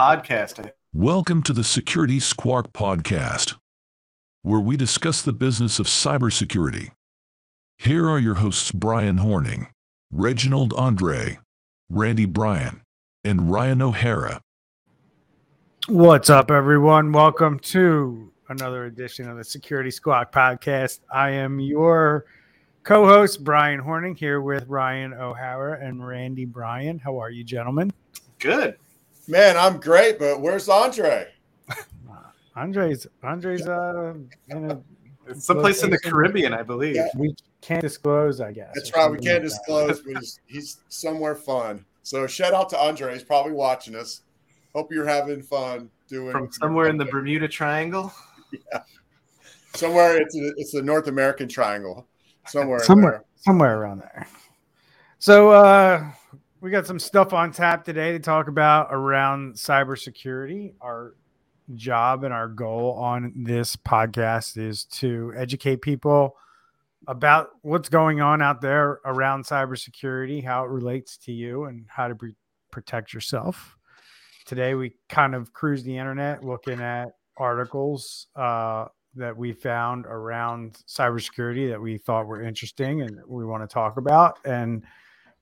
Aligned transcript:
podcast. 0.00 0.70
Welcome 0.94 1.42
to 1.42 1.52
the 1.52 1.62
Security 1.62 2.20
Squawk 2.20 2.72
podcast, 2.72 3.56
where 4.40 4.58
we 4.58 4.74
discuss 4.78 5.20
the 5.20 5.34
business 5.34 5.78
of 5.78 5.88
cybersecurity. 5.88 6.92
Here 7.76 8.08
are 8.08 8.18
your 8.18 8.36
hosts 8.36 8.72
Bryan 8.72 9.18
Hornung, 9.18 9.66
Reginald 10.10 10.72
Andre, 10.72 11.38
Randy 11.90 12.24
Bryan, 12.24 12.80
and 13.24 13.52
Ryan 13.52 13.82
O'Hara. 13.82 14.40
What's 15.86 16.30
up, 16.30 16.50
everyone? 16.50 17.12
Welcome 17.12 17.58
to 17.58 18.32
another 18.48 18.86
edition 18.86 19.28
of 19.28 19.36
the 19.36 19.44
Security 19.44 19.90
Squawk 19.90 20.32
podcast. 20.32 21.00
I 21.12 21.32
am 21.32 21.60
your 21.60 22.24
co 22.84 23.04
host, 23.04 23.44
Bryan 23.44 23.82
Hornung, 23.82 24.16
here 24.16 24.40
with 24.40 24.66
Ryan 24.66 25.12
O'Hara 25.12 25.78
and 25.78 26.06
Randy 26.06 26.46
Bryan. 26.46 26.98
How 26.98 27.18
are 27.18 27.28
you, 27.28 27.44
gentlemen? 27.44 27.92
Good. 28.38 28.78
Man, 29.30 29.56
I'm 29.56 29.78
great, 29.78 30.18
but 30.18 30.40
where's 30.40 30.68
Andre? 30.68 31.28
Andre's 32.56 33.06
Andre's 33.22 33.66
uh 33.66 34.14
in 34.48 34.70
a 34.70 34.82
It's 35.28 35.46
someplace 35.46 35.84
in 35.84 35.90
the 35.90 35.98
Caribbean, 35.98 36.52
I 36.52 36.64
believe. 36.64 36.96
Yeah. 36.96 37.08
we 37.14 37.34
can't 37.60 37.80
disclose, 37.80 38.40
I 38.40 38.50
guess. 38.50 38.72
That's 38.74 38.92
right. 38.94 39.08
We 39.08 39.18
can't 39.18 39.44
like 39.44 39.52
disclose, 39.52 40.00
but 40.00 40.16
he's, 40.18 40.40
he's 40.46 40.80
somewhere 40.88 41.36
fun. 41.36 41.84
So 42.02 42.26
shout 42.26 42.54
out 42.54 42.68
to 42.70 42.78
Andre. 42.78 43.12
He's 43.12 43.22
probably 43.22 43.52
watching 43.52 43.94
us. 43.94 44.22
Hope 44.74 44.92
you're 44.92 45.06
having 45.06 45.42
fun 45.42 45.90
doing 46.08 46.32
From 46.32 46.50
somewhere 46.50 46.88
in 46.88 46.96
the 46.96 47.04
Bermuda 47.06 47.48
Triangle. 47.48 48.12
Yeah, 48.72 48.82
somewhere. 49.76 50.20
It's 50.20 50.34
a, 50.34 50.52
it's 50.56 50.72
the 50.72 50.82
North 50.82 51.06
American 51.06 51.46
Triangle. 51.46 52.08
Somewhere. 52.48 52.80
in 52.80 52.84
somewhere 52.84 53.24
somewhere 53.36 53.78
around 53.78 54.00
there. 54.00 54.26
So 55.20 55.50
uh 55.50 56.10
we 56.60 56.70
got 56.70 56.86
some 56.86 56.98
stuff 56.98 57.32
on 57.32 57.52
tap 57.52 57.84
today 57.84 58.12
to 58.12 58.18
talk 58.18 58.48
about 58.48 58.88
around 58.90 59.54
cybersecurity. 59.54 60.74
Our 60.80 61.14
job 61.74 62.24
and 62.24 62.34
our 62.34 62.48
goal 62.48 62.92
on 62.98 63.32
this 63.34 63.76
podcast 63.76 64.58
is 64.58 64.84
to 64.84 65.32
educate 65.36 65.80
people 65.80 66.36
about 67.08 67.48
what's 67.62 67.88
going 67.88 68.20
on 68.20 68.42
out 68.42 68.60
there 68.60 69.00
around 69.06 69.46
cybersecurity, 69.46 70.44
how 70.44 70.64
it 70.64 70.68
relates 70.68 71.16
to 71.16 71.32
you, 71.32 71.64
and 71.64 71.86
how 71.88 72.08
to 72.08 72.14
pre- 72.14 72.36
protect 72.70 73.14
yourself. 73.14 73.78
Today, 74.44 74.74
we 74.74 74.92
kind 75.08 75.34
of 75.34 75.54
cruise 75.54 75.82
the 75.82 75.96
internet 75.96 76.44
looking 76.44 76.80
at 76.80 77.12
articles 77.38 78.26
uh, 78.36 78.84
that 79.14 79.34
we 79.34 79.52
found 79.54 80.04
around 80.04 80.74
cybersecurity 80.86 81.70
that 81.70 81.80
we 81.80 81.96
thought 81.96 82.26
were 82.26 82.42
interesting 82.42 83.00
and 83.00 83.18
we 83.26 83.46
want 83.46 83.62
to 83.62 83.72
talk 83.72 83.96
about 83.96 84.38
and 84.44 84.84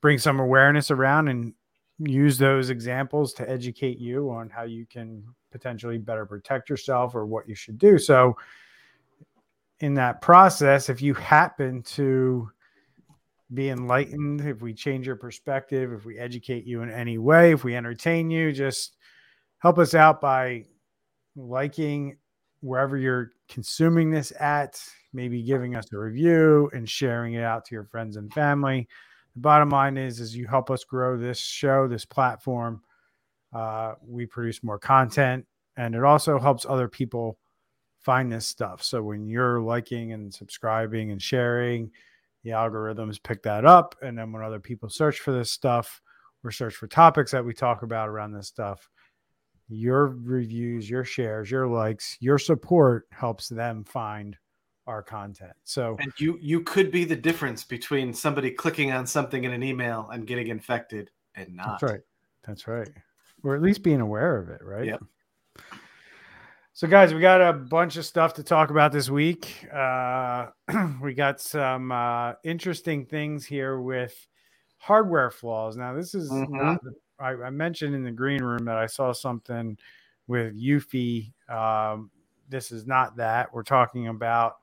bring 0.01 0.19
some 0.19 0.41
awareness 0.41 0.91
around 0.91 1.29
and 1.29 1.53
use 1.99 2.39
those 2.39 2.71
examples 2.71 3.33
to 3.35 3.51
educate 3.51 3.99
you 3.99 4.31
on 4.31 4.49
how 4.49 4.63
you 4.63 4.87
can 4.87 5.25
potentially 5.51 5.99
better 5.99 6.25
protect 6.25 6.71
yourself 6.71 7.15
or 7.15 7.27
what 7.27 7.49
you 7.49 7.55
should 7.55 7.79
do. 7.79 7.99
So, 7.99 8.37
in 9.81 9.95
that 9.95 10.21
process, 10.21 10.89
if 10.89 11.01
you 11.01 11.15
happen 11.15 11.83
to 11.83 12.51
be 13.55 13.71
enlightened, 13.71 14.41
if 14.41 14.61
we 14.61 14.75
change 14.75 15.07
your 15.07 15.17
perspective, 15.17 15.93
if 15.93 16.05
we 16.05 16.19
educate 16.19 16.65
you 16.65 16.83
in 16.83 16.91
any 16.91 17.17
way, 17.17 17.53
if 17.53 17.65
we 17.65 17.77
entertain 17.77 18.31
you, 18.31 18.53
just 18.53 18.97
help 19.59 19.79
us 19.79 19.95
out 19.95 20.21
by 20.21 20.65
liking 21.37 22.17
wherever 22.61 22.97
you're 22.97 23.31
consuming 23.49 24.11
this 24.11 24.33
at, 24.41 24.83
maybe 25.13 25.43
giving 25.43 25.77
us 25.77 25.93
a 25.93 25.99
review 25.99 26.69
and 26.75 26.89
sharing 26.89 27.35
it 27.35 27.43
out 27.45 27.65
to 27.65 27.75
your 27.75 27.85
friends 27.85 28.17
and 28.17 28.33
family. 28.33 28.89
The 29.39 29.43
bottom 29.43 29.71
line 29.71 29.97
is, 29.97 30.19
is 30.19 30.35
you 30.35 30.49
help 30.49 30.69
us 30.69 30.83
grow 30.83 31.17
this 31.17 31.39
show, 31.39 31.87
this 31.87 32.05
platform. 32.05 32.83
Uh, 33.53 33.95
we 34.05 34.27
produce 34.27 34.65
more 34.65 34.81
content, 34.81 35.47
and 35.77 35.95
it 35.95 36.03
also 36.03 36.41
helps 36.41 36.67
other 36.69 36.89
people 36.89 37.39
find 38.01 38.33
this 38.33 38.47
stuff. 38.47 38.83
So 38.83 39.01
when 39.01 39.29
you're 39.29 39.61
liking 39.61 40.13
and 40.13 40.35
subscribing 40.35 41.13
and 41.13 41.23
sharing, 41.23 41.93
the 42.43 42.51
algorithms 42.51 43.23
pick 43.23 43.45
that 43.45 43.65
up, 43.65 43.95
and 44.03 44.19
then 44.19 44.33
when 44.33 44.43
other 44.43 44.59
people 44.59 44.89
search 44.89 45.21
for 45.21 45.31
this 45.31 45.53
stuff 45.53 46.03
or 46.43 46.51
search 46.51 46.75
for 46.75 46.89
topics 46.89 47.31
that 47.31 47.45
we 47.45 47.55
talk 47.55 47.85
about 47.85 48.09
around 48.09 48.33
this 48.33 48.49
stuff, 48.49 48.89
your 49.69 50.09
reviews, 50.09 50.91
your 50.91 51.05
shares, 51.05 51.49
your 51.49 51.69
likes, 51.69 52.17
your 52.19 52.41
support 52.41 53.07
helps 53.13 53.49
them 53.49 53.85
find 53.85 54.37
our 54.89 55.05
content. 55.05 55.55
So 55.65 56.01
And 56.01 56.13
you 56.19 56.39
you 56.43 56.63
could 56.63 56.91
be 56.93 57.05
the 57.07 57.17
difference 57.17 57.65
between 57.65 58.15
somebody 58.15 58.51
clicking 58.53 58.93
on 58.93 59.07
something 59.07 59.45
in 59.45 59.53
an 59.53 59.63
email 59.65 60.09
and 60.13 60.27
getting 60.27 60.49
infected 60.49 61.11
and 61.37 61.57
not. 61.57 61.83
That's 61.83 61.83
right. 61.85 62.01
That's 62.47 62.69
right. 62.69 62.89
Or 63.45 63.57
at 63.57 63.63
least 63.63 63.83
being 63.85 64.01
aware 64.03 64.37
of 64.39 64.51
it, 64.51 64.63
right? 64.65 64.85
Yep. 64.87 65.03
So, 66.75 66.89
guys, 66.89 67.13
we 67.13 67.21
got 67.21 67.41
a 67.43 67.53
bunch 67.53 67.97
of 67.97 68.07
stuff 68.07 68.35
to 68.35 68.45
talk 68.45 68.71
about 68.71 68.93
this 68.93 69.11
week. 69.11 69.67
Uh, 69.73 70.47
we 71.03 71.15
got 71.15 71.41
some 71.41 71.93
uh, 71.93 72.35
interesting 72.45 73.07
things 73.07 73.45
here 73.45 73.81
with 73.81 74.17
hardware 74.79 75.31
flaws. 75.31 75.77
Now, 75.77 75.95
this 75.95 76.15
is 76.15 76.45
Mhm. 76.49 76.49
not, 76.57 76.81
I, 77.21 77.31
I 77.33 77.51
mentioned 77.51 77.97
in 77.97 78.05
the 78.05 78.13
green 78.13 78.43
room 78.43 78.65
that 78.67 78.79
I 78.79 78.87
saw 78.87 79.13
something 79.13 79.77
with 80.29 80.57
Eufy. 80.57 81.33
Um, 81.51 82.11
this 82.49 82.73
is 82.73 82.87
not 82.87 83.17
that. 83.19 83.53
We're 83.53 83.65
talking 83.65 84.09
about 84.09 84.57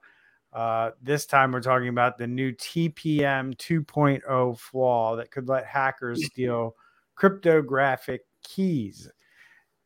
uh, 0.52 0.90
this 1.02 1.26
time, 1.26 1.52
we're 1.52 1.60
talking 1.60 1.88
about 1.88 2.18
the 2.18 2.26
new 2.26 2.52
TPM 2.52 3.56
2.0 3.56 4.58
flaw 4.58 5.16
that 5.16 5.30
could 5.30 5.48
let 5.48 5.66
hackers 5.66 6.24
steal 6.32 6.74
cryptographic 7.14 8.22
keys. 8.42 9.10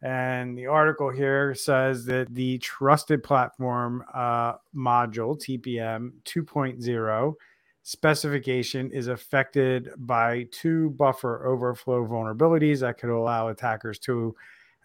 And 0.03 0.56
the 0.56 0.66
article 0.66 1.10
here 1.10 1.54
says 1.54 2.06
that 2.06 2.34
the 2.34 2.59
trusted 2.59 3.22
platform 3.22 4.03
uh, 4.15 4.54
module, 4.75 5.38
TPM 5.38 6.12
2.0 6.25 7.34
specification, 7.82 8.91
is 8.92 9.09
affected 9.09 9.91
by 9.98 10.47
two 10.53 10.91
buffer 10.91 11.47
overflow 11.47 12.06
vulnerabilities 12.06 12.81
that 12.81 12.98
could 12.98 13.10
allow 13.10 13.48
attackers 13.48 13.98
to 14.00 14.34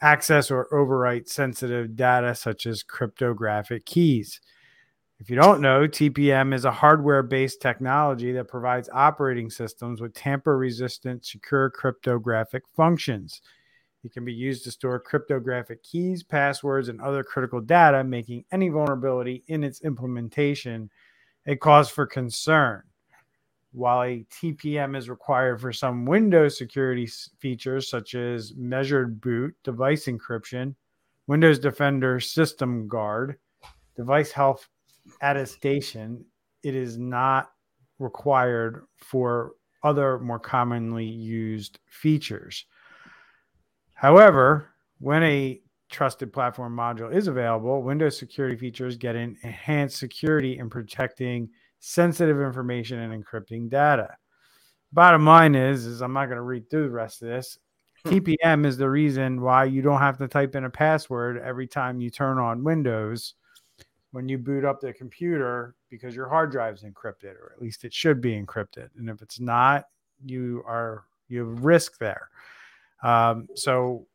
access 0.01 0.51
or 0.51 0.67
overwrite 0.73 1.29
sensitive 1.29 1.95
data 1.95 2.35
such 2.35 2.65
as 2.65 2.83
cryptographic 2.83 3.85
keys. 3.85 4.41
If 5.19 5.29
you 5.29 5.37
don't 5.37 5.61
know, 5.61 5.87
TPM 5.87 6.53
is 6.53 6.65
a 6.65 6.71
hardware 6.71 7.23
based 7.23 7.61
technology 7.61 8.33
that 8.33 8.49
provides 8.49 8.89
operating 8.91 9.49
systems 9.49 10.01
with 10.01 10.13
tamper 10.13 10.57
resistant, 10.57 11.25
secure 11.25 11.69
cryptographic 11.69 12.63
functions. 12.75 13.41
It 14.03 14.11
can 14.11 14.25
be 14.25 14.33
used 14.33 14.65
to 14.65 14.71
store 14.71 14.99
cryptographic 14.99 15.81
keys, 15.83 16.21
passwords, 16.21 16.89
and 16.89 16.99
other 16.99 17.23
critical 17.23 17.61
data, 17.61 18.03
making 18.03 18.43
any 18.51 18.67
vulnerability 18.67 19.43
in 19.47 19.63
its 19.63 19.81
implementation 19.81 20.91
a 21.47 21.55
cause 21.55 21.89
for 21.89 22.05
concern. 22.05 22.83
While 23.71 24.03
a 24.03 24.25
TPM 24.29 24.97
is 24.97 25.09
required 25.09 25.61
for 25.61 25.71
some 25.71 26.05
Windows 26.05 26.57
security 26.57 27.09
features 27.39 27.89
such 27.89 28.15
as 28.15 28.53
measured 28.55 29.21
boot, 29.21 29.55
device 29.63 30.05
encryption, 30.07 30.75
Windows 31.27 31.57
Defender 31.57 32.19
System 32.19 32.87
Guard, 32.87 33.37
device 33.95 34.31
health 34.31 34.67
attestation, 35.21 36.25
it 36.63 36.75
is 36.75 36.97
not 36.97 37.51
required 37.99 38.85
for 38.97 39.53
other 39.83 40.19
more 40.19 40.39
commonly 40.39 41.05
used 41.05 41.79
features. 41.89 42.65
However, 43.93 44.69
when 44.99 45.23
a 45.23 45.61
trusted 45.89 46.33
platform 46.33 46.75
module 46.75 47.13
is 47.13 47.27
available, 47.27 47.83
Windows 47.83 48.17
security 48.17 48.57
features 48.57 48.97
get 48.97 49.15
an 49.15 49.37
enhanced 49.43 49.97
security 49.97 50.57
in 50.57 50.69
protecting 50.69 51.49
sensitive 51.79 52.41
information 52.41 52.99
and 52.99 53.23
encrypting 53.23 53.69
data. 53.69 54.09
Bottom 54.91 55.25
line 55.25 55.55
is, 55.55 55.85
is 55.85 56.01
I'm 56.01 56.13
not 56.13 56.25
going 56.25 56.37
to 56.37 56.41
read 56.41 56.69
through 56.69 56.83
the 56.83 56.89
rest 56.89 57.21
of 57.21 57.27
this. 57.27 57.57
TPM 58.05 58.65
is 58.65 58.77
the 58.77 58.89
reason 58.89 59.41
why 59.41 59.65
you 59.65 59.81
don't 59.81 59.99
have 59.99 60.17
to 60.17 60.27
type 60.27 60.55
in 60.55 60.65
a 60.65 60.69
password 60.69 61.41
every 61.43 61.67
time 61.67 62.01
you 62.01 62.09
turn 62.09 62.37
on 62.37 62.63
Windows 62.63 63.35
when 64.15 64.29
you 64.29 64.37
boot 64.37 64.63
up 64.63 64.79
the 64.79 64.93
computer 64.93 65.75
because 65.89 66.15
your 66.15 66.29
hard 66.29 66.49
drive 66.49 66.73
is 66.75 66.83
encrypted, 66.83 67.35
or 67.35 67.51
at 67.53 67.61
least 67.61 67.83
it 67.83 67.93
should 67.93 68.21
be 68.21 68.31
encrypted. 68.31 68.87
And 68.97 69.09
if 69.09 69.21
it's 69.21 69.41
not, 69.41 69.89
you 70.25 70.63
are 70.65 71.03
you 71.27 71.39
have 71.39 71.65
risk 71.65 71.97
there. 71.99 72.29
Um, 73.03 73.49
so 73.55 74.07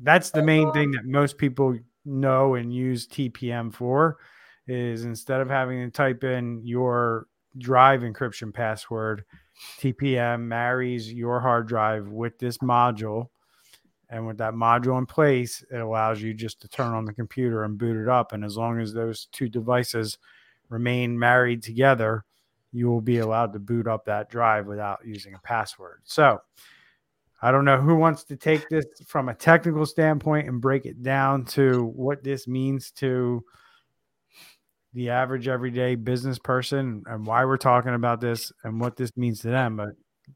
that's 0.00 0.30
the 0.30 0.42
main 0.42 0.72
thing 0.72 0.90
that 0.90 1.04
most 1.04 1.38
people 1.38 1.78
know 2.04 2.56
and 2.56 2.74
use 2.74 3.06
TPM 3.06 3.72
for 3.72 4.16
is 4.66 5.04
instead 5.04 5.40
of 5.40 5.48
having 5.48 5.84
to 5.84 5.90
type 5.92 6.24
in 6.24 6.60
your 6.64 7.28
drive 7.58 8.00
encryption 8.00 8.52
password, 8.52 9.24
TPM 9.78 10.40
marries 10.40 11.12
your 11.12 11.38
hard 11.38 11.68
drive 11.68 12.08
with 12.08 12.40
this 12.40 12.58
module. 12.58 13.28
And 14.10 14.26
with 14.26 14.38
that 14.38 14.54
module 14.54 14.98
in 14.98 15.06
place, 15.06 15.62
it 15.70 15.76
allows 15.76 16.22
you 16.22 16.32
just 16.32 16.60
to 16.62 16.68
turn 16.68 16.94
on 16.94 17.04
the 17.04 17.12
computer 17.12 17.64
and 17.64 17.76
boot 17.76 18.00
it 18.00 18.08
up. 18.08 18.32
And 18.32 18.44
as 18.44 18.56
long 18.56 18.80
as 18.80 18.92
those 18.92 19.28
two 19.32 19.48
devices 19.48 20.18
remain 20.70 21.18
married 21.18 21.62
together, 21.62 22.24
you 22.72 22.88
will 22.88 23.02
be 23.02 23.18
allowed 23.18 23.52
to 23.52 23.58
boot 23.58 23.86
up 23.86 24.06
that 24.06 24.30
drive 24.30 24.66
without 24.66 25.00
using 25.04 25.34
a 25.34 25.38
password. 25.38 26.00
So, 26.04 26.40
I 27.40 27.52
don't 27.52 27.64
know 27.64 27.80
who 27.80 27.94
wants 27.94 28.24
to 28.24 28.36
take 28.36 28.68
this 28.68 28.84
from 29.06 29.28
a 29.28 29.34
technical 29.34 29.86
standpoint 29.86 30.48
and 30.48 30.60
break 30.60 30.86
it 30.86 31.02
down 31.02 31.44
to 31.46 31.84
what 31.94 32.24
this 32.24 32.48
means 32.48 32.90
to 32.92 33.44
the 34.92 35.10
average 35.10 35.46
everyday 35.46 35.94
business 35.94 36.38
person 36.38 37.04
and 37.06 37.24
why 37.24 37.44
we're 37.44 37.56
talking 37.56 37.94
about 37.94 38.20
this 38.20 38.50
and 38.64 38.80
what 38.80 38.96
this 38.96 39.16
means 39.16 39.40
to 39.40 39.48
them. 39.48 39.76
But 39.76 39.90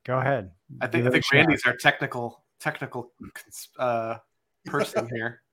go 0.04 0.18
ahead. 0.20 0.52
I 0.80 0.86
think 0.86 1.06
I 1.06 1.10
think 1.10 1.24
Randy's 1.32 1.66
our 1.66 1.74
technical 1.74 2.41
technical 2.62 3.12
uh, 3.78 4.16
person 4.66 5.08
here. 5.12 5.40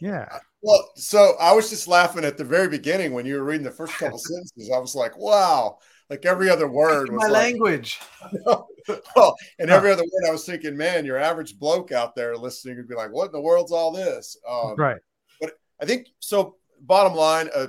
Yeah. 0.00 0.38
Well, 0.62 0.88
so 0.94 1.34
I 1.40 1.52
was 1.52 1.68
just 1.68 1.88
laughing 1.88 2.24
at 2.24 2.38
the 2.38 2.44
very 2.44 2.68
beginning 2.68 3.12
when 3.12 3.26
you 3.26 3.34
were 3.34 3.44
reading 3.44 3.64
the 3.64 3.72
first 3.72 3.92
couple 3.94 4.18
sentences. 4.18 4.70
I 4.74 4.78
was 4.78 4.94
like, 4.94 5.18
wow, 5.18 5.78
like 6.08 6.24
every 6.24 6.48
other 6.48 6.68
word 6.68 7.10
was 7.10 7.22
my 7.22 7.28
like, 7.28 7.32
language. 7.32 8.00
well, 8.46 9.36
and 9.58 9.70
every 9.70 9.90
other 9.90 10.04
word 10.04 10.28
I 10.28 10.30
was 10.30 10.46
thinking, 10.46 10.76
man, 10.76 11.04
your 11.04 11.18
average 11.18 11.58
bloke 11.58 11.90
out 11.90 12.14
there 12.14 12.36
listening 12.36 12.76
would 12.76 12.88
be 12.88 12.94
like, 12.94 13.12
what 13.12 13.26
in 13.26 13.32
the 13.32 13.40
world's 13.40 13.72
all 13.72 13.90
this? 13.90 14.38
Um, 14.48 14.76
right. 14.76 15.00
But 15.40 15.54
I 15.82 15.86
think 15.86 16.06
so. 16.20 16.56
Bottom 16.80 17.14
line, 17.14 17.48
uh, 17.54 17.66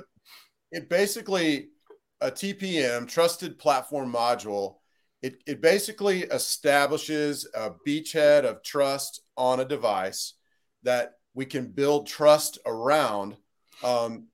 it 0.70 0.88
basically 0.88 1.68
a 2.20 2.30
TPM, 2.30 3.08
trusted 3.08 3.58
platform 3.58 4.12
module. 4.12 4.76
It, 5.26 5.42
it 5.44 5.60
basically 5.60 6.22
establishes 6.22 7.48
a 7.52 7.72
beachhead 7.84 8.44
of 8.44 8.62
trust 8.62 9.22
on 9.36 9.58
a 9.58 9.64
device 9.64 10.34
that 10.84 11.14
we 11.34 11.44
can 11.44 11.66
build 11.66 12.06
trust 12.06 12.60
around 12.64 13.36
um, 13.82 14.28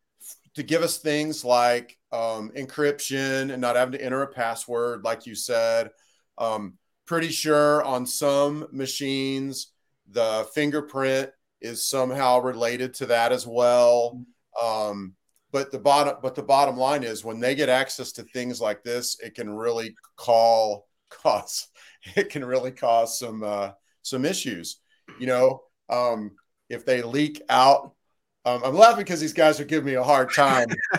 to 0.55 0.63
give 0.63 0.83
us 0.83 0.99
things 0.99 1.47
like 1.47 1.97
um, 2.13 2.51
encryption 2.51 3.51
and 3.51 3.63
not 3.63 3.77
having 3.77 3.93
to 3.93 4.05
enter 4.05 4.21
a 4.21 4.27
password, 4.27 5.03
like 5.03 5.25
you 5.25 5.35
said. 5.35 5.89
Um, 6.37 6.75
pretty 7.07 7.31
sure 7.31 7.83
on 7.85 8.05
some 8.05 8.67
machines, 8.71 9.69
the 10.11 10.47
fingerprint 10.55 11.31
is 11.63 11.87
somehow 11.87 12.39
related 12.41 12.93
to 12.97 13.07
that 13.07 13.33
as 13.33 13.47
well. 13.47 14.23
Um, 14.63 15.15
but 15.53 15.71
the 15.71 15.79
bottom, 15.79 16.17
but 16.23 16.35
the 16.35 16.43
bottom 16.43 16.77
line 16.77 17.03
is 17.03 17.25
when 17.25 17.41
they 17.41 17.55
get 17.55 17.69
access 17.69 18.13
to 18.13 18.23
things 18.23 18.61
like 18.61 18.83
this, 18.83 19.19
it 19.21 19.35
can 19.35 19.51
really 19.51 19.95
call 20.17 20.89
cause 21.11 21.69
it 22.17 22.31
can 22.31 22.45
really 22.45 22.73
cause 22.73 23.19
some 23.19 23.43
uh, 23.43 23.71
some 24.03 24.25
issues. 24.25 24.79
You 25.21 25.27
know, 25.27 25.63
um, 25.89 26.33
if 26.69 26.87
they 26.87 27.03
leak 27.03 27.43
out 27.49 27.93
um, 28.45 28.63
I'm 28.65 28.75
laughing 28.75 29.05
because 29.05 29.21
these 29.21 29.33
guys 29.33 29.61
are 29.61 29.65
giving 29.65 29.87
me 29.87 29.95
a 29.95 30.03
hard 30.03 30.33
time. 30.33 30.69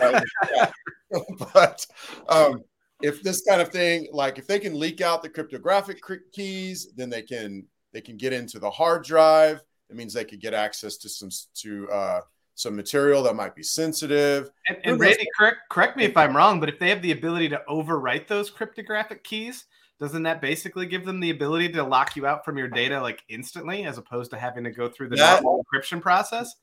but 1.52 1.86
um, 2.28 2.62
if 3.02 3.22
this 3.22 3.42
kind 3.42 3.60
of 3.60 3.68
thing, 3.68 4.08
like 4.12 4.38
if 4.38 4.46
they 4.46 4.58
can 4.58 4.78
leak 4.78 5.00
out 5.00 5.22
the 5.22 5.28
cryptographic 5.28 6.00
keys, 6.32 6.88
then 6.96 7.10
they 7.10 7.22
can 7.22 7.66
they 7.92 8.00
can 8.00 8.16
get 8.16 8.32
into 8.32 8.58
the 8.58 8.70
hard 8.70 9.04
drive. 9.04 9.62
It 9.90 9.96
means 9.96 10.14
they 10.14 10.24
could 10.24 10.40
get 10.40 10.54
access 10.54 10.96
to 10.98 11.08
some 11.08 11.28
to 11.56 11.90
uh, 11.90 12.20
some 12.54 12.76
material 12.76 13.22
that 13.24 13.36
might 13.36 13.54
be 13.54 13.62
sensitive. 13.62 14.50
And, 14.68 14.78
and 14.84 15.00
Randy, 15.00 15.26
correct 15.36 15.58
correct 15.70 15.96
me 15.96 16.04
if 16.04 16.16
I'm 16.16 16.36
wrong, 16.36 16.60
but 16.60 16.68
if 16.68 16.78
they 16.78 16.88
have 16.90 17.02
the 17.02 17.12
ability 17.12 17.48
to 17.50 17.62
overwrite 17.68 18.28
those 18.28 18.50
cryptographic 18.50 19.24
keys, 19.24 19.66
doesn't 20.00 20.22
that 20.24 20.40
basically 20.40 20.86
give 20.86 21.04
them 21.04 21.20
the 21.20 21.30
ability 21.30 21.70
to 21.70 21.82
lock 21.82 22.16
you 22.16 22.26
out 22.26 22.44
from 22.44 22.56
your 22.56 22.68
data 22.68 23.00
like 23.00 23.22
instantly, 23.28 23.84
as 23.84 23.98
opposed 23.98 24.30
to 24.30 24.38
having 24.38 24.64
to 24.64 24.70
go 24.70 24.88
through 24.88 25.08
the 25.08 25.16
that, 25.16 25.42
encryption 25.42 26.00
process? 26.00 26.54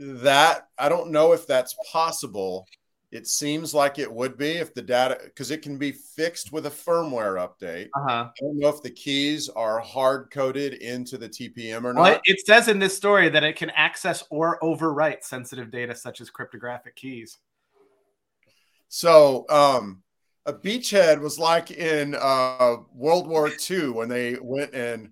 that 0.00 0.68
I 0.78 0.88
don't 0.88 1.10
know 1.10 1.32
if 1.32 1.46
that's 1.46 1.74
possible. 1.92 2.66
It 3.12 3.26
seems 3.26 3.74
like 3.74 3.98
it 3.98 4.10
would 4.10 4.38
be 4.38 4.52
if 4.52 4.72
the 4.72 4.82
data, 4.82 5.18
because 5.24 5.50
it 5.50 5.62
can 5.62 5.78
be 5.78 5.90
fixed 5.90 6.52
with 6.52 6.66
a 6.66 6.70
firmware 6.70 7.44
update. 7.44 7.88
Uh-huh. 7.96 8.28
I 8.28 8.40
don't 8.40 8.58
know 8.58 8.68
if 8.68 8.82
the 8.82 8.90
keys 8.90 9.48
are 9.48 9.80
hard 9.80 10.30
coded 10.30 10.74
into 10.74 11.18
the 11.18 11.28
TPM 11.28 11.84
or 11.84 11.92
not. 11.92 12.02
Well, 12.02 12.20
it 12.24 12.46
says 12.46 12.68
in 12.68 12.78
this 12.78 12.96
story 12.96 13.28
that 13.28 13.42
it 13.42 13.56
can 13.56 13.70
access 13.70 14.22
or 14.30 14.60
overwrite 14.60 15.24
sensitive 15.24 15.72
data 15.72 15.94
such 15.96 16.20
as 16.20 16.30
cryptographic 16.30 16.94
keys. 16.94 17.38
So, 18.88 19.44
um, 19.48 20.02
a 20.46 20.52
beachhead 20.52 21.20
was 21.20 21.38
like 21.38 21.72
in 21.72 22.14
uh, 22.14 22.76
World 22.94 23.26
War 23.26 23.50
II 23.70 23.90
when 23.90 24.08
they 24.08 24.36
went 24.40 24.72
and 24.72 25.10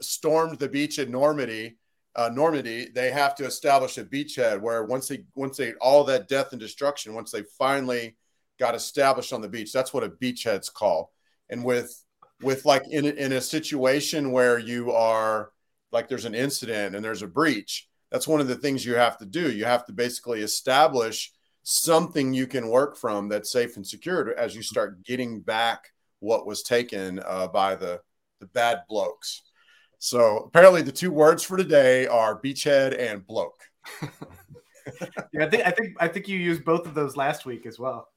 stormed 0.00 0.58
the 0.58 0.68
beach 0.68 0.98
at 0.98 1.08
Normandy 1.08 1.78
uh, 2.16 2.30
Normandy, 2.32 2.88
they 2.94 3.10
have 3.10 3.34
to 3.36 3.44
establish 3.44 3.98
a 3.98 4.04
beachhead 4.04 4.60
where 4.60 4.84
once 4.84 5.08
they 5.08 5.24
once 5.34 5.56
they 5.56 5.72
all 5.74 6.04
that 6.04 6.28
death 6.28 6.52
and 6.52 6.60
destruction, 6.60 7.14
once 7.14 7.30
they 7.30 7.42
finally 7.58 8.16
got 8.58 8.74
established 8.74 9.32
on 9.32 9.40
the 9.40 9.48
beach, 9.48 9.72
that's 9.72 9.92
what 9.92 10.04
a 10.04 10.08
beachhead's 10.08 10.70
called. 10.70 11.08
And 11.50 11.64
with 11.64 12.04
with 12.40 12.64
like 12.64 12.84
in 12.88 13.04
in 13.04 13.32
a 13.32 13.40
situation 13.40 14.30
where 14.30 14.58
you 14.58 14.92
are 14.92 15.50
like 15.90 16.08
there's 16.08 16.24
an 16.24 16.34
incident 16.34 16.94
and 16.94 17.04
there's 17.04 17.22
a 17.22 17.28
breach, 17.28 17.88
that's 18.10 18.28
one 18.28 18.40
of 18.40 18.48
the 18.48 18.56
things 18.56 18.84
you 18.84 18.94
have 18.94 19.18
to 19.18 19.26
do. 19.26 19.50
You 19.50 19.64
have 19.64 19.84
to 19.86 19.92
basically 19.92 20.40
establish 20.40 21.32
something 21.64 22.32
you 22.32 22.46
can 22.46 22.68
work 22.68 22.96
from 22.96 23.28
that's 23.28 23.50
safe 23.50 23.76
and 23.76 23.86
secure 23.86 24.38
as 24.38 24.54
you 24.54 24.62
start 24.62 25.02
getting 25.02 25.40
back 25.40 25.88
what 26.20 26.46
was 26.46 26.62
taken 26.62 27.20
uh, 27.26 27.48
by 27.48 27.74
the 27.74 28.00
the 28.40 28.46
bad 28.46 28.82
blokes. 28.88 29.42
So 29.98 30.44
apparently, 30.46 30.82
the 30.82 30.92
two 30.92 31.10
words 31.10 31.42
for 31.42 31.56
today 31.56 32.06
are 32.06 32.40
beachhead 32.40 32.98
and 32.98 33.26
bloke. 33.26 33.60
yeah, 35.32 35.44
I 35.46 35.48
think 35.48 35.66
I 35.66 35.70
think 35.70 35.96
I 36.00 36.08
think 36.08 36.28
you 36.28 36.38
used 36.38 36.64
both 36.64 36.86
of 36.86 36.94
those 36.94 37.16
last 37.16 37.46
week 37.46 37.66
as 37.66 37.78
well. 37.78 38.08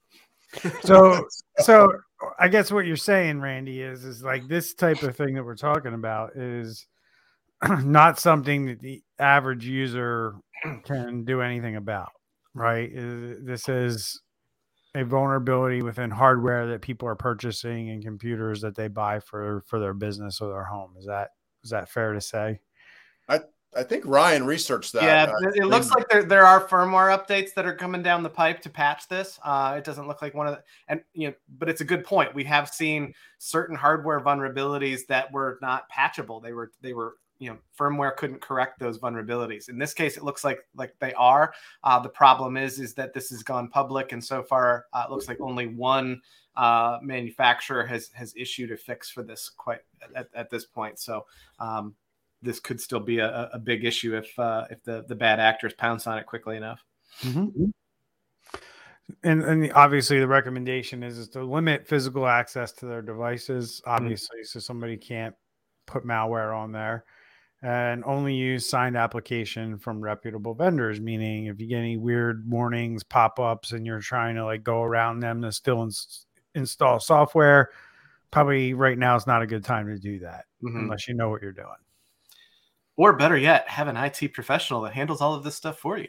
so 0.81 1.25
so 1.59 1.91
I 2.39 2.47
guess 2.47 2.71
what 2.71 2.85
you're 2.85 2.95
saying, 2.95 3.41
Randy, 3.41 3.81
is 3.81 4.03
is 4.03 4.23
like 4.23 4.47
this 4.47 4.73
type 4.73 5.03
of 5.03 5.15
thing 5.15 5.35
that 5.35 5.43
we're 5.43 5.55
talking 5.55 5.93
about 5.93 6.35
is 6.35 6.87
not 7.83 8.19
something 8.19 8.65
that 8.67 8.79
the 8.79 9.01
average 9.19 9.65
user 9.65 10.35
can 10.83 11.23
do 11.23 11.41
anything 11.41 11.75
about, 11.75 12.11
right? 12.53 12.89
Uh, 12.95 13.35
this 13.41 13.69
is 13.69 14.21
a 14.95 15.03
vulnerability 15.03 15.81
within 15.81 16.09
hardware 16.09 16.67
that 16.67 16.81
people 16.81 17.07
are 17.07 17.15
purchasing 17.15 17.89
and 17.89 18.03
computers 18.03 18.61
that 18.61 18.75
they 18.75 18.87
buy 18.87 19.19
for 19.19 19.63
for 19.67 19.79
their 19.79 19.93
business 19.93 20.41
or 20.41 20.49
their 20.49 20.63
home. 20.63 20.93
Is 20.97 21.05
that 21.05 21.29
is 21.67 21.71
that 21.71 21.89
fair 21.89 22.13
to 22.13 22.21
say? 22.21 22.61
I 23.27 23.41
I 23.75 23.83
think 23.83 24.05
Ryan 24.05 24.45
researched 24.45 24.93
that. 24.93 25.03
Yeah, 25.03 25.29
uh, 25.29 25.51
it 25.53 25.65
looks 25.65 25.91
like 25.91 26.07
there, 26.07 26.23
there 26.23 26.45
are 26.45 26.65
firmware 26.65 27.15
updates 27.15 27.53
that 27.55 27.65
are 27.65 27.75
coming 27.75 28.01
down 28.01 28.23
the 28.23 28.29
pipe 28.29 28.61
to 28.61 28.69
patch 28.69 29.09
this. 29.09 29.37
Uh, 29.43 29.75
it 29.77 29.83
doesn't 29.83 30.07
look 30.07 30.21
like 30.21 30.33
one 30.33 30.47
of 30.47 30.55
the 30.55 30.63
and 30.87 31.01
you 31.13 31.27
know, 31.27 31.33
but 31.59 31.67
it's 31.67 31.81
a 31.81 31.85
good 31.85 32.05
point. 32.05 32.33
We 32.33 32.45
have 32.45 32.69
seen 32.69 33.13
certain 33.37 33.75
hardware 33.75 34.21
vulnerabilities 34.21 35.01
that 35.09 35.29
were 35.33 35.59
not 35.61 35.89
patchable. 35.89 36.39
They 36.39 36.53
were 36.53 36.71
they 36.81 36.93
were 36.93 37.15
you 37.39 37.49
know 37.49 37.57
firmware 37.77 38.15
couldn't 38.15 38.41
correct 38.41 38.79
those 38.79 38.97
vulnerabilities 38.97 39.69
in 39.69 39.77
this 39.77 39.93
case 39.93 40.17
it 40.17 40.23
looks 40.23 40.43
like 40.43 40.59
like 40.75 40.95
they 40.99 41.13
are 41.13 41.53
uh, 41.83 41.99
the 41.99 42.09
problem 42.09 42.57
is 42.57 42.79
is 42.79 42.93
that 42.93 43.13
this 43.13 43.29
has 43.29 43.43
gone 43.43 43.67
public 43.67 44.11
and 44.11 44.23
so 44.23 44.41
far 44.41 44.85
uh, 44.93 45.03
it 45.07 45.11
looks 45.11 45.27
like 45.27 45.39
only 45.39 45.67
one 45.67 46.19
uh, 46.57 46.97
manufacturer 47.03 47.85
has 47.85 48.09
has 48.13 48.33
issued 48.35 48.71
a 48.71 48.77
fix 48.77 49.09
for 49.09 49.23
this 49.23 49.49
quite 49.49 49.81
at, 50.15 50.27
at 50.33 50.49
this 50.49 50.65
point. 50.65 50.99
So 50.99 51.25
um, 51.59 51.95
this 52.41 52.59
could 52.59 52.81
still 52.81 52.99
be 52.99 53.19
a, 53.19 53.49
a 53.53 53.59
big 53.59 53.85
issue 53.85 54.17
if 54.17 54.37
uh, 54.39 54.65
if 54.71 54.83
the 54.83 55.05
the 55.07 55.15
bad 55.15 55.39
actors 55.39 55.73
pounce 55.73 56.07
on 56.07 56.17
it 56.17 56.25
quickly 56.25 56.57
enough. 56.57 56.83
Mm-hmm. 57.21 57.65
And, 59.23 59.41
and 59.43 59.71
obviously 59.71 60.19
the 60.19 60.27
recommendation 60.27 61.01
is, 61.01 61.17
is 61.17 61.29
to 61.29 61.41
limit 61.41 61.87
physical 61.87 62.27
access 62.27 62.73
to 62.73 62.85
their 62.85 63.01
devices 63.01 63.81
mm-hmm. 63.81 64.03
obviously 64.03 64.39
mm-hmm. 64.39 64.45
so 64.45 64.59
somebody 64.59 64.97
can't 64.97 65.33
put 65.85 66.05
malware 66.05 66.53
on 66.53 66.73
there 66.73 67.05
and 67.63 68.03
only 68.05 68.35
use 68.35 68.69
signed 68.69 68.95
application 68.95 69.79
from 69.79 69.99
reputable 69.99 70.53
vendors 70.53 70.99
meaning 70.99 71.47
if 71.47 71.59
you 71.59 71.67
get 71.67 71.79
any 71.79 71.97
weird 71.97 72.47
warnings 72.49 73.03
pop-ups 73.03 73.71
and 73.71 73.85
you're 73.85 73.99
trying 73.99 74.35
to 74.35 74.45
like 74.45 74.63
go 74.63 74.83
around 74.83 75.19
them 75.19 75.41
to 75.41 75.51
still 75.51 75.81
ins- 75.81 76.27
install 76.57 76.99
software, 76.99 77.69
probably 78.31 78.73
right 78.73 78.97
now 78.97 79.15
is 79.15 79.27
not 79.27 79.41
a 79.41 79.47
good 79.47 79.63
time 79.63 79.87
to 79.87 79.97
do 79.97 80.19
that 80.19 80.45
mm-hmm. 80.61 80.77
unless 80.77 81.07
you 81.07 81.13
know 81.13 81.29
what 81.29 81.41
you're 81.41 81.53
doing. 81.53 81.67
Or 82.97 83.15
better 83.15 83.37
yet, 83.37 83.67
have 83.69 83.87
an 83.87 83.95
IT 83.95 84.33
professional 84.33 84.81
that 84.81 84.93
handles 84.93 85.21
all 85.21 85.35
of 85.35 85.43
this 85.43 85.55
stuff 85.55 85.77
for 85.77 85.97
you. 85.97 86.07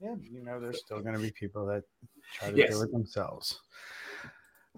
yeah, 0.00 0.14
you 0.20 0.44
know, 0.44 0.60
there's 0.60 0.80
still 0.84 1.00
going 1.00 1.14
to 1.14 1.20
be 1.20 1.30
people 1.32 1.66
that 1.66 1.82
try 2.34 2.50
to 2.50 2.56
yes. 2.56 2.70
do 2.70 2.82
it 2.82 2.92
themselves. 2.92 3.60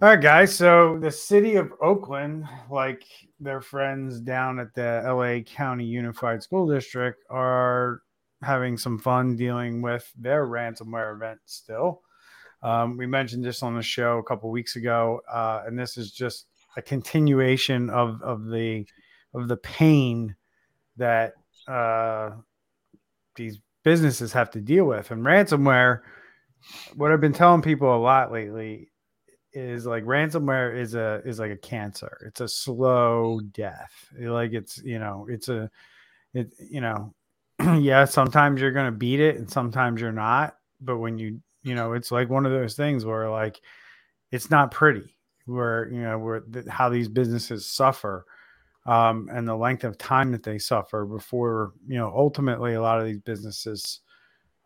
All 0.01 0.09
right, 0.09 0.19
guys. 0.19 0.53
So 0.53 0.99
the 0.99 1.09
city 1.09 1.55
of 1.55 1.71
Oakland, 1.81 2.45
like 2.69 3.05
their 3.39 3.61
friends 3.61 4.19
down 4.19 4.59
at 4.59 4.73
the 4.75 5.01
LA 5.05 5.41
County 5.43 5.85
Unified 5.85 6.43
School 6.43 6.67
District, 6.67 7.23
are 7.29 8.01
having 8.41 8.77
some 8.77 8.99
fun 8.99 9.37
dealing 9.37 9.81
with 9.81 10.11
their 10.17 10.47
ransomware 10.47 11.15
event 11.15 11.39
still. 11.45 12.01
Um, 12.61 12.97
we 12.97 13.05
mentioned 13.05 13.45
this 13.45 13.63
on 13.63 13.73
the 13.73 13.81
show 13.81 14.17
a 14.17 14.23
couple 14.23 14.51
weeks 14.51 14.75
ago, 14.75 15.21
uh, 15.31 15.63
and 15.65 15.79
this 15.79 15.95
is 15.95 16.11
just 16.11 16.47
a 16.75 16.81
continuation 16.81 17.89
of 17.89 18.21
of 18.21 18.47
the 18.49 18.85
of 19.33 19.47
the 19.47 19.57
pain 19.57 20.35
that 20.97 21.35
uh, 21.69 22.31
these 23.37 23.59
businesses 23.85 24.33
have 24.33 24.51
to 24.51 24.59
deal 24.59 24.83
with. 24.83 25.11
And 25.11 25.23
ransomware, 25.23 26.01
what 26.95 27.13
I've 27.13 27.21
been 27.21 27.31
telling 27.31 27.61
people 27.61 27.95
a 27.95 27.97
lot 27.97 28.33
lately, 28.33 28.89
is 29.55 29.85
like 29.85 30.03
ransomware 30.03 30.77
is 30.77 30.95
a 30.95 31.21
is 31.25 31.39
like 31.39 31.51
a 31.51 31.57
cancer. 31.57 32.17
It's 32.27 32.41
a 32.41 32.47
slow 32.47 33.39
death. 33.51 33.91
Like 34.19 34.53
it's 34.53 34.81
you 34.83 34.99
know 34.99 35.25
it's 35.29 35.49
a 35.49 35.71
it 36.33 36.53
you 36.59 36.81
know 36.81 37.13
yeah 37.79 38.05
sometimes 38.05 38.59
you're 38.61 38.71
gonna 38.71 38.91
beat 38.91 39.19
it 39.19 39.37
and 39.37 39.49
sometimes 39.49 40.01
you're 40.01 40.11
not. 40.11 40.55
But 40.81 40.97
when 40.97 41.17
you 41.17 41.41
you 41.63 41.73
know 41.73 41.93
it's 41.93 42.11
like 42.11 42.29
one 42.29 42.45
of 42.45 42.51
those 42.51 42.75
things 42.75 43.05
where 43.05 43.29
like 43.29 43.59
it's 44.31 44.51
not 44.51 44.71
pretty. 44.71 45.17
Where 45.45 45.89
you 45.91 46.01
know 46.01 46.19
where 46.19 46.43
the, 46.47 46.69
how 46.69 46.89
these 46.89 47.07
businesses 47.07 47.65
suffer. 47.65 48.25
Um, 48.85 49.29
and 49.33 49.47
the 49.47 49.55
length 49.55 49.83
of 49.83 49.97
time 49.97 50.31
that 50.33 50.43
they 50.43 50.59
suffer 50.59 51.05
before 51.05 51.73
you 51.87 51.97
know 51.97 52.13
ultimately 52.15 52.75
a 52.75 52.81
lot 52.81 52.99
of 52.99 53.05
these 53.07 53.17
businesses 53.17 54.01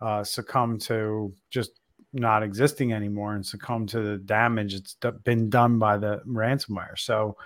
uh, 0.01 0.23
succumb 0.23 0.77
to 0.79 1.33
just 1.49 1.79
not 2.13 2.43
existing 2.43 2.93
anymore 2.93 3.35
and 3.35 3.45
succumb 3.45 3.85
to 3.87 4.01
the 4.01 4.17
damage 4.17 4.73
that's 4.79 5.17
been 5.23 5.49
done 5.49 5.77
by 5.77 5.97
the 5.97 6.21
ransomware. 6.27 6.97
So, 6.97 7.37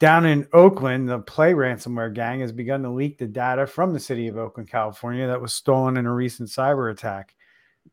down 0.00 0.26
in 0.26 0.48
Oakland, 0.52 1.08
the 1.08 1.20
Play 1.20 1.52
ransomware 1.52 2.12
gang 2.12 2.40
has 2.40 2.50
begun 2.50 2.82
to 2.82 2.90
leak 2.90 3.18
the 3.18 3.26
data 3.26 3.66
from 3.66 3.92
the 3.92 4.00
city 4.00 4.26
of 4.26 4.36
Oakland, 4.36 4.68
California, 4.68 5.28
that 5.28 5.40
was 5.40 5.54
stolen 5.54 5.96
in 5.96 6.06
a 6.06 6.12
recent 6.12 6.48
cyber 6.48 6.90
attack. 6.90 7.36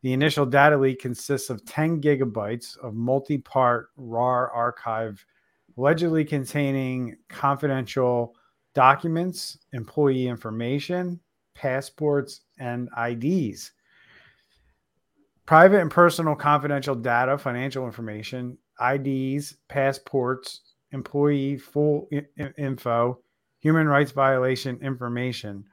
The 0.02 0.12
initial 0.12 0.44
data 0.44 0.76
leak 0.76 1.00
consists 1.00 1.50
of 1.50 1.64
10 1.66 2.00
gigabytes 2.00 2.76
of 2.78 2.94
multi 2.94 3.38
part 3.38 3.90
RAR 3.96 4.50
archive, 4.50 5.24
allegedly 5.76 6.24
containing 6.24 7.16
confidential 7.28 8.34
documents, 8.74 9.58
employee 9.72 10.26
information, 10.26 11.20
passports, 11.54 12.40
and 12.58 12.88
IDs. 12.98 13.72
Private 15.50 15.80
and 15.80 15.90
personal 15.90 16.36
confidential 16.36 16.94
data, 16.94 17.36
financial 17.36 17.84
information, 17.84 18.56
IDs, 18.80 19.56
passports, 19.66 20.60
employee 20.92 21.56
full 21.56 22.06
I- 22.14 22.52
info, 22.56 23.18
human 23.58 23.88
rights 23.88 24.12
violation 24.12 24.78
information. 24.80 25.64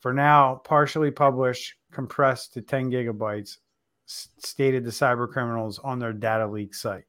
For 0.00 0.12
now, 0.12 0.56
partially 0.64 1.12
published, 1.12 1.72
compressed 1.92 2.54
to 2.54 2.62
10 2.62 2.90
gigabytes, 2.90 3.58
stated 4.06 4.84
the 4.84 4.90
cyber 4.90 5.30
criminals 5.30 5.78
on 5.78 6.00
their 6.00 6.12
data 6.12 6.44
leak 6.44 6.74
site. 6.74 7.04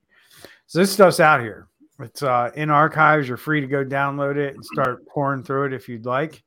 So 0.68 0.78
this 0.78 0.94
stuff's 0.94 1.20
out 1.20 1.42
here. 1.42 1.68
It's 2.00 2.22
uh, 2.22 2.52
in 2.54 2.70
archives. 2.70 3.28
You're 3.28 3.38
free 3.38 3.60
to 3.60 3.66
go 3.66 3.84
download 3.84 4.38
it 4.38 4.54
and 4.54 4.64
start 4.64 5.04
pouring 5.08 5.42
through 5.42 5.66
it 5.66 5.74
if 5.74 5.90
you'd 5.90 6.06
like. 6.06 6.44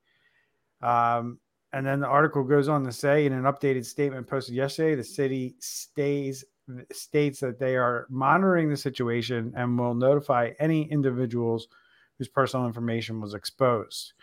Um, 0.81 1.41
and 1.77 1.87
then 1.87 2.01
the 2.01 2.07
article 2.07 2.43
goes 2.43 2.69
on 2.69 2.85
to 2.85 2.93
say 2.93 3.27
in 3.27 3.35
an 3.35 3.43
updated 3.43 3.85
statement 3.85 4.27
posted 4.27 4.55
yesterday, 4.55 4.95
the 4.95 5.05
city 5.05 5.57
stays 5.61 6.43
states 6.91 7.39
that 7.41 7.59
they 7.59 7.77
are 7.77 8.07
monitoring 8.09 8.71
the 8.71 8.77
situation 8.77 9.53
and 9.55 9.79
will 9.79 9.95
notify 9.95 10.51
any 10.59 10.91
individuals 10.91 11.69
whose 12.17 12.29
personal 12.29 12.67
information 12.67 13.21
was 13.21 13.35
exposed. 13.35 14.15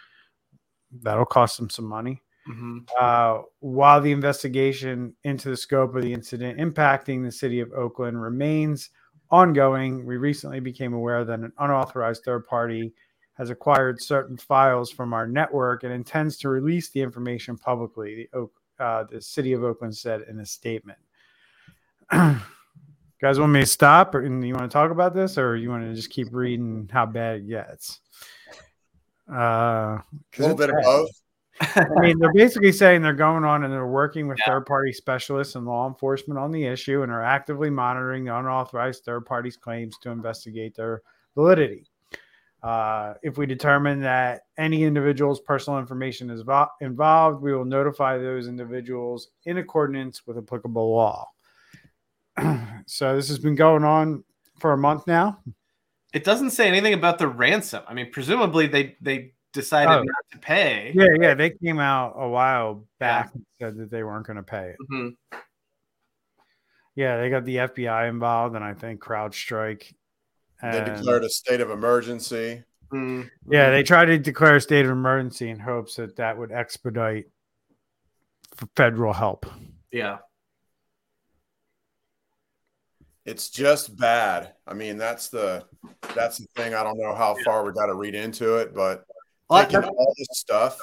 That'll 1.03 1.25
cost 1.25 1.57
them 1.57 1.69
some 1.69 1.85
money. 1.85 2.23
Mm-hmm. 2.49 2.79
Uh, 2.99 3.43
while 3.59 4.01
the 4.01 4.11
investigation 4.11 5.15
into 5.23 5.49
the 5.49 5.55
scope 5.55 5.95
of 5.95 6.01
the 6.01 6.11
incident 6.11 6.59
impacting 6.59 7.23
the 7.23 7.31
city 7.31 7.59
of 7.59 7.71
Oakland 7.71 8.19
remains 8.19 8.89
ongoing, 9.29 10.05
we 10.05 10.17
recently 10.17 10.59
became 10.59 10.93
aware 10.93 11.23
that 11.23 11.39
an 11.39 11.53
unauthorized 11.59 12.23
third 12.25 12.47
party 12.47 12.93
has 13.35 13.49
acquired 13.49 14.01
certain 14.01 14.37
files 14.37 14.91
from 14.91 15.13
our 15.13 15.27
network 15.27 15.83
and 15.83 15.91
intends 15.91 16.37
to 16.37 16.49
release 16.49 16.89
the 16.89 17.01
information 17.01 17.57
publicly, 17.57 18.29
the, 18.31 18.49
uh, 18.79 19.03
the 19.05 19.21
city 19.21 19.53
of 19.53 19.63
Oakland 19.63 19.95
said 19.95 20.21
in 20.29 20.39
a 20.39 20.45
statement. 20.45 20.99
guys 23.23 23.39
want 23.39 23.53
me 23.53 23.61
to 23.61 23.65
stop 23.65 24.13
or 24.13 24.21
and 24.21 24.45
you 24.45 24.53
want 24.53 24.69
to 24.69 24.73
talk 24.73 24.91
about 24.91 25.15
this 25.15 25.37
or 25.37 25.55
you 25.55 25.69
want 25.69 25.81
to 25.81 25.95
just 25.95 26.09
keep 26.09 26.27
reading 26.33 26.89
how 26.91 27.05
bad 27.05 27.37
it 27.37 27.47
gets? 27.47 28.01
Uh, 29.31 29.97
a 29.97 30.03
little 30.37 30.57
bit 30.57 30.69
bad. 30.69 30.79
of 30.79 30.83
both. 30.83 31.09
I 31.61 31.85
mean, 32.01 32.19
they're 32.19 32.33
basically 32.33 32.73
saying 32.73 33.01
they're 33.01 33.13
going 33.13 33.45
on 33.45 33.63
and 33.63 33.71
they're 33.71 33.87
working 33.87 34.27
with 34.27 34.39
yeah. 34.39 34.45
third 34.47 34.65
party 34.65 34.91
specialists 34.91 35.55
and 35.55 35.65
law 35.65 35.87
enforcement 35.87 36.37
on 36.37 36.51
the 36.51 36.65
issue 36.65 37.03
and 37.03 37.11
are 37.11 37.23
actively 37.23 37.69
monitoring 37.69 38.25
the 38.25 38.35
unauthorized 38.35 39.05
third 39.05 39.25
parties' 39.25 39.55
claims 39.55 39.97
to 40.01 40.09
investigate 40.09 40.75
their 40.75 41.01
validity. 41.35 41.85
Uh, 42.63 43.15
if 43.21 43.37
we 43.37 43.45
determine 43.45 43.99
that 43.99 44.43
any 44.57 44.83
individual's 44.83 45.41
personal 45.41 45.79
information 45.79 46.29
is 46.29 46.41
vo- 46.41 46.69
involved, 46.79 47.41
we 47.41 47.53
will 47.53 47.65
notify 47.65 48.17
those 48.17 48.47
individuals 48.47 49.31
in 49.45 49.57
accordance 49.57 50.25
with 50.25 50.37
applicable 50.37 50.93
law. 50.93 51.29
so 52.85 53.17
this 53.17 53.27
has 53.27 53.37
been 53.37 53.55
going 53.55 53.83
on 53.83 54.23
for 54.59 54.71
a 54.71 54.77
month 54.77 55.05
now. 55.07 55.39
It 56.13 56.23
doesn't 56.23 56.51
say 56.51 56.67
anything 56.67 56.93
about 56.93 57.17
the 57.17 57.27
ransom. 57.27 57.83
I 57.85 57.93
mean, 57.93 58.11
presumably 58.11 58.67
they 58.67 58.95
they 59.01 59.33
decided 59.51 59.91
oh. 59.91 60.03
not 60.03 60.25
to 60.31 60.37
pay. 60.37 60.93
Yeah, 60.95 61.07
yeah, 61.19 61.33
they 61.33 61.49
came 61.49 61.79
out 61.79 62.13
a 62.17 62.29
while 62.29 62.85
back 62.97 63.25
yeah. 63.25 63.31
and 63.33 63.45
said 63.59 63.77
that 63.77 63.91
they 63.91 64.03
weren't 64.03 64.25
going 64.25 64.37
to 64.37 64.43
pay 64.43 64.69
it. 64.69 64.77
Mm-hmm. 64.89 65.37
Yeah, 66.95 67.19
they 67.19 67.29
got 67.29 67.43
the 67.43 67.57
FBI 67.57 68.07
involved, 68.07 68.55
and 68.55 68.63
I 68.63 68.73
think 68.73 69.01
CrowdStrike 69.01 69.93
they 70.71 70.83
declared 70.83 71.23
a 71.23 71.29
state 71.29 71.61
of 71.61 71.69
emergency. 71.69 72.63
Mm, 72.91 73.29
yeah, 73.49 73.71
they 73.71 73.83
tried 73.83 74.05
to 74.05 74.17
declare 74.17 74.55
a 74.55 74.61
state 74.61 74.85
of 74.85 74.91
emergency 74.91 75.49
in 75.49 75.59
hopes 75.59 75.95
that 75.95 76.15
that 76.17 76.37
would 76.37 76.51
expedite 76.51 77.25
federal 78.75 79.13
help. 79.13 79.45
Yeah. 79.91 80.19
It's 83.25 83.49
just 83.49 83.95
bad. 83.95 84.53
I 84.67 84.73
mean, 84.73 84.97
that's 84.97 85.29
the 85.29 85.63
that's 86.13 86.37
the 86.37 86.47
thing. 86.55 86.73
I 86.73 86.83
don't 86.83 86.99
know 86.99 87.15
how 87.15 87.35
far 87.45 87.65
we 87.65 87.71
got 87.71 87.85
to 87.85 87.95
read 87.95 88.15
into 88.15 88.57
it, 88.57 88.75
but 88.75 89.05
well, 89.49 89.65
taking 89.65 89.83
all 89.83 90.13
this 90.17 90.27
stuff, 90.33 90.77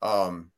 um, 0.00 0.50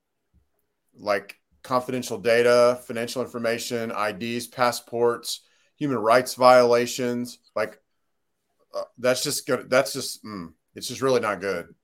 like 0.96 1.36
confidential 1.62 2.18
data, 2.18 2.80
financial 2.86 3.22
information, 3.22 3.90
IDs, 3.90 4.46
passports, 4.46 5.40
human 5.76 5.98
rights 5.98 6.34
violations, 6.34 7.38
like 7.56 7.79
uh, 8.74 8.82
that's 8.98 9.22
just 9.22 9.46
good. 9.46 9.68
That's 9.70 9.92
just 9.92 10.24
mm, 10.24 10.52
it's 10.74 10.88
just 10.88 11.02
really 11.02 11.20
not 11.20 11.40
good. 11.40 11.74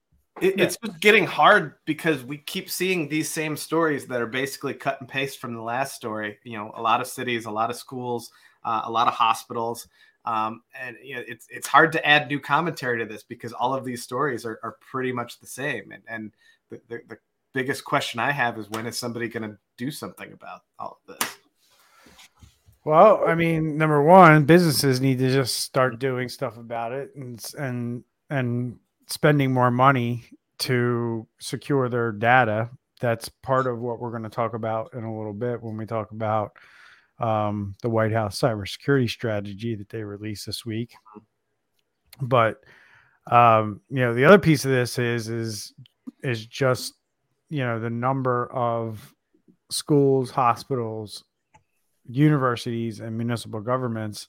It, 0.41 0.59
it's 0.59 0.77
getting 0.99 1.25
hard 1.25 1.75
because 1.85 2.23
we 2.23 2.37
keep 2.37 2.69
seeing 2.69 3.09
these 3.09 3.29
same 3.29 3.57
stories 3.57 4.05
that 4.07 4.21
are 4.21 4.27
basically 4.27 4.75
cut 4.75 4.99
and 4.99 5.09
paste 5.09 5.39
from 5.39 5.55
the 5.55 5.61
last 5.61 5.95
story. 5.95 6.37
You 6.43 6.57
know, 6.57 6.71
a 6.75 6.81
lot 6.81 7.01
of 7.01 7.07
cities, 7.07 7.45
a 7.45 7.51
lot 7.51 7.69
of 7.71 7.75
schools, 7.75 8.31
uh, 8.63 8.81
a 8.85 8.91
lot 8.91 9.07
of 9.07 9.13
hospitals. 9.13 9.87
Um, 10.25 10.61
and 10.79 10.97
you 11.01 11.15
know, 11.15 11.23
it's 11.27 11.47
it's 11.49 11.67
hard 11.67 11.91
to 11.93 12.05
add 12.05 12.27
new 12.27 12.39
commentary 12.39 12.99
to 12.99 13.05
this 13.05 13.23
because 13.23 13.53
all 13.53 13.73
of 13.73 13.85
these 13.85 14.03
stories 14.03 14.45
are, 14.45 14.59
are 14.61 14.77
pretty 14.81 15.11
much 15.11 15.39
the 15.39 15.47
same. 15.47 15.91
And 15.91 16.03
and 16.07 16.31
the, 16.69 16.81
the, 16.87 17.01
the 17.07 17.17
biggest 17.53 17.85
question 17.85 18.19
I 18.19 18.31
have 18.31 18.57
is 18.59 18.69
when 18.69 18.85
is 18.85 18.97
somebody 18.97 19.29
going 19.29 19.49
to 19.49 19.57
do 19.77 19.89
something 19.89 20.31
about 20.33 20.61
all 20.77 20.99
of 21.07 21.19
this? 21.19 21.37
Well, 22.87 23.25
I 23.27 23.35
mean, 23.35 23.75
number 23.75 24.01
one, 24.01 24.45
businesses 24.45 25.01
need 25.01 25.19
to 25.19 25.29
just 25.29 25.57
start 25.57 25.99
doing 25.99 26.29
stuff 26.29 26.57
about 26.57 26.93
it 26.93 27.13
and 27.17 27.37
and 27.59 28.05
and 28.29 28.79
spending 29.07 29.51
more 29.51 29.71
money 29.71 30.23
to 30.59 31.27
secure 31.37 31.89
their 31.89 32.13
data. 32.13 32.69
That's 33.01 33.27
part 33.27 33.67
of 33.67 33.79
what 33.79 33.99
we're 33.99 34.11
going 34.11 34.23
to 34.23 34.29
talk 34.29 34.53
about 34.53 34.93
in 34.93 35.03
a 35.03 35.13
little 35.13 35.33
bit 35.33 35.61
when 35.61 35.75
we 35.75 35.85
talk 35.85 36.11
about 36.11 36.55
um, 37.19 37.75
the 37.81 37.89
White 37.89 38.13
House 38.13 38.39
cybersecurity 38.39 39.09
strategy 39.09 39.75
that 39.75 39.89
they 39.89 40.03
released 40.03 40.45
this 40.45 40.65
week. 40.65 40.93
But 42.21 42.63
um, 43.29 43.81
you 43.89 43.99
know, 43.99 44.13
the 44.13 44.23
other 44.23 44.39
piece 44.39 44.63
of 44.63 44.71
this 44.71 44.97
is 44.97 45.27
is 45.27 45.73
is 46.23 46.45
just 46.45 46.93
you 47.49 47.65
know 47.65 47.81
the 47.81 47.89
number 47.89 48.49
of 48.49 49.13
schools, 49.71 50.31
hospitals, 50.31 51.25
universities 52.09 52.99
and 52.99 53.17
municipal 53.17 53.61
governments 53.61 54.27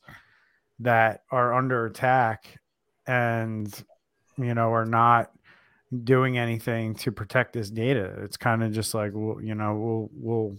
that 0.81 1.23
are 1.31 1.55
under 1.55 1.87
attack 1.87 2.59
and 3.07 3.85
you 4.37 4.55
know 4.55 4.73
are 4.73 4.85
not 4.85 5.31
doing 6.05 6.39
anything 6.39 6.95
to 6.95 7.11
protect 7.11 7.53
this 7.53 7.71
data. 7.71 8.15
It's 8.23 8.37
kind 8.37 8.63
of 8.63 8.73
just 8.73 8.95
like 8.95 9.13
well 9.15 9.41
you 9.43 9.55
know 9.55 9.75
we'll 9.75 10.11
we'll 10.13 10.57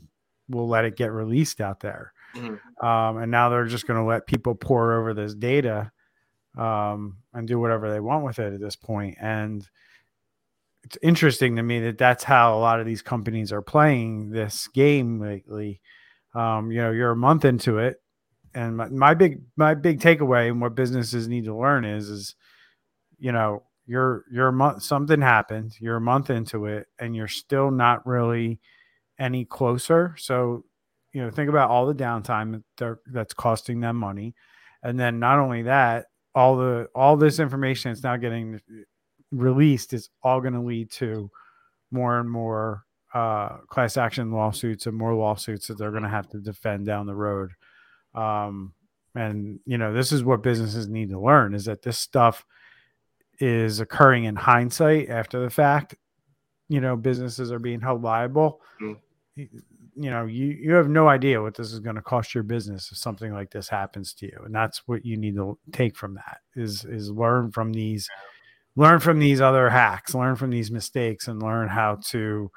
we'll 0.50 0.68
let 0.68 0.86
it 0.86 0.96
get 0.98 1.12
released 1.12 1.62
out 1.62 1.80
there. 1.80 2.14
Mm-hmm. 2.36 2.86
um, 2.86 3.18
and 3.18 3.32
now 3.32 3.50
they're 3.50 3.66
just 3.66 3.88
going 3.88 4.00
to 4.00 4.06
let 4.06 4.28
people 4.28 4.54
pour 4.54 5.00
over 5.00 5.16
this 5.16 5.34
data 5.34 5.92
um, 6.56 7.18
and 7.34 7.48
do 7.48 7.60
whatever 7.60 7.92
they 7.92 8.00
want 8.00 8.24
with 8.24 8.38
it 8.38 8.54
at 8.54 8.60
this 8.60 8.76
point. 8.76 9.18
And 9.20 9.68
it's 10.84 10.98
interesting 11.02 11.56
to 11.56 11.64
me 11.64 11.80
that 11.80 11.98
that's 11.98 12.24
how 12.24 12.56
a 12.56 12.60
lot 12.60 12.80
of 12.80 12.86
these 12.86 13.02
companies 13.02 13.52
are 13.52 13.64
playing 13.64 14.30
this 14.30 14.68
game 14.68 15.20
lately 15.20 15.82
um, 16.34 16.72
you 16.72 16.82
know 16.82 16.92
you're 16.92 17.12
a 17.12 17.16
month 17.16 17.46
into 17.46 17.78
it. 17.78 17.98
And 18.54 18.78
my, 18.78 18.90
my 18.90 19.14
big 19.14 19.42
my 19.56 19.76
big 19.76 20.00
takeaway 20.00 20.50
and 20.50 20.62
what 20.62 20.76
businesses 20.76 21.28
need 21.28 21.46
to 21.46 21.56
learn 21.56 21.86
is 21.86 22.10
is 22.10 22.36
you 23.20 23.32
know 23.32 23.64
you're 23.86 24.26
you're 24.32 24.48
a 24.48 24.54
month 24.54 24.84
something 24.84 25.22
happened 25.22 25.76
you're 25.80 25.98
a 25.98 26.02
month 26.02 26.30
into 26.30 26.66
it 26.66 26.88
and 27.00 27.16
you're 27.16 27.28
still 27.28 27.72
not 27.72 28.06
really 28.06 28.60
any 29.20 29.46
closer. 29.46 30.16
So 30.18 30.66
you 31.14 31.24
know 31.24 31.30
think 31.30 31.50
about 31.50 31.70
all 31.70 31.86
the 31.86 31.96
downtime 31.96 32.64
that 32.78 32.98
that's 33.08 33.34
costing 33.34 33.82
them 33.82 33.96
money. 33.96 34.36
And 34.82 35.00
then 35.00 35.20
not 35.20 35.40
only 35.40 35.64
that, 35.64 36.06
all 36.34 36.58
the 36.58 36.88
all 36.96 37.18
this 37.18 37.40
information 37.40 37.92
that's 37.92 38.04
now 38.04 38.18
getting 38.18 38.60
released 39.32 39.94
is 39.94 40.10
all 40.24 40.42
going 40.42 40.54
to 40.54 40.62
lead 40.62 40.90
to 40.92 41.30
more 41.92 42.20
and 42.20 42.30
more 42.30 42.86
uh, 43.14 43.58
class 43.68 43.98
action 43.98 44.32
lawsuits 44.32 44.86
and 44.86 44.96
more 44.96 45.14
lawsuits 45.14 45.68
that 45.68 45.78
they're 45.78 45.92
going 45.92 46.04
to 46.04 46.10
have 46.10 46.30
to 46.30 46.40
defend 46.40 46.86
down 46.86 47.08
the 47.08 47.16
road. 47.16 47.52
Um, 48.14 48.74
and 49.16 49.60
you 49.66 49.78
know, 49.78 49.94
this 49.94 50.12
is 50.12 50.24
what 50.24 50.44
businesses 50.44 50.88
need 50.88 51.10
to 51.10 51.20
learn: 51.20 51.54
is 51.54 51.66
that 51.66 51.82
this 51.82 51.98
stuff 51.98 52.46
is 53.40 53.80
occurring 53.80 54.26
in 54.26 54.36
hindsight 54.36 55.10
after 55.10 55.40
the 55.40 55.50
fact. 55.50 55.96
You 56.68 56.82
know, 56.82 56.96
businesses 56.96 57.52
are 57.52 57.60
being 57.60 57.82
held 57.82 58.04
liable. 58.04 58.62
Mm. 58.82 58.98
You 59.36 60.12
know, 60.12 60.26
you 60.26 60.46
you 60.46 60.74
have 60.74 60.90
no 60.90 61.08
idea 61.08 61.42
what 61.42 61.56
this 61.56 61.74
is 61.74 61.80
going 61.80 61.96
to 61.96 62.02
cost 62.02 62.36
your 62.36 62.44
business 62.44 62.92
if 62.92 62.98
something 62.98 63.34
like 63.34 63.50
this 63.50 63.68
happens 63.68 64.14
to 64.16 64.28
you, 64.28 64.40
and 64.46 64.54
that's 64.54 64.88
what 64.88 65.04
you 65.04 65.18
need 65.18 65.36
to 65.36 65.58
take 65.72 65.98
from 65.98 66.14
that 66.14 66.40
is 66.56 66.86
is 66.86 67.10
learn 67.10 67.52
from 67.52 67.74
these, 67.74 68.08
learn 68.76 69.00
from 69.00 69.18
these 69.18 69.42
other 69.42 69.70
hacks, 69.70 70.14
learn 70.14 70.36
from 70.36 70.52
these 70.52 70.70
mistakes, 70.70 71.28
and 71.28 71.42
learn 71.42 71.68
how 71.68 71.96
to 72.06 72.52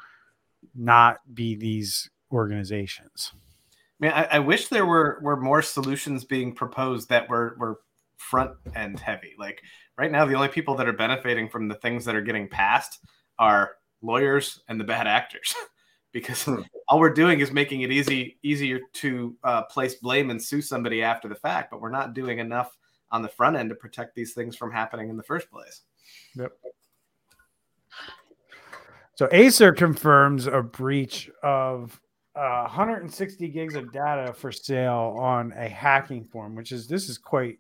not 0.75 1.21
be 1.35 1.55
these 1.55 2.11
organizations. 2.33 3.33
I 3.35 4.05
mean, 4.05 4.13
I, 4.13 4.25
I 4.25 4.39
wish 4.41 4.69
there 4.69 4.87
were 4.87 5.21
were 5.23 5.41
more 5.41 5.63
solutions 5.63 6.25
being 6.25 6.55
proposed 6.55 7.09
that 7.09 7.29
were 7.29 7.57
were 7.59 7.81
front 8.17 8.53
end 8.75 8.99
heavy. 8.99 9.35
Like 9.39 9.63
right 9.97 10.11
now, 10.11 10.25
the 10.25 10.35
only 10.35 10.49
people 10.49 10.75
that 10.77 10.89
are 10.89 10.93
benefiting 10.93 11.49
from 11.49 11.69
the 11.69 11.75
things 11.77 12.05
that 12.05 12.15
are 12.15 12.23
getting 12.23 12.49
passed 12.49 12.99
are 13.39 13.73
lawyers 14.01 14.61
and 14.69 14.81
the 14.81 14.85
bad 14.85 15.07
actors, 15.07 15.55
because 16.13 16.45
hmm. 16.45 16.63
all 16.89 16.99
we're 16.99 17.13
doing 17.13 17.41
is 17.41 17.53
making 17.53 17.83
it 17.83 17.93
easy 17.93 18.39
easier 18.43 18.81
to 18.95 19.37
uh, 19.45 19.63
place 19.65 19.97
blame 19.97 20.31
and 20.31 20.43
sue 20.43 20.63
somebody 20.63 21.03
after 21.03 21.29
the 21.29 21.35
fact. 21.35 21.71
But 21.71 21.81
we're 21.81 21.91
not 21.91 22.15
doing 22.15 22.39
enough 22.39 22.77
on 23.11 23.23
the 23.23 23.29
front 23.29 23.57
end 23.57 23.69
to 23.69 23.75
protect 23.77 24.15
these 24.15 24.33
things 24.33 24.57
from 24.57 24.73
happening 24.73 25.11
in 25.11 25.17
the 25.17 25.23
first 25.23 25.51
place. 25.51 25.83
Yep. 26.35 26.53
So 29.15 29.29
Acer 29.31 29.73
confirms 29.73 30.47
a 30.47 30.63
breach 30.63 31.31
of 31.43 32.01
uh, 32.35 32.63
160 32.63 33.49
gigs 33.49 33.75
of 33.75 33.93
data 33.93 34.33
for 34.33 34.51
sale 34.51 35.17
on 35.19 35.53
a 35.53 35.69
hacking 35.69 36.25
form, 36.25 36.55
which 36.55 36.73
is 36.73 36.87
this 36.87 37.09
is 37.09 37.19
quite 37.19 37.59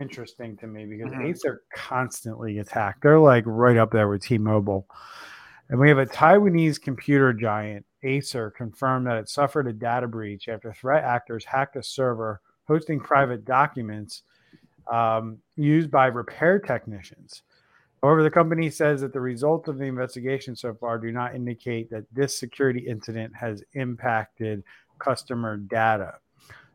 interesting 0.00 0.56
to 0.56 0.66
me 0.66 0.84
because 0.84 1.12
mm-hmm. 1.12 1.26
Acer 1.26 1.62
constantly 1.72 2.54
gets 2.54 2.70
attacked. 2.70 3.02
They're 3.02 3.20
like 3.20 3.44
right 3.46 3.76
up 3.76 3.92
there 3.92 4.08
with 4.08 4.22
T-Mobile. 4.22 4.86
And 5.68 5.78
we 5.78 5.88
have 5.88 5.98
a 5.98 6.06
Taiwanese 6.06 6.80
computer 6.80 7.32
giant, 7.32 7.86
Acer, 8.02 8.50
confirmed 8.50 9.06
that 9.06 9.16
it 9.16 9.28
suffered 9.28 9.66
a 9.66 9.72
data 9.72 10.06
breach 10.06 10.48
after 10.48 10.72
threat 10.72 11.04
actors 11.04 11.44
hacked 11.44 11.76
a 11.76 11.82
server 11.82 12.40
hosting 12.64 13.00
private 13.00 13.44
documents 13.44 14.22
um, 14.92 15.38
used 15.56 15.90
by 15.90 16.06
repair 16.06 16.58
technicians. 16.58 17.42
However, 18.04 18.22
the 18.22 18.30
company 18.30 18.68
says 18.68 19.00
that 19.00 19.14
the 19.14 19.20
results 19.22 19.66
of 19.66 19.78
the 19.78 19.86
investigation 19.86 20.54
so 20.54 20.74
far 20.74 20.98
do 20.98 21.10
not 21.10 21.34
indicate 21.34 21.88
that 21.88 22.04
this 22.12 22.38
security 22.38 22.80
incident 22.80 23.34
has 23.34 23.64
impacted 23.72 24.62
customer 24.98 25.56
data. 25.56 26.16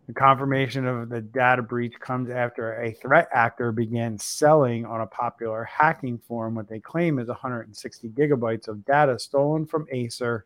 The 0.08 0.14
confirmation 0.14 0.88
of 0.88 1.10
the 1.10 1.22
data 1.22 1.62
breach 1.62 1.94
comes 2.00 2.32
after 2.32 2.82
a 2.82 2.94
threat 2.94 3.30
actor 3.32 3.72
began 3.72 4.18
selling 4.18 4.88
on 4.88 5.02
a 5.02 5.06
popular 5.06 5.66
hacking 5.66 6.18
forum 6.18 6.56
what 6.56 6.68
they 6.68 6.80
claim 6.80 7.20
is 7.20 7.28
160 7.28 8.10
gigabytes 8.10 8.68
of 8.68 8.84
data 8.84 9.20
stolen 9.20 9.68
from 9.68 9.86
Acer 9.92 10.46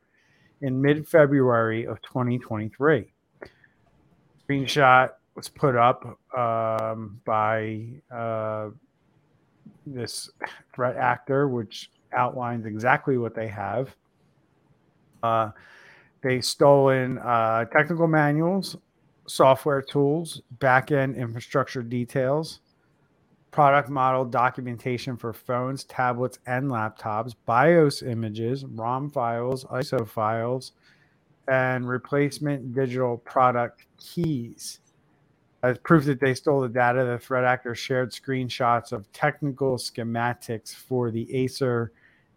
in 0.60 0.82
mid 0.82 1.08
February 1.08 1.88
of 1.88 2.02
2023. 2.02 3.14
Screenshot 4.50 5.12
was 5.34 5.48
put 5.48 5.78
up 5.78 6.20
um, 6.38 7.22
by 7.24 7.86
uh, 8.14 8.68
this 9.86 10.30
threat 10.74 10.96
actor, 10.98 11.48
which 11.48 11.90
outlines 12.14 12.66
exactly 12.66 13.18
what 13.18 13.36
they 13.36 13.48
have. 13.48 13.96
Uh, 15.22 15.52
they 16.22 16.42
stolen 16.42 17.18
uh, 17.20 17.66
technical 17.66 18.08
manuals, 18.08 18.78
software 19.28 19.82
tools, 19.82 20.42
backend 20.60 21.18
infrastructure 21.18 21.82
details, 21.82 22.60
product 23.52 23.90
model 23.90 24.26
documentation 24.26 25.16
for 25.16 25.34
phones, 25.34 25.84
tablets, 25.84 26.40
and 26.48 26.70
laptops, 26.70 27.36
BIOS 27.46 28.02
images, 28.02 28.66
ROM 28.66 29.10
files, 29.10 29.64
ISO 29.66 30.08
files, 30.08 30.74
and 31.48 31.88
replacement 31.88 32.74
digital 32.74 33.18
product 33.18 33.86
keys. 34.00 34.80
As 35.64 35.78
proof 35.78 36.04
that 36.06 36.20
they 36.20 36.34
stole 36.34 36.60
the 36.60 36.68
data, 36.68 37.06
the 37.06 37.18
threat 37.18 37.46
actor 37.46 37.74
shared 37.74 38.12
screenshots 38.12 38.92
of 38.92 39.10
technical 39.14 39.78
schematics 39.78 40.76
for 40.76 41.10
the 41.10 41.34
Acer 41.34 41.94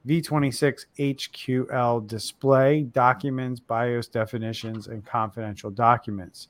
V26 0.07 0.87
HQL 0.97 2.07
display, 2.07 2.83
documents, 2.83 3.59
BIOS 3.59 4.07
definitions, 4.07 4.87
and 4.87 5.05
confidential 5.05 5.71
documents. 5.71 6.49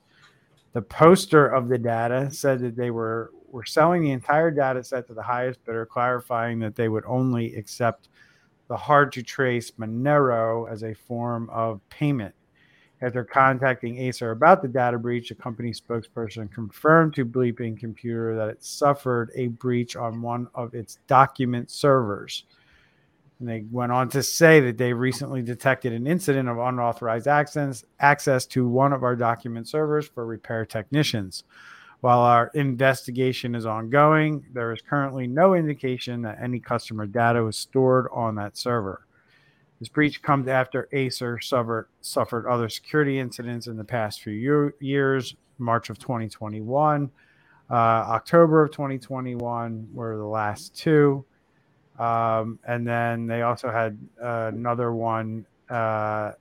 The 0.73 0.83
poster 0.83 1.47
of 1.47 1.67
the 1.67 1.79
data 1.79 2.29
said 2.31 2.59
that 2.59 2.75
they 2.75 2.91
were, 2.91 3.31
were 3.49 3.65
selling 3.65 4.03
the 4.03 4.11
entire 4.11 4.51
data 4.51 4.83
set 4.83 5.07
to 5.07 5.15
the 5.15 5.23
highest 5.23 5.65
bidder, 5.65 5.87
clarifying 5.87 6.59
that 6.59 6.75
they 6.75 6.89
would 6.89 7.05
only 7.07 7.55
accept 7.55 8.09
the 8.67 8.77
hard 8.77 9.11
to 9.13 9.23
trace 9.23 9.71
Monero 9.71 10.71
as 10.71 10.83
a 10.83 10.93
form 10.93 11.49
of 11.49 11.81
payment. 11.89 12.35
After 12.99 13.23
contacting 13.23 13.99
Acer 13.99 14.31
about 14.31 14.63
the 14.63 14.67
data 14.67 14.97
breach, 14.97 15.29
a 15.29 15.35
company 15.35 15.71
spokesperson 15.71 16.51
confirmed 16.51 17.13
to 17.15 17.25
Bleeping 17.25 17.79
Computer 17.79 18.35
that 18.35 18.49
it 18.49 18.63
suffered 18.63 19.29
a 19.35 19.47
breach 19.47 19.95
on 19.95 20.23
one 20.23 20.47
of 20.55 20.73
its 20.73 20.97
document 21.05 21.69
servers. 21.69 22.45
And 23.39 23.47
they 23.47 23.65
went 23.71 23.91
on 23.91 24.09
to 24.09 24.23
say 24.23 24.59
that 24.61 24.79
they 24.79 24.93
recently 24.93 25.43
detected 25.43 25.93
an 25.93 26.07
incident 26.07 26.49
of 26.49 26.57
unauthorized 26.57 27.27
access, 27.27 27.85
access 27.99 28.47
to 28.47 28.67
one 28.67 28.93
of 28.93 29.03
our 29.03 29.15
document 29.15 29.67
servers 29.67 30.07
for 30.07 30.25
repair 30.25 30.65
technicians. 30.65 31.43
While 32.01 32.19
our 32.19 32.49
investigation 32.55 33.53
is 33.53 33.67
ongoing, 33.67 34.45
there 34.53 34.71
is 34.71 34.81
currently 34.81 35.27
no 35.27 35.53
indication 35.53 36.23
that 36.23 36.39
any 36.41 36.59
customer 36.59 37.05
data 37.05 37.43
was 37.43 37.57
stored 37.57 38.07
on 38.11 38.35
that 38.35 38.57
server. 38.57 39.06
This 39.79 39.89
breach 39.89 40.21
comes 40.21 40.47
after 40.47 40.89
Acer 40.91 41.39
suffered, 41.39 41.87
suffered 42.01 42.47
other 42.47 42.67
security 42.69 43.19
incidents 43.19 43.67
in 43.67 43.77
the 43.77 43.83
past 43.83 44.21
few 44.21 44.33
year, 44.33 44.73
years. 44.79 45.35
March 45.59 45.89
of 45.89 45.97
2021, 45.97 47.09
uh, 47.69 47.73
October 47.73 48.63
of 48.63 48.71
2021 48.71 49.89
were 49.93 50.15
the 50.15 50.23
last 50.23 50.75
two. 50.75 51.25
Um, 51.97 52.59
and 52.67 52.87
then 52.87 53.25
they 53.25 53.41
also 53.41 53.71
had 53.71 53.97
uh, 54.23 54.51
another 54.53 54.93
one. 54.93 55.45
Uh, 55.69 56.33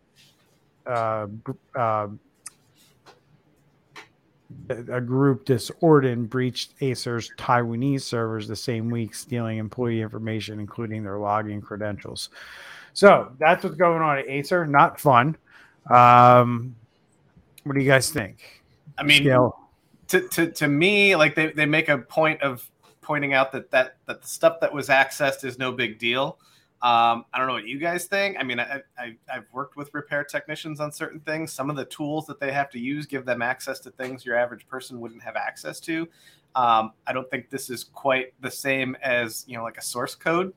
uh, 0.86 1.26
uh 1.74 2.08
a 4.68 5.00
group 5.00 5.44
Desorden 5.44 6.28
breached 6.28 6.74
Acer's 6.80 7.30
Taiwanese 7.36 8.02
servers 8.02 8.46
the 8.46 8.56
same 8.56 8.90
week, 8.90 9.14
stealing 9.14 9.58
employee 9.58 10.00
information, 10.00 10.60
including 10.60 11.02
their 11.02 11.14
login 11.16 11.62
credentials. 11.62 12.30
So 12.96 13.30
that's 13.38 13.62
what's 13.62 13.76
going 13.76 14.00
on 14.00 14.16
at 14.16 14.26
Acer. 14.26 14.66
Not 14.66 14.98
fun. 14.98 15.36
Um, 15.90 16.74
what 17.64 17.74
do 17.74 17.80
you 17.82 17.86
guys 17.86 18.08
think? 18.08 18.64
I 18.96 19.02
mean, 19.02 19.22
to, 20.08 20.28
to, 20.30 20.50
to 20.50 20.66
me, 20.66 21.14
like 21.14 21.34
they, 21.34 21.52
they 21.52 21.66
make 21.66 21.90
a 21.90 21.98
point 21.98 22.40
of 22.40 22.66
pointing 23.02 23.34
out 23.34 23.52
that, 23.52 23.70
that 23.70 23.98
that 24.06 24.22
the 24.22 24.26
stuff 24.26 24.60
that 24.60 24.72
was 24.72 24.88
accessed 24.88 25.44
is 25.44 25.58
no 25.58 25.72
big 25.72 25.98
deal. 25.98 26.38
Um, 26.80 27.26
I 27.34 27.38
don't 27.38 27.48
know 27.48 27.52
what 27.52 27.66
you 27.66 27.78
guys 27.78 28.06
think. 28.06 28.38
I 28.40 28.42
mean, 28.42 28.58
I, 28.58 28.80
I, 28.98 29.14
have 29.26 29.44
worked 29.52 29.76
with 29.76 29.92
repair 29.92 30.24
technicians 30.24 30.80
on 30.80 30.90
certain 30.90 31.20
things. 31.20 31.52
Some 31.52 31.68
of 31.68 31.76
the 31.76 31.84
tools 31.84 32.24
that 32.26 32.40
they 32.40 32.50
have 32.50 32.70
to 32.70 32.78
use 32.78 33.04
give 33.04 33.26
them 33.26 33.42
access 33.42 33.78
to 33.80 33.90
things 33.90 34.24
your 34.24 34.38
average 34.38 34.66
person 34.68 35.00
wouldn't 35.00 35.22
have 35.22 35.36
access 35.36 35.80
to. 35.80 36.08
Um, 36.54 36.92
I 37.06 37.12
don't 37.12 37.30
think 37.30 37.50
this 37.50 37.68
is 37.68 37.84
quite 37.84 38.32
the 38.40 38.50
same 38.50 38.96
as 39.02 39.44
you 39.46 39.58
know, 39.58 39.64
like 39.64 39.76
a 39.76 39.82
source 39.82 40.14
code 40.14 40.54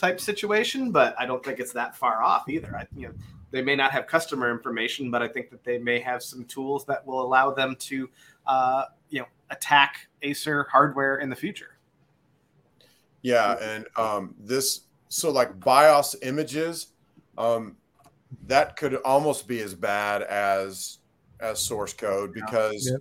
type 0.00 0.20
situation, 0.20 0.90
but 0.90 1.14
I 1.18 1.26
don't 1.26 1.44
think 1.44 1.60
it's 1.60 1.72
that 1.72 1.94
far 1.94 2.22
off 2.22 2.48
either. 2.48 2.74
I, 2.76 2.86
you 2.96 3.08
know, 3.08 3.14
they 3.50 3.62
may 3.62 3.76
not 3.76 3.90
have 3.92 4.06
customer 4.06 4.50
information, 4.50 5.10
but 5.10 5.22
I 5.22 5.28
think 5.28 5.50
that 5.50 5.62
they 5.64 5.78
may 5.78 6.00
have 6.00 6.22
some 6.22 6.44
tools 6.44 6.84
that 6.86 7.06
will 7.06 7.20
allow 7.20 7.52
them 7.52 7.76
to, 7.80 8.08
uh, 8.46 8.84
you 9.10 9.20
know, 9.20 9.26
attack 9.50 10.08
Acer 10.22 10.66
hardware 10.70 11.16
in 11.16 11.28
the 11.28 11.36
future. 11.36 11.76
Yeah, 13.22 13.56
and 13.60 13.86
um, 13.96 14.34
this 14.38 14.82
so 15.08 15.30
like 15.30 15.60
BIOS 15.60 16.16
images, 16.22 16.88
um, 17.36 17.76
that 18.46 18.76
could 18.76 18.94
almost 18.96 19.46
be 19.46 19.60
as 19.60 19.74
bad 19.74 20.22
as 20.22 20.98
as 21.40 21.58
source 21.58 21.92
code 21.92 22.32
because 22.32 22.88
yep. 22.90 23.00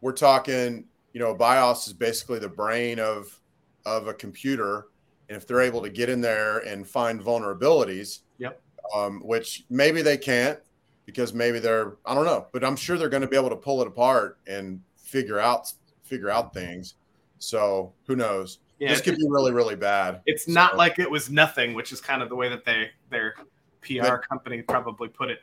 we're 0.00 0.12
talking, 0.12 0.84
you 1.12 1.20
know, 1.20 1.34
BIOS 1.34 1.86
is 1.86 1.92
basically 1.92 2.38
the 2.38 2.48
brain 2.48 3.00
of 3.00 3.40
of 3.84 4.06
a 4.06 4.14
computer 4.14 4.86
and 5.28 5.36
if 5.36 5.46
they're 5.46 5.60
able 5.60 5.82
to 5.82 5.90
get 5.90 6.08
in 6.08 6.20
there 6.20 6.58
and 6.58 6.86
find 6.86 7.20
vulnerabilities, 7.20 8.20
yep. 8.38 8.60
Um, 8.94 9.20
which 9.24 9.64
maybe 9.68 10.00
they 10.02 10.16
can't 10.16 10.58
because 11.06 11.32
maybe 11.32 11.58
they're 11.58 11.96
I 12.04 12.14
don't 12.14 12.24
know, 12.24 12.46
but 12.52 12.64
I'm 12.64 12.76
sure 12.76 12.96
they're 12.96 13.08
going 13.08 13.22
to 13.22 13.28
be 13.28 13.36
able 13.36 13.50
to 13.50 13.56
pull 13.56 13.80
it 13.82 13.88
apart 13.88 14.38
and 14.46 14.80
figure 14.96 15.38
out 15.38 15.72
figure 16.04 16.30
out 16.30 16.54
things. 16.54 16.94
So 17.38 17.92
who 18.06 18.16
knows? 18.16 18.58
Yeah, 18.78 18.90
this 18.90 19.00
could 19.00 19.16
be 19.16 19.26
really, 19.28 19.52
really 19.52 19.76
bad. 19.76 20.20
It's 20.26 20.44
So- 20.44 20.52
not 20.52 20.76
like 20.76 20.98
it 20.98 21.10
was 21.10 21.30
nothing, 21.30 21.74
which 21.74 21.92
is 21.92 22.00
kind 22.00 22.22
of 22.22 22.28
the 22.28 22.36
way 22.36 22.48
that 22.48 22.64
they 22.64 22.90
their 23.10 23.34
PR 23.80 24.02
But- 24.02 24.28
company 24.28 24.62
probably 24.62 25.08
put 25.08 25.30
it. 25.30 25.40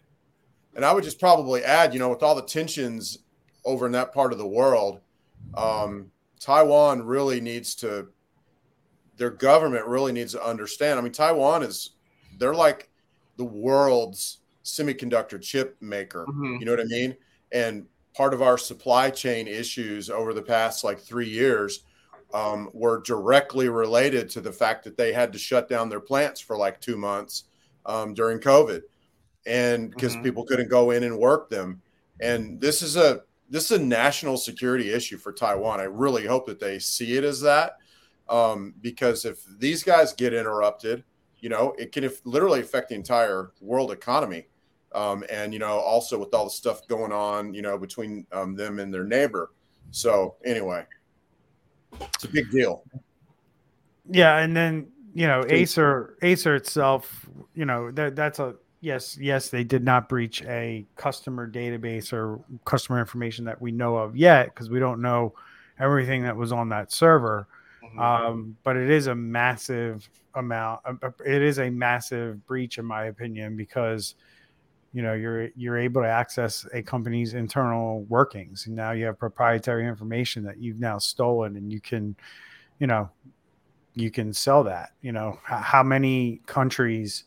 And 0.76 0.84
I 0.84 0.92
would 0.92 1.04
just 1.04 1.20
probably 1.20 1.64
add, 1.64 1.94
you 1.94 2.00
know, 2.00 2.10
with 2.10 2.24
all 2.24 2.34
the 2.36 2.42
tensions 2.42 3.20
over 3.64 3.86
in 3.86 3.92
that 3.92 4.12
part 4.14 4.32
of 4.32 4.40
the 4.40 4.48
world, 4.48 5.02
um, 5.54 6.12
Taiwan 6.40 7.06
really 7.06 7.40
needs 7.40 7.76
to, 7.76 8.08
their 9.24 9.30
government 9.30 9.86
really 9.86 10.12
needs 10.12 10.34
to 10.34 10.46
understand. 10.46 11.00
I 11.00 11.02
mean, 11.02 11.14
Taiwan 11.14 11.64
is, 11.64 11.92
they're 12.40 12.54
like 12.54 12.90
the 13.38 13.46
world's 13.46 14.40
semiconductor 14.66 15.42
chip 15.42 15.78
maker. 15.80 16.26
Mhm. 16.28 16.60
You 16.60 16.66
know 16.66 16.74
what 16.74 16.82
I 16.82 16.84
mean? 16.84 17.16
And 17.54 17.86
part 18.14 18.34
of 18.34 18.42
our 18.42 18.58
supply 18.58 19.10
chain 19.10 19.48
issues 19.48 20.10
over 20.10 20.34
the 20.34 20.42
past 20.42 20.84
like 20.84 21.00
three 21.00 21.30
years 21.30 21.86
um, 22.34 22.70
were 22.74 23.00
directly 23.00 23.70
related 23.70 24.30
to 24.32 24.42
the 24.42 24.52
fact 24.52 24.84
that 24.84 24.98
they 24.98 25.14
had 25.14 25.32
to 25.32 25.40
shut 25.40 25.70
down 25.70 25.88
their 25.88 26.02
plants 26.02 26.42
for 26.42 26.58
like 26.58 26.82
two 26.82 26.98
months 26.98 27.46
um, 27.86 28.14
during 28.14 28.40
COVID, 28.40 28.82
and 29.46 29.90
because 29.90 30.18
Mhm. 30.18 30.24
people 30.24 30.44
couldn't 30.44 30.68
go 30.70 30.92
in 30.92 31.04
and 31.04 31.18
work 31.18 31.50
them. 31.50 31.82
And 32.20 32.60
this 32.60 32.82
is 32.82 32.98
a 32.98 33.22
this 33.50 33.72
is 33.72 33.80
a 33.80 33.84
national 33.84 34.36
security 34.36 34.92
issue 34.92 35.18
for 35.18 35.32
Taiwan. 35.32 35.80
I 35.80 35.84
really 35.84 36.26
hope 36.26 36.46
that 36.48 36.60
they 36.60 36.78
see 36.80 37.16
it 37.16 37.24
as 37.24 37.40
that, 37.42 37.78
um, 38.30 38.74
because 38.82 39.26
if 39.26 39.44
these 39.60 39.84
guys 39.84 40.14
get 40.14 40.34
interrupted, 40.34 41.04
you 41.40 41.50
know, 41.50 41.76
it 41.78 41.92
can 41.92 42.04
if, 42.04 42.22
literally 42.26 42.62
affect 42.62 42.90
the 42.90 42.96
entire 42.96 43.52
world 43.62 43.92
economy. 43.92 44.48
Um, 44.94 45.24
and 45.30 45.52
you 45.52 45.60
know, 45.60 45.80
also 45.80 46.20
with 46.20 46.34
all 46.34 46.46
the 46.46 46.52
stuff 46.52 46.88
going 46.88 47.12
on, 47.12 47.54
you 47.54 47.62
know, 47.62 47.78
between 47.78 48.28
um, 48.32 48.56
them 48.56 48.80
and 48.80 48.94
their 48.94 49.04
neighbor. 49.04 49.52
So 49.92 50.36
anyway, 50.46 50.86
it's 52.00 52.24
a 52.24 52.28
big 52.28 52.50
deal. 52.52 52.84
Yeah, 54.10 54.38
and 54.38 54.56
then 54.56 54.88
you 55.14 55.28
know 55.28 55.44
Acer 55.50 56.18
Acer 56.22 56.56
itself, 56.56 57.28
you 57.56 57.66
know 57.66 57.92
that 57.92 58.16
that's 58.16 58.40
a 58.40 58.56
yes 58.82 59.18
yes 59.20 59.50
they 59.50 59.64
did 59.64 59.84
not 59.84 60.10
breach 60.10 60.44
a 60.44 60.86
customer 60.96 61.50
database 61.50 62.14
or 62.14 62.40
customer 62.66 63.00
information 63.00 63.46
that 63.46 63.62
we 63.62 63.72
know 63.72 63.98
of 63.98 64.16
yet 64.16 64.54
because 64.54 64.70
we 64.70 64.80
don't 64.80 65.02
know 65.02 65.34
everything 65.80 66.24
that 66.24 66.36
was 66.36 66.52
on 66.52 66.70
that 66.70 66.92
server. 66.92 67.48
Um, 67.98 68.58
but 68.64 68.76
it 68.76 68.90
is 68.90 69.08
a 69.08 69.16
massive 69.16 70.10
amount. 70.36 70.82
uh, 70.86 70.94
uh, 71.02 71.12
It 71.26 71.42
is 71.42 71.60
a 71.60 71.70
massive 71.70 72.46
breach, 72.46 72.78
in 72.78 72.86
my 72.86 73.06
opinion, 73.06 73.56
because 73.56 74.16
you 74.94 75.02
know 75.02 75.14
you're 75.14 75.50
you're 75.56 75.78
able 75.78 76.02
to 76.02 76.08
access 76.08 76.66
a 76.74 76.82
company's 76.82 77.34
internal 77.34 78.04
workings, 78.04 78.68
and 78.68 78.76
now 78.76 78.92
you 78.92 79.06
have 79.06 79.18
proprietary 79.18 79.88
information 79.88 80.44
that 80.44 80.58
you've 80.58 80.80
now 80.80 80.98
stolen, 80.98 81.56
and 81.56 81.72
you 81.72 81.82
can, 81.82 82.16
you 82.80 82.88
know, 82.88 83.10
you 83.96 84.12
can 84.12 84.34
sell 84.34 84.64
that. 84.64 84.92
You 85.02 85.12
know, 85.12 85.40
how 85.44 85.84
many 85.84 86.42
countries, 86.46 87.26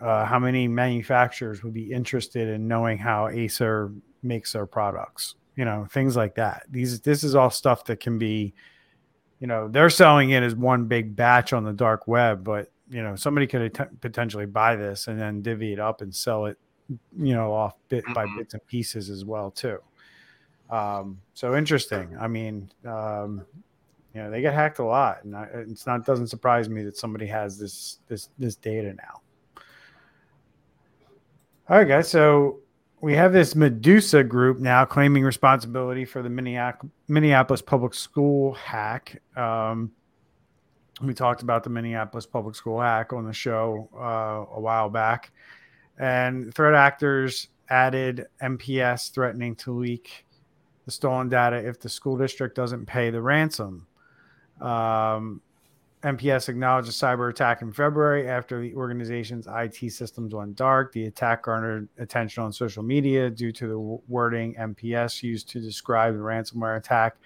uh, 0.00 0.24
how 0.24 0.38
many 0.38 0.68
manufacturers 0.68 1.62
would 1.62 1.74
be 1.74 1.92
interested 1.92 2.48
in 2.48 2.68
knowing 2.68 2.98
how 2.98 3.28
Acer 3.28 3.92
makes 4.22 4.52
their 4.52 4.66
products? 4.66 5.34
You 5.56 5.64
know, 5.64 5.86
things 5.90 6.16
like 6.16 6.34
that. 6.34 6.64
These 6.70 7.00
this 7.00 7.22
is 7.22 7.34
all 7.34 7.50
stuff 7.50 7.84
that 7.84 8.00
can 8.00 8.18
be 8.18 8.54
you 9.40 9.46
know 9.46 9.68
they're 9.68 9.90
selling 9.90 10.30
it 10.30 10.42
as 10.42 10.54
one 10.54 10.84
big 10.86 11.14
batch 11.16 11.52
on 11.52 11.64
the 11.64 11.72
dark 11.72 12.06
web 12.06 12.42
but 12.44 12.70
you 12.90 13.02
know 13.02 13.16
somebody 13.16 13.46
could 13.46 13.62
att- 13.62 14.00
potentially 14.00 14.46
buy 14.46 14.76
this 14.76 15.08
and 15.08 15.20
then 15.20 15.42
divvy 15.42 15.72
it 15.72 15.78
up 15.80 16.00
and 16.02 16.14
sell 16.14 16.46
it 16.46 16.58
you 17.18 17.34
know 17.34 17.52
off 17.52 17.74
bit 17.88 18.04
by 18.14 18.26
Mhm. 18.26 18.38
bits 18.38 18.54
and 18.54 18.66
pieces 18.66 19.10
as 19.10 19.24
well 19.24 19.50
too. 19.50 19.78
Um 20.70 21.20
so 21.34 21.56
interesting. 21.56 22.16
I 22.18 22.28
mean 22.28 22.70
um 22.84 23.44
you 24.14 24.22
know 24.22 24.30
they 24.30 24.40
get 24.40 24.54
hacked 24.54 24.78
a 24.78 24.84
lot 24.84 25.24
and 25.24 25.34
I, 25.34 25.48
it's 25.52 25.86
not 25.86 26.04
doesn't 26.06 26.28
surprise 26.28 26.68
me 26.68 26.82
that 26.84 26.96
somebody 26.96 27.26
has 27.26 27.58
this 27.58 27.98
this 28.06 28.28
this 28.38 28.54
data 28.56 28.92
now. 28.94 29.20
All 31.68 31.78
right 31.78 31.88
guys 31.88 32.08
so 32.08 32.60
we 33.04 33.14
have 33.14 33.34
this 33.34 33.54
Medusa 33.54 34.24
group 34.24 34.60
now 34.60 34.86
claiming 34.86 35.24
responsibility 35.24 36.06
for 36.06 36.22
the 36.22 36.30
Minneapolis, 36.30 37.60
public 37.60 37.92
school 37.92 38.54
hack. 38.54 39.20
Um, 39.36 39.92
we 41.02 41.12
talked 41.12 41.42
about 41.42 41.64
the 41.64 41.70
Minneapolis 41.70 42.24
public 42.24 42.54
school 42.54 42.80
hack 42.80 43.12
on 43.12 43.26
the 43.26 43.32
show 43.34 43.90
uh, 43.94 44.56
a 44.56 44.58
while 44.58 44.88
back, 44.88 45.32
and 45.98 46.54
threat 46.54 46.72
actors 46.72 47.48
added 47.68 48.24
MPS 48.42 49.12
threatening 49.12 49.54
to 49.56 49.72
leak 49.72 50.24
the 50.86 50.90
stolen 50.90 51.28
data 51.28 51.56
if 51.56 51.78
the 51.78 51.90
school 51.90 52.16
district 52.16 52.56
doesn't 52.56 52.86
pay 52.86 53.10
the 53.10 53.20
ransom. 53.20 53.86
Um, 54.62 55.42
MPS 56.04 56.50
acknowledged 56.50 56.88
a 56.88 56.92
cyber 56.92 57.30
attack 57.30 57.62
in 57.62 57.72
February 57.72 58.28
after 58.28 58.60
the 58.60 58.74
organization's 58.74 59.48
IT 59.50 59.90
systems 59.90 60.34
went 60.34 60.54
dark. 60.54 60.92
The 60.92 61.06
attack 61.06 61.44
garnered 61.44 61.88
attention 61.98 62.42
on 62.42 62.52
social 62.52 62.82
media 62.82 63.30
due 63.30 63.52
to 63.52 63.66
the 63.66 63.78
wording 63.78 64.54
MPS 64.54 65.22
used 65.22 65.48
to 65.50 65.60
describe 65.60 66.12
the 66.12 66.20
ransomware 66.20 66.76
attack, 66.76 67.16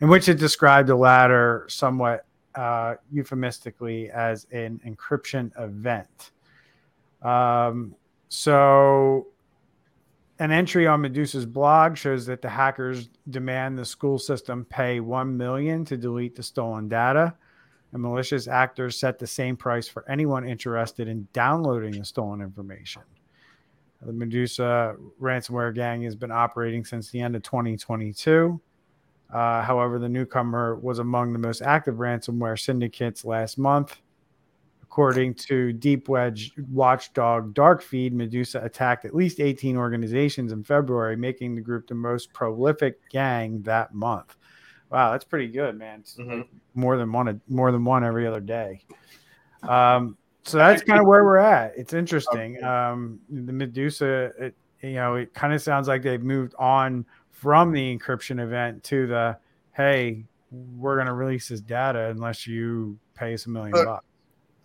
in 0.00 0.08
which 0.08 0.30
it 0.30 0.38
described 0.38 0.88
the 0.88 0.96
latter 0.96 1.66
somewhat 1.68 2.24
uh, 2.54 2.94
euphemistically 3.12 4.08
as 4.10 4.46
an 4.50 4.80
encryption 4.86 5.50
event. 5.62 6.30
Um, 7.20 7.94
so, 8.30 9.26
an 10.38 10.52
entry 10.52 10.86
on 10.86 11.02
Medusa's 11.02 11.44
blog 11.44 11.98
shows 11.98 12.24
that 12.26 12.40
the 12.40 12.48
hackers 12.48 13.10
demand 13.28 13.78
the 13.78 13.84
school 13.84 14.18
system 14.18 14.64
pay 14.64 15.00
one 15.00 15.36
million 15.36 15.84
to 15.84 15.98
delete 15.98 16.34
the 16.34 16.42
stolen 16.42 16.88
data 16.88 17.34
and 17.96 18.02
malicious 18.02 18.46
actors 18.46 18.98
set 18.98 19.18
the 19.18 19.26
same 19.26 19.56
price 19.56 19.88
for 19.88 20.08
anyone 20.08 20.46
interested 20.46 21.08
in 21.08 21.26
downloading 21.32 21.98
the 21.98 22.04
stolen 22.04 22.42
information. 22.42 23.00
The 24.02 24.12
Medusa 24.12 24.94
ransomware 25.20 25.74
gang 25.74 26.02
has 26.02 26.14
been 26.14 26.30
operating 26.30 26.84
since 26.84 27.10
the 27.10 27.20
end 27.20 27.34
of 27.34 27.42
2022. 27.42 28.60
Uh, 29.32 29.62
however, 29.62 29.98
the 29.98 30.10
newcomer 30.10 30.76
was 30.76 30.98
among 30.98 31.32
the 31.32 31.38
most 31.38 31.62
active 31.62 31.94
ransomware 31.94 32.60
syndicates 32.60 33.24
last 33.24 33.56
month. 33.56 33.96
According 34.82 35.34
to 35.34 35.72
Deep 35.72 36.10
Web 36.10 36.38
watchdog 36.70 37.54
Darkfeed, 37.54 38.12
Medusa 38.12 38.60
attacked 38.62 39.06
at 39.06 39.14
least 39.14 39.40
18 39.40 39.76
organizations 39.78 40.52
in 40.52 40.62
February, 40.62 41.16
making 41.16 41.54
the 41.54 41.62
group 41.62 41.86
the 41.86 41.94
most 41.94 42.30
prolific 42.34 43.08
gang 43.08 43.62
that 43.62 43.94
month. 43.94 44.36
Wow, 44.90 45.12
that's 45.12 45.24
pretty 45.24 45.48
good, 45.48 45.76
man. 45.76 46.02
Mhm. 46.18 46.46
More 46.74 46.96
than 46.96 47.12
one, 47.12 47.40
more 47.48 47.72
than 47.72 47.84
one 47.84 48.04
every 48.04 48.26
other 48.26 48.40
day. 48.40 48.82
Um, 49.62 50.16
so 50.44 50.58
that's 50.58 50.82
kind 50.82 51.00
of 51.00 51.06
where 51.06 51.24
we're 51.24 51.38
at. 51.38 51.76
It's 51.76 51.92
interesting. 51.92 52.62
Um, 52.62 53.18
the 53.28 53.52
Medusa, 53.52 54.30
it, 54.38 54.54
you 54.80 54.94
know, 54.94 55.16
it 55.16 55.34
kind 55.34 55.52
of 55.52 55.60
sounds 55.60 55.88
like 55.88 56.02
they've 56.02 56.22
moved 56.22 56.54
on 56.58 57.04
from 57.30 57.72
the 57.72 57.96
encryption 57.96 58.40
event 58.40 58.84
to 58.84 59.06
the 59.06 59.36
hey, 59.72 60.24
we're 60.50 60.94
going 60.94 61.06
to 61.06 61.12
release 61.12 61.48
this 61.48 61.60
data 61.60 62.06
unless 62.06 62.46
you 62.46 62.98
pay 63.14 63.34
us 63.34 63.46
a 63.46 63.50
million 63.50 63.72
bucks. 63.72 64.06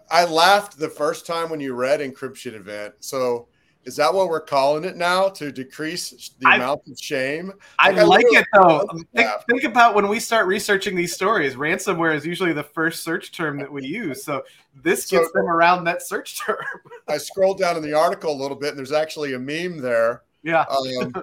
I 0.09 0.25
laughed 0.25 0.77
the 0.77 0.89
first 0.89 1.25
time 1.25 1.49
when 1.49 1.59
you 1.59 1.73
read 1.73 1.99
encryption 1.99 2.53
event. 2.53 2.93
So 2.99 3.47
is 3.85 3.95
that 3.95 4.13
what 4.13 4.29
we're 4.29 4.41
calling 4.41 4.83
it 4.83 4.95
now 4.95 5.27
to 5.29 5.51
decrease 5.51 6.29
the 6.39 6.47
I- 6.47 6.55
amount 6.57 6.81
of 6.87 6.99
shame? 6.99 7.51
I 7.79 7.89
Like, 7.89 7.97
I 7.99 8.03
like 8.03 8.25
it 8.29 8.45
though. 8.53 8.87
Think, 9.15 9.29
think 9.49 9.63
about 9.63 9.95
when 9.95 10.07
we 10.07 10.19
start 10.19 10.45
researching 10.47 10.95
these 10.95 11.13
stories. 11.13 11.55
Ransomware 11.55 12.15
is 12.15 12.25
usually 12.25 12.53
the 12.53 12.63
first 12.63 13.03
search 13.03 13.31
term 13.31 13.57
that 13.59 13.71
we 13.71 13.83
use. 13.85 14.23
So 14.23 14.43
this 14.83 15.05
So- 15.07 15.19
gets 15.19 15.31
them 15.33 15.47
around 15.47 15.83
that 15.85 16.01
search 16.01 16.39
term. 16.39 16.57
I 17.07 17.17
scrolled 17.17 17.59
down 17.59 17.75
in 17.77 17.81
the 17.83 17.93
article 17.93 18.31
a 18.31 18.39
little 18.39 18.57
bit 18.57 18.69
and 18.69 18.77
there's 18.77 18.91
actually 18.91 19.33
a 19.33 19.39
meme 19.39 19.79
there. 19.79 20.23
yeah. 20.43 20.65
Um, 20.69 21.13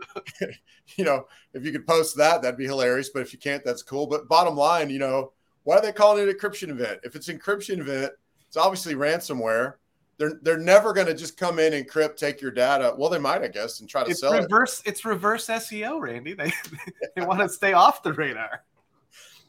you 0.97 1.05
know, 1.05 1.27
if 1.55 1.65
you 1.65 1.71
could 1.73 1.87
post 1.87 2.17
that, 2.17 2.43
that'd 2.43 2.59
be 2.59 2.67
hilarious. 2.67 3.09
But 3.11 3.23
if 3.23 3.33
you 3.33 3.39
can't, 3.39 3.65
that's 3.65 3.83
cool. 3.83 4.07
But 4.07 4.27
bottom 4.29 4.57
line, 4.57 4.91
you 4.91 4.99
know, 4.99 5.33
why 5.65 5.77
are 5.77 5.83
they 5.83 5.93
calling 5.93 6.27
it 6.29 6.37
encryption 6.39 6.71
event? 6.71 7.01
If 7.05 7.15
it's 7.15 7.29
encryption 7.29 7.79
event, 7.79 8.13
it's 8.47 8.57
obviously 8.57 8.95
ransomware. 8.95 9.75
They're 10.19 10.39
they're 10.43 10.59
never 10.59 10.93
going 10.93 11.07
to 11.07 11.15
just 11.15 11.37
come 11.37 11.59
in, 11.61 11.73
and 11.75 11.89
crypt 11.89 12.19
take 12.19 12.41
your 12.41 12.51
data. 12.51 12.93
Well, 12.97 13.09
they 13.09 13.19
might, 13.21 13.43
I 13.43 13.49
guess, 13.49 13.81
and 13.81 13.89
try 13.89 14.03
to 14.05 14.11
It's 14.11 14.21
sell 14.21 14.33
it. 14.33 14.43
reverse. 14.43 14.83
It's 14.85 15.05
reverse 15.05 15.47
SEO, 15.47 16.01
Randy. 16.01 16.35
They 16.35 16.53
they 17.17 17.25
want 17.25 17.39
to 17.41 17.49
stay 17.49 17.73
off 17.73 18.03
the 18.03 18.13
radar. 18.13 18.65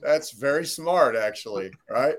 That's 0.01 0.31
very 0.31 0.65
smart, 0.65 1.15
actually, 1.15 1.71
right? 1.89 2.15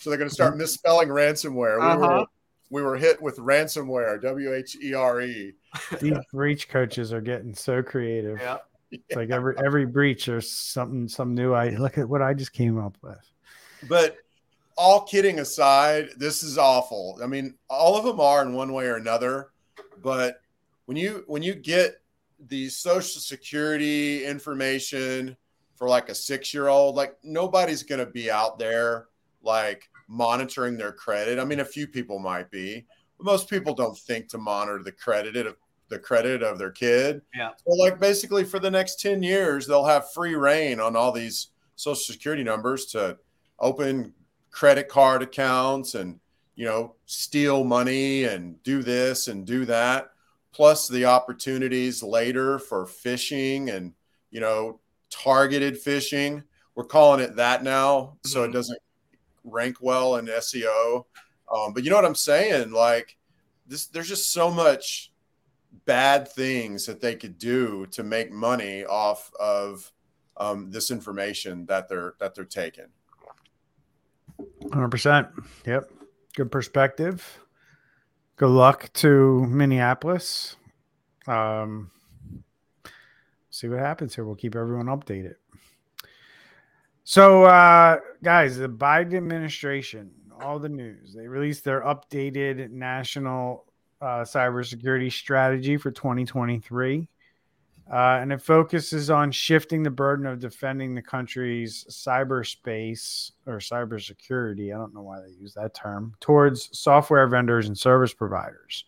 So 0.00 0.10
they're 0.10 0.18
going 0.18 0.28
to 0.28 0.34
start 0.34 0.56
misspelling 0.56 1.08
ransomware. 1.08 1.78
We, 1.80 1.96
were, 1.98 2.04
Uh-huh. 2.04 2.26
we 2.70 2.82
were 2.82 2.96
hit 2.96 3.20
with 3.20 3.36
ransomware, 3.38 4.20
W 4.22 4.54
H 4.54 4.76
E 4.82 4.94
R 4.94 5.20
E. 5.22 5.52
These 6.00 6.18
breach 6.32 6.68
coaches 6.68 7.12
are 7.12 7.20
getting 7.20 7.54
so 7.54 7.82
creative. 7.82 8.38
Yeah. 8.40 8.58
It's 8.92 9.14
like 9.16 9.30
every 9.30 9.54
every 9.64 9.86
breach 9.86 10.26
there's 10.26 10.50
something 10.50 11.06
some 11.08 11.34
new 11.34 11.54
I 11.54 11.70
look 11.70 11.96
at 11.96 12.08
what 12.08 12.22
I 12.22 12.34
just 12.34 12.52
came 12.52 12.76
up 12.78 12.96
with. 13.02 13.18
But 13.88 14.16
all 14.80 15.02
kidding 15.02 15.40
aside, 15.40 16.10
this 16.16 16.42
is 16.42 16.56
awful. 16.56 17.18
I 17.22 17.26
mean, 17.26 17.54
all 17.68 17.96
of 17.96 18.04
them 18.04 18.18
are 18.18 18.42
in 18.42 18.54
one 18.54 18.72
way 18.72 18.86
or 18.86 18.96
another. 18.96 19.50
But 20.02 20.40
when 20.86 20.96
you 20.96 21.24
when 21.26 21.42
you 21.42 21.54
get 21.54 22.00
the 22.48 22.68
social 22.68 23.20
security 23.20 24.24
information 24.24 25.36
for 25.80 25.88
like 25.88 26.08
a 26.08 26.14
six 26.14 26.52
year 26.54 26.68
old. 26.68 26.94
Like 26.94 27.16
nobody's 27.22 27.82
going 27.82 28.04
to 28.04 28.10
be 28.10 28.30
out 28.30 28.58
there 28.58 29.08
like 29.42 29.88
monitoring 30.08 30.76
their 30.76 30.92
credit. 30.92 31.38
I 31.38 31.44
mean, 31.44 31.60
a 31.60 31.64
few 31.64 31.86
people 31.86 32.18
might 32.18 32.50
be, 32.50 32.84
but 33.16 33.24
most 33.24 33.48
people 33.48 33.74
don't 33.74 33.96
think 33.96 34.28
to 34.28 34.38
monitor 34.38 34.82
the 34.82 34.92
credit 34.92 35.36
of 35.36 35.56
the 35.88 35.98
credit 35.98 36.42
of 36.42 36.58
their 36.58 36.70
kid. 36.70 37.22
Yeah. 37.34 37.50
So 37.66 37.74
like 37.74 37.98
basically 37.98 38.44
for 38.44 38.58
the 38.60 38.70
next 38.70 39.00
10 39.00 39.22
years, 39.22 39.66
they'll 39.66 39.86
have 39.86 40.12
free 40.12 40.36
reign 40.36 40.78
on 40.78 40.94
all 40.94 41.12
these 41.12 41.48
social 41.76 41.96
security 41.96 42.44
numbers 42.44 42.86
to 42.86 43.18
open 43.58 44.12
credit 44.50 44.88
card 44.88 45.22
accounts 45.22 45.94
and 45.94 46.18
you 46.56 46.64
know 46.64 46.94
steal 47.06 47.64
money 47.64 48.24
and 48.24 48.62
do 48.62 48.82
this 48.82 49.28
and 49.28 49.46
do 49.46 49.64
that 49.64 50.10
plus 50.52 50.88
the 50.88 51.04
opportunities 51.04 52.02
later 52.02 52.58
for 52.58 52.84
phishing 52.84 53.72
and 53.72 53.92
you 54.30 54.40
know 54.40 54.80
targeted 55.10 55.74
phishing. 55.82 56.42
We're 56.74 56.84
calling 56.84 57.20
it 57.20 57.36
that 57.36 57.62
now 57.62 58.16
so 58.24 58.44
it 58.44 58.48
Mhm. 58.48 58.52
doesn't 58.52 58.78
rank 59.44 59.76
well 59.80 60.16
in 60.16 60.26
seo 60.26 61.04
um, 61.52 61.72
but 61.72 61.82
you 61.82 61.90
know 61.90 61.96
what 61.96 62.04
i'm 62.04 62.14
saying? 62.14 62.70
Like 62.72 63.16
this 63.66 63.86
there's 63.86 64.08
just 64.08 64.32
so 64.32 64.50
much 64.50 65.12
bad 65.84 66.28
things 66.28 66.86
that 66.86 67.00
they 67.00 67.14
could 67.16 67.38
do 67.38 67.86
to 67.86 68.02
make 68.02 68.30
money 68.32 68.84
off 68.84 69.30
of 69.40 69.92
um, 70.36 70.70
this 70.70 70.90
information 70.90 71.66
that 71.66 71.88
they're 71.88 72.14
that 72.20 72.34
they're 72.34 72.44
taking 72.44 72.88
Hundred 74.72 74.90
percent. 74.90 75.28
Yep. 75.66 75.90
Good 76.34 76.52
perspective. 76.52 77.40
Good 78.36 78.50
luck 78.50 78.92
to 78.94 79.44
Minneapolis. 79.46 80.56
Um, 81.26 81.90
see 83.50 83.68
what 83.68 83.80
happens 83.80 84.14
here. 84.14 84.24
We'll 84.24 84.36
keep 84.36 84.56
everyone 84.56 84.86
updated. 84.86 85.34
So, 87.04 87.44
uh, 87.44 87.98
guys, 88.22 88.56
the 88.56 88.68
Biden 88.68 89.16
administration, 89.16 90.12
all 90.40 90.58
the 90.58 90.68
news, 90.68 91.12
they 91.12 91.26
released 91.26 91.64
their 91.64 91.82
updated 91.82 92.70
national 92.70 93.66
uh, 94.00 94.22
cybersecurity 94.22 95.12
strategy 95.12 95.76
for 95.76 95.90
2023. 95.90 97.08
Uh, 97.92 98.18
and 98.20 98.32
it 98.32 98.40
focuses 98.40 99.10
on 99.10 99.32
shifting 99.32 99.82
the 99.82 99.90
burden 99.90 100.24
of 100.24 100.38
defending 100.38 100.94
the 100.94 101.02
country's 101.02 101.84
cyberspace 101.90 103.32
or 103.46 103.58
cybersecurity. 103.58 104.72
I 104.72 104.78
don't 104.78 104.94
know 104.94 105.02
why 105.02 105.20
they 105.20 105.32
use 105.32 105.54
that 105.54 105.74
term 105.74 106.14
towards 106.20 106.70
software 106.78 107.26
vendors 107.26 107.66
and 107.66 107.76
service 107.76 108.14
providers. 108.14 108.84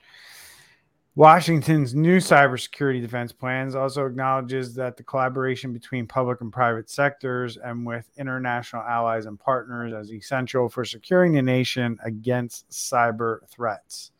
Washington's 1.16 1.94
new 1.94 2.18
cybersecurity 2.18 3.02
defense 3.02 3.32
plans 3.32 3.74
also 3.74 4.06
acknowledges 4.06 4.74
that 4.76 4.96
the 4.96 5.02
collaboration 5.02 5.72
between 5.72 6.06
public 6.06 6.40
and 6.40 6.52
private 6.52 6.88
sectors 6.88 7.58
and 7.58 7.84
with 7.84 8.08
international 8.16 8.82
allies 8.82 9.26
and 9.26 9.38
partners 9.38 9.92
is 9.92 10.12
essential 10.12 10.70
for 10.70 10.84
securing 10.84 11.32
the 11.32 11.42
nation 11.42 11.98
against 12.02 12.70
cyber 12.70 13.46
threats 13.50 14.12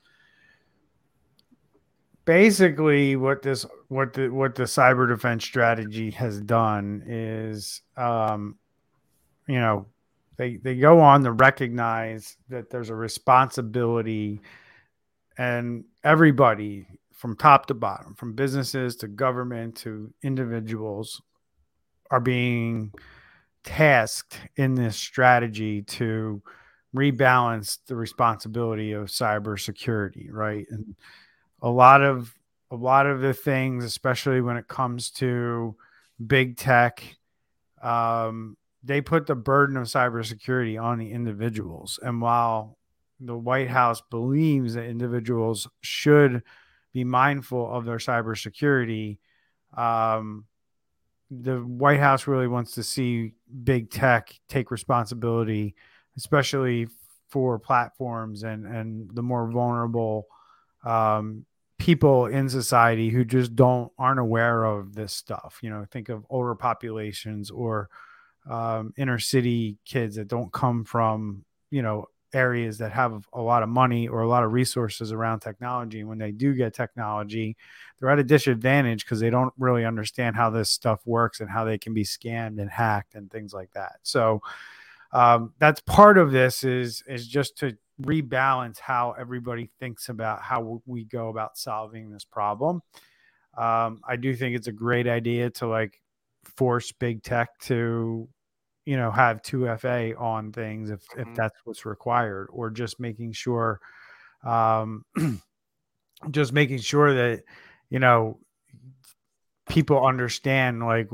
basically 2.25 3.17
what 3.17 3.43
this 3.43 3.67
what 3.89 4.13
the 4.13 4.29
what 4.29 4.55
the 4.55 4.65
cyber 4.65 5.09
defense 5.09 5.45
strategy 5.45 6.11
has 6.11 6.41
done 6.41 7.03
is 7.07 7.83
um 7.97 8.57
you 9.49 9.59
know 9.59 9.87
they 10.37 10.57
they 10.57 10.77
go 10.77 11.01
on 11.01 11.23
to 11.25 11.33
recognize 11.33 12.37
that 12.49 12.71
there's 12.71 12.91
a 12.91 12.95
responsibility 12.95 14.41
and 15.39 15.85
everybody 16.05 16.87
from 17.13 17.37
top 17.37 17.67
to 17.67 17.75
bottom 17.75 18.15
from 18.15 18.35
businesses 18.35 18.97
to 18.97 19.09
government 19.09 19.77
to 19.77 20.13
individuals 20.23 21.23
are 22.11 22.21
being 22.21 22.93
tasked 23.65 24.39
in 24.57 24.75
this 24.75 24.97
strategy 24.97 25.83
to 25.83 26.43
rebalance 26.95 27.79
the 27.87 27.97
responsibility 27.97 28.93
of 28.93 29.07
cybersecurity 29.07 30.29
right? 30.31 30.67
And 30.71 30.95
a 31.63 31.71
lot 31.71 32.03
of 32.03 32.35
a 32.71 32.77
lot 32.77 33.07
of 33.07 33.21
the 33.21 33.35
things, 33.35 33.85
especially 33.85 34.41
when 34.41 34.57
it 34.57 34.67
comes 34.67 35.11
to 35.11 35.77
big 36.27 36.57
tech, 36.57 37.03
um, 37.83 38.57
they 38.83 39.01
put 39.01 39.27
the 39.27 39.35
burden 39.35 39.77
of 39.77 39.87
cybersecurity 39.87 40.83
on 40.83 40.99
the 40.99 41.11
individuals. 41.11 41.99
And 42.03 42.21
while 42.21 42.79
the 43.21 43.37
White 43.37 43.69
House 43.69 44.03
believes 44.11 44.75
that 44.75 44.85
individuals 44.85 45.69
should 45.83 46.43
be 46.93 47.05
mindful 47.05 47.71
of 47.71 47.85
their 47.85 47.99
cybersecurity, 47.99 49.19
um, 49.77 50.47
the 51.31 51.59
White 51.59 52.01
House 52.01 52.27
really 52.27 52.49
wants 52.49 52.73
to 52.73 52.83
see 52.83 53.35
big 53.65 53.91
tech 53.91 54.35
take 54.49 54.71
responsibility, 54.71 55.75
especially 56.17 56.89
for 57.29 57.59
platforms 57.59 58.43
and 58.43 58.67
and 58.67 59.11
the 59.15 59.23
more 59.23 59.51
vulnerable 59.51 60.27
um, 60.85 61.47
people 61.83 62.27
in 62.27 62.49
society 62.49 63.09
who 63.11 63.25
just 63.25 63.57
don't 63.57 63.91
aren't 63.99 64.21
aware 64.21 64.63
of 64.63 64.95
this 64.95 65.13
stuff. 65.13 65.59
You 65.63 65.71
know, 65.71 65.85
think 65.91 66.11
of 66.11 66.25
older 66.31 66.55
populations 66.55 67.51
or 67.51 67.91
um, 68.49 68.95
inner 68.97 69.19
city 69.19 69.79
kids 69.85 70.15
that 70.15 70.29
don't 70.29 70.53
come 70.53 70.85
from 70.85 71.45
you 71.71 71.83
know 71.83 72.07
areas 72.33 72.79
that 72.79 72.93
have 72.93 73.27
a 73.33 73.41
lot 73.41 73.65
of 73.65 73.69
money 73.69 74.07
or 74.07 74.23
a 74.23 74.29
lot 74.29 74.45
of 74.45 74.53
resources 74.53 75.11
around 75.11 75.41
technology. 75.41 75.99
And 75.99 76.09
when 76.09 76.19
they 76.19 76.31
do 76.31 76.55
get 76.55 76.73
technology, 76.73 77.57
they're 77.99 78.11
at 78.11 78.19
a 78.21 78.25
disadvantage 78.25 79.05
because 79.05 79.19
they 79.19 79.29
don't 79.29 79.53
really 79.59 79.85
understand 79.85 80.37
how 80.37 80.51
this 80.51 80.71
stuff 80.71 81.01
works 81.05 81.41
and 81.41 81.51
how 81.51 81.65
they 81.65 81.79
can 81.79 81.93
be 81.93 82.05
scammed 82.05 82.61
and 82.61 82.71
hacked 82.71 83.17
and 83.17 83.29
things 83.29 83.53
like 83.53 83.73
that. 83.73 83.97
So 84.05 84.41
um, 85.11 85.53
that's 85.59 85.81
part 85.81 86.17
of 86.17 86.31
this 86.31 86.63
is 86.63 87.03
is 87.09 87.27
just 87.27 87.59
to 87.59 87.77
rebalance 88.03 88.79
how 88.79 89.13
everybody 89.13 89.71
thinks 89.81 90.09
about 90.09 90.43
how 90.43 90.83
we 90.87 91.05
go 91.05 91.29
about 91.29 91.57
solving 91.59 92.11
this 92.11 92.25
problem. 92.25 92.83
Um, 93.57 94.01
I 94.09 94.17
do 94.17 94.35
think 94.35 94.57
it's 94.57 94.69
a 94.69 94.73
great 94.73 95.07
idea 95.07 95.51
to 95.51 95.67
like 95.67 96.01
force 96.45 96.93
big 96.93 97.23
tech 97.23 97.59
to, 97.61 98.29
you 98.87 98.97
know, 98.97 99.11
have 99.11 99.43
2FA 99.43 100.15
on 100.19 100.53
things 100.53 100.91
if, 100.91 101.03
if 101.17 101.29
Mhm. 101.29 101.35
that's 101.35 101.59
what's 101.65 101.85
required, 101.87 102.49
or 102.51 102.71
just 102.71 102.99
making 103.01 103.33
sure, 103.33 103.81
um, 104.45 105.05
just 106.31 106.53
making 106.53 106.79
sure 106.79 107.15
that, 107.15 107.43
you 107.91 107.99
know, 107.99 108.41
people 109.69 110.05
understand 110.05 110.85
like, 110.85 111.09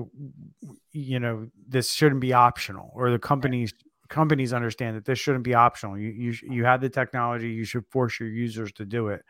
you 0.92 1.20
know, 1.20 1.48
this 1.68 1.92
shouldn't 1.92 2.20
be 2.20 2.33
optional 2.33 2.90
or 2.94 3.11
the 3.11 3.18
companies 3.18 3.72
companies 4.09 4.53
understand 4.53 4.97
that 4.97 5.05
this 5.05 5.18
shouldn't 5.18 5.44
be 5.44 5.55
optional. 5.55 5.99
You 5.99 6.09
you 6.09 6.35
you 6.42 6.64
have 6.64 6.81
the 6.81 6.88
technology, 6.88 7.51
you 7.51 7.64
should 7.64 7.87
force 7.90 8.18
your 8.21 8.29
users 8.29 8.73
to 8.73 8.85
do 8.85 9.09
it. 9.09 9.25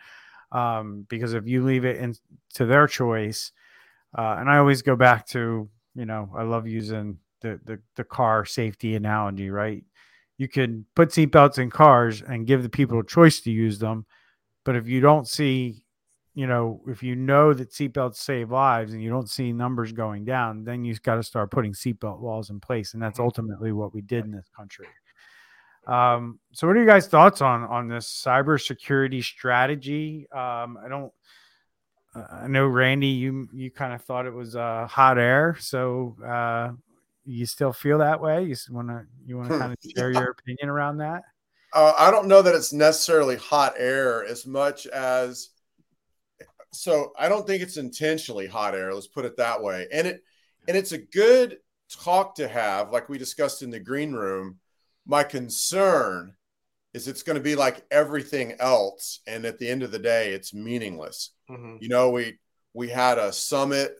Um, 0.50 1.06
because 1.08 1.34
if 1.34 1.46
you 1.46 1.62
leave 1.64 1.84
it 1.84 1.98
in 1.98 2.14
to 2.54 2.64
their 2.64 2.86
choice, 2.86 3.52
uh, 4.16 4.36
and 4.38 4.48
I 4.48 4.58
always 4.58 4.82
go 4.82 4.96
back 4.96 5.26
to 5.28 5.68
you 5.94 6.06
know 6.06 6.30
I 6.36 6.42
love 6.42 6.66
using 6.66 7.18
the 7.40 7.60
the, 7.64 7.80
the 7.96 8.04
car 8.04 8.44
safety 8.44 8.94
analogy, 8.94 9.50
right? 9.50 9.84
You 10.38 10.48
can 10.48 10.86
put 10.94 11.10
seatbelts 11.10 11.58
in 11.58 11.70
cars 11.70 12.22
and 12.22 12.46
give 12.46 12.62
the 12.62 12.68
people 12.68 13.00
a 13.00 13.04
choice 13.04 13.40
to 13.40 13.50
use 13.50 13.78
them, 13.78 14.06
but 14.64 14.76
if 14.76 14.86
you 14.86 15.00
don't 15.00 15.26
see 15.26 15.84
you 16.38 16.46
know, 16.46 16.80
if 16.86 17.02
you 17.02 17.16
know 17.16 17.52
that 17.52 17.72
seatbelts 17.72 18.14
save 18.14 18.52
lives 18.52 18.92
and 18.92 19.02
you 19.02 19.10
don't 19.10 19.28
see 19.28 19.52
numbers 19.52 19.90
going 19.90 20.24
down, 20.24 20.62
then 20.62 20.84
you've 20.84 21.02
got 21.02 21.16
to 21.16 21.22
start 21.24 21.50
putting 21.50 21.72
seatbelt 21.72 22.22
laws 22.22 22.50
in 22.50 22.60
place, 22.60 22.94
and 22.94 23.02
that's 23.02 23.18
Mhm. 23.18 23.24
ultimately 23.24 23.72
what 23.72 23.92
we 23.92 24.02
did 24.02 24.24
in 24.24 24.30
this 24.30 24.48
country. 24.56 24.86
Um, 25.88 26.38
so, 26.52 26.68
what 26.68 26.76
are 26.76 26.80
you 26.80 26.86
guys' 26.86 27.08
thoughts 27.08 27.42
on 27.42 27.64
on 27.64 27.88
this 27.88 28.06
cybersecurity 28.06 29.20
strategy? 29.24 30.28
Um, 30.30 30.78
I 30.80 30.86
don't. 30.88 31.12
uh, 32.14 32.22
I 32.30 32.46
know 32.46 32.68
Randy, 32.68 33.08
you 33.08 33.48
you 33.52 33.72
kind 33.72 33.92
of 33.92 34.04
thought 34.04 34.24
it 34.24 34.32
was 34.32 34.54
uh, 34.54 34.86
hot 34.86 35.18
air, 35.18 35.56
so 35.58 36.14
uh, 36.24 36.70
you 37.24 37.46
still 37.46 37.72
feel 37.72 37.98
that 37.98 38.20
way. 38.20 38.44
You 38.44 38.54
want 38.70 38.86
to 38.90 39.06
you 39.26 39.36
want 39.36 39.50
to 39.50 39.58
kind 39.58 39.72
of 39.72 39.78
share 39.90 40.12
your 40.12 40.30
opinion 40.30 40.68
around 40.68 40.98
that? 40.98 41.24
Uh, 41.72 41.94
I 41.98 42.12
don't 42.12 42.28
know 42.28 42.42
that 42.42 42.54
it's 42.54 42.72
necessarily 42.72 43.34
hot 43.34 43.74
air 43.76 44.24
as 44.24 44.46
much 44.46 44.86
as 44.86 45.50
so 46.78 47.12
I 47.18 47.28
don't 47.28 47.44
think 47.44 47.60
it's 47.60 47.76
intentionally 47.76 48.46
hot 48.46 48.74
air. 48.74 48.94
Let's 48.94 49.08
put 49.08 49.24
it 49.24 49.36
that 49.36 49.62
way. 49.62 49.88
And 49.92 50.06
it 50.06 50.22
and 50.68 50.76
it's 50.76 50.92
a 50.92 50.98
good 50.98 51.58
talk 51.90 52.36
to 52.36 52.46
have, 52.46 52.92
like 52.92 53.08
we 53.08 53.18
discussed 53.18 53.62
in 53.62 53.70
the 53.70 53.80
green 53.80 54.12
room. 54.12 54.58
My 55.04 55.24
concern 55.24 56.34
is 56.94 57.08
it's 57.08 57.24
going 57.24 57.36
to 57.36 57.42
be 57.42 57.56
like 57.56 57.84
everything 57.90 58.54
else, 58.60 59.20
and 59.26 59.44
at 59.44 59.58
the 59.58 59.68
end 59.68 59.82
of 59.82 59.90
the 59.90 59.98
day, 59.98 60.32
it's 60.32 60.54
meaningless. 60.54 61.30
Mhm. 61.50 61.78
You 61.80 61.88
know, 61.88 62.10
we 62.10 62.38
we 62.74 62.88
had 62.88 63.18
a 63.18 63.32
summit 63.32 63.96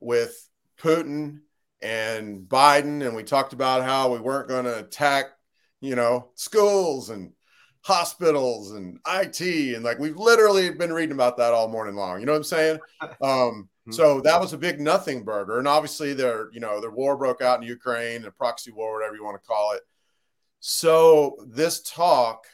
with 0.00 0.48
Putin 0.76 1.42
and 1.80 2.48
Biden, 2.48 3.06
and 3.06 3.14
we 3.14 3.22
talked 3.22 3.52
about 3.52 3.84
how 3.84 4.12
we 4.12 4.18
weren't 4.18 4.48
going 4.48 4.64
to 4.64 4.80
attack, 4.80 5.26
you 5.80 5.94
know, 5.94 6.32
schools 6.34 7.10
and 7.10 7.32
hospitals 7.88 8.72
and 8.72 8.98
IT 9.08 9.40
and 9.74 9.82
like 9.82 9.98
we've 9.98 10.18
literally 10.18 10.70
been 10.70 10.92
reading 10.92 11.14
about 11.14 11.38
that 11.38 11.54
all 11.54 11.68
morning 11.68 11.94
long. 11.94 12.20
You 12.20 12.26
know 12.26 12.32
what 12.32 12.38
I'm 12.38 12.44
saying? 12.44 12.78
Um, 13.22 13.70
hmm. 13.86 13.92
so 13.92 14.20
that 14.20 14.38
was 14.38 14.52
a 14.52 14.58
big 14.58 14.78
nothing 14.78 15.24
burger, 15.24 15.58
and 15.58 15.66
obviously 15.66 16.12
their 16.12 16.50
you 16.52 16.60
know 16.60 16.80
their 16.80 16.90
war 16.90 17.16
broke 17.16 17.40
out 17.40 17.62
in 17.62 17.66
Ukraine, 17.66 18.26
a 18.26 18.30
proxy 18.30 18.70
war, 18.70 18.92
whatever 18.92 19.16
you 19.16 19.24
want 19.24 19.40
to 19.40 19.46
call 19.46 19.72
it. 19.72 19.80
So 20.60 21.36
this 21.48 21.80
talk, 21.80 22.44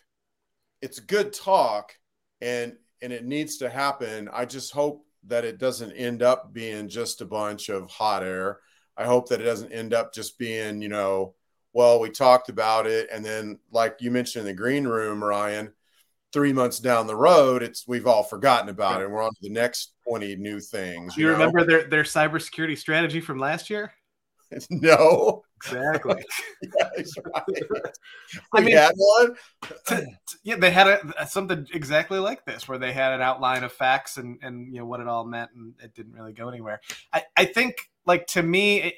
it's 0.81 1.01
good 1.01 1.33
talk, 1.33 1.93
and 2.41 2.75
and 3.03 3.13
it 3.13 3.25
needs 3.25 3.59
to 3.59 3.69
happen. 3.69 4.29
I 4.33 4.45
just 4.45 4.73
hope 4.73 5.05
that 5.27 5.45
it 5.45 5.59
doesn't 5.59 5.93
end 5.93 6.23
up 6.23 6.53
being 6.53 6.89
just 6.89 7.21
a 7.21 7.27
bunch 7.27 7.69
of 7.71 7.91
hot 7.91 8.23
air. 8.23 8.61
I 8.97 9.05
hope 9.05 9.29
that 9.31 9.41
it 9.41 9.45
doesn't 9.45 9.73
end 9.73 9.95
up 9.95 10.15
just 10.15 10.39
being 10.39 10.81
you 10.81 10.89
know 10.89 11.35
well, 11.75 11.99
we 11.99 12.09
talked 12.09 12.49
about 12.49 12.87
it, 12.87 13.09
and 13.13 13.25
then 13.25 13.59
like 13.73 13.97
you 14.01 14.11
mentioned 14.11 14.47
in 14.47 14.47
the 14.47 14.61
green 14.61 14.87
room, 14.87 15.23
Ryan, 15.23 15.73
three 16.33 16.53
months 16.53 16.79
down 16.79 17.07
the 17.07 17.17
road, 17.17 17.63
it's 17.63 17.87
we've 17.87 18.07
all 18.07 18.23
forgotten 18.23 18.69
about 18.69 19.01
it, 19.01 19.05
and 19.05 19.13
we're 19.13 19.23
on 19.23 19.35
to 19.35 19.41
the 19.43 19.51
next 19.51 19.93
twenty 20.09 20.37
new 20.37 20.61
things. 20.61 21.17
You, 21.17 21.27
you 21.27 21.33
remember 21.33 21.65
their 21.65 21.85
their 21.85 22.05
cybersecurity 22.05 22.79
strategy 22.79 23.21
from 23.21 23.39
last 23.39 23.69
year? 23.69 23.93
no, 24.71 25.43
exactly. 25.57 26.25
yeah, 26.63 26.89
right. 27.35 27.83
I 28.55 28.61
mean, 28.61 28.77
had 28.77 28.93
one. 28.95 29.35
To, 29.63 29.97
to, 29.97 30.07
yeah, 30.45 30.57
they 30.57 30.71
had 30.71 30.87
a, 30.87 31.27
something 31.27 31.67
exactly 31.75 32.21
like 32.21 32.45
this, 32.45 32.69
where 32.69 32.79
they 32.79 32.93
had 32.93 33.15
an 33.15 33.21
outline 33.21 33.65
of 33.65 33.73
facts 33.73 34.17
and 34.17 34.39
and 34.43 34.73
you 34.73 34.79
know 34.79 34.87
what 34.87 35.01
it 35.01 35.09
all 35.09 35.25
meant, 35.25 35.51
and 35.57 35.75
it 35.83 35.93
didn't 35.95 36.13
really 36.13 36.33
go 36.33 36.49
anywhere. 36.49 36.81
I 37.13 37.25
I 37.37 37.45
think 37.47 37.75
like 38.07 38.29
to 38.29 38.43
me. 38.45 38.83
It, 38.83 38.95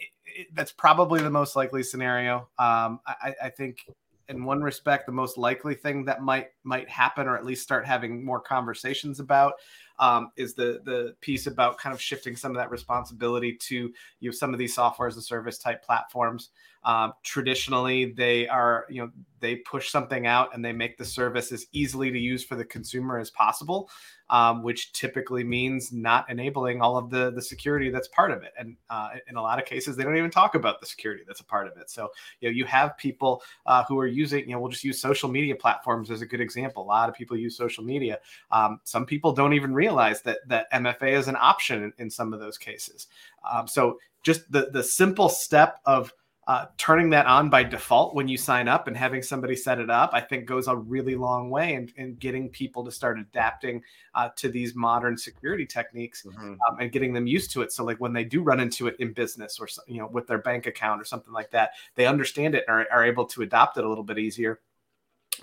that's 0.55 0.73
probably 0.73 1.21
the 1.21 1.31
most 1.31 1.57
likely 1.57 1.83
scenario. 1.83 2.49
Um, 2.59 3.01
I, 3.07 3.35
I, 3.45 3.49
think, 3.51 3.87
in 4.29 4.45
one 4.45 4.63
respect, 4.63 5.07
the 5.07 5.13
most 5.13 5.39
likely 5.39 5.75
thing 5.75 6.05
that 6.07 6.23
might 6.23 6.49
might 6.65 6.89
happen, 6.89 7.27
or 7.27 7.37
at 7.37 7.45
least 7.45 7.63
start 7.63 7.87
having 7.87 8.25
more 8.25 8.41
conversations 8.41 9.21
about, 9.21 9.55
um, 9.99 10.31
is 10.37 10.55
the 10.55 10.81
the 10.85 11.15
piece 11.21 11.47
about 11.47 11.79
kind 11.79 11.95
of 11.95 12.01
shifting 12.01 12.37
some 12.37 12.51
of 12.53 12.57
that 12.57 12.71
responsibility 12.71 13.57
to 13.69 13.93
you 14.21 14.31
know 14.31 14.35
some 14.35 14.53
of 14.53 14.59
these 14.59 14.75
software 14.75 15.09
as 15.09 15.17
a 15.17 15.23
service 15.23 15.59
type 15.59 15.83
platforms. 15.85 16.51
Um, 16.87 17.13
traditionally, 17.23 18.13
they 18.13 18.49
are 18.49 18.87
you 18.89 19.03
know 19.03 19.11
they 19.41 19.57
push 19.57 19.91
something 19.91 20.27
out 20.27 20.55
and 20.55 20.65
they 20.65 20.73
make 20.73 20.97
the 20.97 21.05
service 21.05 21.53
as 21.53 21.67
easily 21.73 22.11
to 22.11 22.19
use 22.19 22.43
for 22.43 22.57
the 22.57 22.65
consumer 22.65 23.19
as 23.19 23.31
possible 23.31 23.91
um, 24.31 24.63
which 24.63 24.93
typically 24.93 25.45
means 25.45 25.93
not 25.93 26.29
enabling 26.31 26.81
all 26.81 26.97
of 26.97 27.11
the 27.11 27.31
the 27.31 27.43
security 27.43 27.91
that's 27.91 28.09
part 28.09 28.31
of 28.31 28.43
it. 28.43 28.53
And 28.59 28.77
uh, 28.91 29.11
in 29.29 29.37
a 29.37 29.43
lot 29.43 29.59
of 29.59 29.65
cases, 29.65 29.97
they 29.97 30.03
don't 30.03 30.17
even 30.17 30.31
talk 30.31 30.55
about 30.55 30.81
the 30.81 30.87
security 30.87 31.23
that's 31.27 31.41
a 31.41 31.45
part 31.45 31.67
of 31.67 31.77
it. 31.77 31.91
So 31.91 32.11
you 32.41 32.49
know, 32.49 32.53
you 32.53 32.65
have 32.65 32.97
people 32.97 33.43
uh, 33.67 33.85
who 33.85 33.99
are 33.99 34.07
using, 34.07 34.49
you 34.49 34.55
know, 34.55 34.61
we'll 34.61 34.71
just 34.71 34.85
use 34.85 35.01
social 35.01 35.29
media 35.29 35.55
platforms 35.55 36.11
as 36.11 36.23
a 36.23 36.27
good 36.27 36.41
example. 36.41 36.83
A 36.83 36.85
lot 36.85 37.09
of 37.09 37.15
people 37.15 37.37
use 37.37 37.57
social 37.57 37.85
media. 37.85 38.19
Um, 38.51 38.81
some 38.85 39.07
people 39.07 39.33
don't 39.33 39.53
even 39.53 39.73
realize 39.73 40.23
that 40.23 40.39
that 40.49 40.71
MFA 40.73 41.17
is 41.17 41.29
an 41.29 41.37
option 41.39 41.85
in, 41.85 41.93
in 41.99 42.11
some 42.11 42.33
of 42.33 42.41
those 42.41 42.59
cases. 42.59 43.07
Um, 43.49 43.69
so 43.69 43.99
just 44.23 44.51
the 44.51 44.71
the 44.73 44.83
simple 44.83 45.29
step 45.29 45.81
of 45.85 46.13
uh, 46.47 46.67
turning 46.79 47.11
that 47.11 47.27
on 47.27 47.51
by 47.51 47.65
default 47.65 48.15
when 48.15 48.29
you 48.29 48.37
sign 48.37 48.69
up 48.69 48.87
and 48.87 48.97
having 48.97 49.21
somebody 49.21 49.57
set 49.57 49.81
it 49.81 49.91
up, 49.91 50.11
I 50.13 50.21
think 50.21 50.47
goes 50.47 50.69
a 50.69 50.77
really 50.77 51.17
long 51.17 51.51
way 51.51 51.75
in, 51.75 51.91
in 51.97 52.15
getting 52.15 52.49
people 52.49 52.85
to 52.85 52.93
start 52.93 53.19
adapting 53.19 53.83
uh, 54.15 54.29
to 54.37 54.49
these 54.49 54.77
modern 54.77 55.17
security 55.17 55.67
techniques 55.67 56.25
mm-hmm. 56.25 56.55
um, 56.69 56.79
and 56.81 56.93
getting 56.93 57.13
them 57.13 57.27
used 57.27 57.51
to 57.53 57.63
it. 57.63 57.73
So, 57.73 57.83
like 57.83 57.99
when 57.99 58.13
they 58.13 58.23
do 58.23 58.43
run 58.43 58.61
into 58.61 58.87
it 58.87 58.95
in 59.01 59.13
business 59.13 59.59
or 59.59 59.67
you 59.89 59.99
know 59.99 60.07
with 60.07 60.29
their 60.29 60.39
bank 60.39 60.67
account 60.67 61.01
or 61.01 61.05
something 61.05 61.33
like 61.33 61.51
that, 61.51 61.73
they 61.97 62.07
understand 62.07 62.55
it 62.55 62.65
and 62.69 62.77
are, 62.77 62.87
are 62.93 63.05
able 63.05 63.25
to 63.27 63.43
adopt 63.43 63.77
it 63.77 63.85
a 63.85 63.89
little 63.89 64.05
bit 64.05 64.19
easier. 64.19 64.61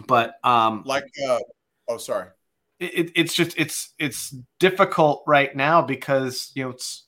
But 0.07 0.35
um, 0.45 0.83
like, 0.85 1.03
uh, 1.27 1.39
oh, 1.89 1.97
sorry. 1.97 2.29
It, 2.79 3.11
it's 3.15 3.33
just 3.33 3.57
it's 3.57 3.93
it's 3.99 4.35
difficult 4.59 5.23
right 5.27 5.53
now 5.55 5.81
because 5.81 6.51
you 6.55 6.63
know 6.63 6.69
it's 6.69 7.03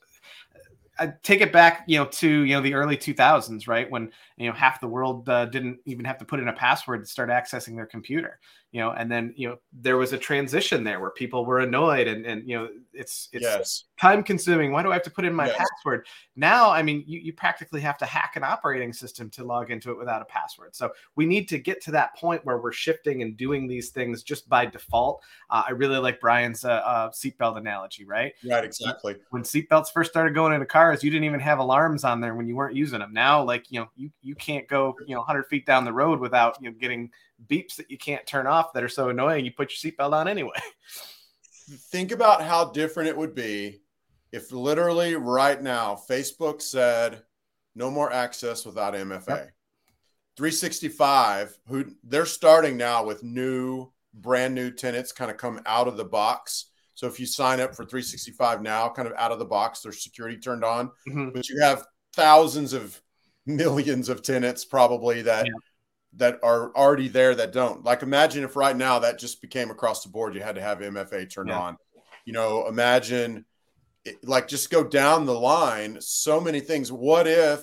I 0.98 1.14
take 1.24 1.42
it 1.42 1.52
back, 1.52 1.84
you 1.88 2.00
know, 2.00 2.06
to 2.06 2.30
you 2.44 2.56
know 2.56 2.62
the 2.62 2.74
early 2.74 2.98
2000s, 2.98 3.68
right? 3.68 3.90
When 3.90 4.12
you 4.38 4.48
know 4.48 4.54
half 4.56 4.80
the 4.80 4.88
world 4.88 5.28
uh, 5.30 5.46
didn't 5.46 5.80
even 5.86 6.06
have 6.06 6.18
to 6.20 6.26
put 6.26 6.40
in 6.40 6.48
a 6.48 6.54
password 6.54 7.04
to 7.04 7.10
start 7.10 7.30
accessing 7.30 7.76
their 7.76 7.86
computer 7.86 8.40
you 8.76 8.82
know 8.82 8.92
and 8.92 9.10
then 9.10 9.34
you 9.38 9.48
know 9.48 9.56
there 9.72 9.96
was 9.96 10.12
a 10.12 10.18
transition 10.18 10.84
there 10.84 11.00
where 11.00 11.12
people 11.12 11.46
were 11.46 11.60
annoyed 11.60 12.08
and 12.08 12.26
and 12.26 12.46
you 12.46 12.58
know 12.58 12.68
it's 12.92 13.30
it's 13.32 13.44
yes. 13.44 13.86
time 13.98 14.22
consuming. 14.22 14.74
Why 14.74 14.84
do 14.84 14.92
i 14.92 14.94
have 14.96 15.04
to 15.04 15.10
put 15.10 15.24
in 15.24 15.34
my 15.34 15.48
yes. 15.48 15.56
password? 15.58 16.06
Now 16.36 16.72
i 16.72 16.84
mean 16.84 17.02
you, 17.08 17.22
you 17.22 17.32
practically 17.32 17.80
have 17.80 17.98
to 18.00 18.06
hack 18.06 18.34
an 18.36 18.44
operating 18.44 18.92
system 18.92 19.30
to 19.30 19.46
log 19.46 19.72
into 19.72 19.92
it 19.92 19.98
without 19.98 20.22
a 20.22 20.26
password. 20.26 20.76
So 20.76 20.92
we 21.16 21.26
need 21.26 21.48
to 21.50 21.58
get 21.58 21.82
to 21.84 21.92
that 21.92 22.18
point 22.18 22.44
where 22.44 22.58
we're 22.58 22.74
shifting 22.74 23.22
and 23.22 23.38
doing 23.38 23.66
these 23.66 23.92
things 23.92 24.24
just 24.24 24.50
by 24.50 24.66
default. 24.66 25.24
Uh, 25.50 25.64
i 25.68 25.72
really 25.72 25.98
like 25.98 26.20
Bryan's 26.20 26.66
uh, 26.66 26.72
uh, 26.72 27.10
seatbelt 27.12 27.56
analogy 27.56 28.04
right? 28.04 28.34
Right 28.46 28.66
exactly. 28.66 29.16
When 29.30 29.44
seatbelts 29.44 29.94
first 29.94 30.12
started 30.12 30.36
going 30.36 30.52
into 30.52 30.66
cars 30.66 31.02
you 31.02 31.10
didn't 31.10 31.24
even 31.24 31.40
have 31.40 31.60
alarms 31.60 32.04
on 32.04 32.20
there 32.20 32.36
when 32.36 32.46
you 32.46 32.58
weren't 32.58 32.76
using 32.76 33.00
them. 33.00 33.14
Now 33.14 33.42
like 33.42 33.72
you 33.72 33.80
know 33.80 33.88
you, 33.96 34.12
you 34.22 34.36
can't 34.36 34.68
go 34.68 34.98
you 35.08 35.16
know 35.16 35.22
100 35.22 35.44
feet 35.44 35.66
down 35.66 35.86
the 35.86 35.94
road 35.94 36.20
without 36.20 36.58
you 36.62 36.70
know 36.70 36.76
getting 36.78 37.10
beeps 37.48 37.76
that 37.76 37.92
you 37.92 37.98
can't 37.98 38.26
turn 38.26 38.48
off 38.48 38.74
that 38.74 38.84
are 38.84 38.90
so 38.90 39.10
annoying 39.10 39.46
you 39.46 39.52
put 39.52 39.72
your 39.72 39.92
seatbelt 39.92 40.14
on 40.14 40.28
anyway. 40.28 40.58
Think 41.92 42.12
about 42.12 42.44
how 42.44 42.72
different 42.72 43.10
it 43.10 43.18
would 43.18 43.34
be 43.34 43.82
if 44.32 44.52
literally 44.52 45.16
right 45.16 45.62
now 45.62 46.00
Facebook 46.10 46.62
said 46.62 47.24
no 47.76 47.90
more 47.90 48.12
access 48.12 48.66
without 48.66 48.94
MFA. 48.94 49.28
Yep. 49.28 49.52
365, 50.38 51.58
who 51.68 51.86
they're 52.04 52.26
starting 52.26 52.76
now 52.76 53.06
with 53.06 53.24
new, 53.24 53.90
brand 54.14 54.54
new 54.54 54.70
tenants 54.70 55.14
kind 55.14 55.32
of 55.32 55.38
come 55.38 55.62
out 55.66 55.88
of 55.88 55.96
the 55.96 56.04
box. 56.04 56.66
So 56.94 57.08
if 57.08 57.20
you 57.20 57.26
sign 57.26 57.62
up 57.62 57.72
for 57.72 57.86
365 57.86 58.62
now, 58.62 58.90
kind 58.90 59.08
of 59.08 59.14
out 59.18 59.32
of 59.32 59.40
the 59.40 59.46
box, 59.46 59.82
there's 59.82 60.04
security 60.04 60.38
turned 60.38 60.64
on, 60.64 60.88
mm-hmm. 61.08 61.30
but 61.30 61.48
you 61.48 61.60
have 61.62 61.86
thousands 62.14 62.74
of 62.74 63.02
millions 63.46 64.10
of 64.10 64.24
tenants 64.24 64.66
probably 64.66 65.22
that 65.22 65.46
yeah 65.46 65.52
that 66.18 66.40
are 66.44 66.76
already 66.76 67.08
there 67.08 67.36
that 67.36 67.52
don't. 67.52 67.84
Like 67.84 68.02
imagine 68.02 68.44
if 68.44 68.56
right 68.56 68.76
now 68.76 69.00
that 69.00 69.20
just 69.20 69.42
became 69.42 69.70
across 69.70 70.04
the 70.04 70.10
board, 70.10 70.36
you 70.36 70.42
had 70.42 70.56
to 70.56 70.62
have 70.62 70.80
MFA 70.80 71.30
turned 71.32 71.50
yeah. 71.50 71.60
on. 71.60 71.78
You 72.26 72.34
know, 72.34 72.68
imagine 72.68 73.46
like 74.24 74.48
just 74.48 74.70
go 74.70 74.84
down 74.84 75.26
the 75.26 75.38
line, 75.38 75.98
so 76.00 76.40
many 76.40 76.60
things. 76.60 76.92
What 76.92 77.28
if 77.28 77.62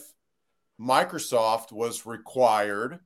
Microsoft 0.81 1.73
was 1.73 2.07
required 2.07 2.99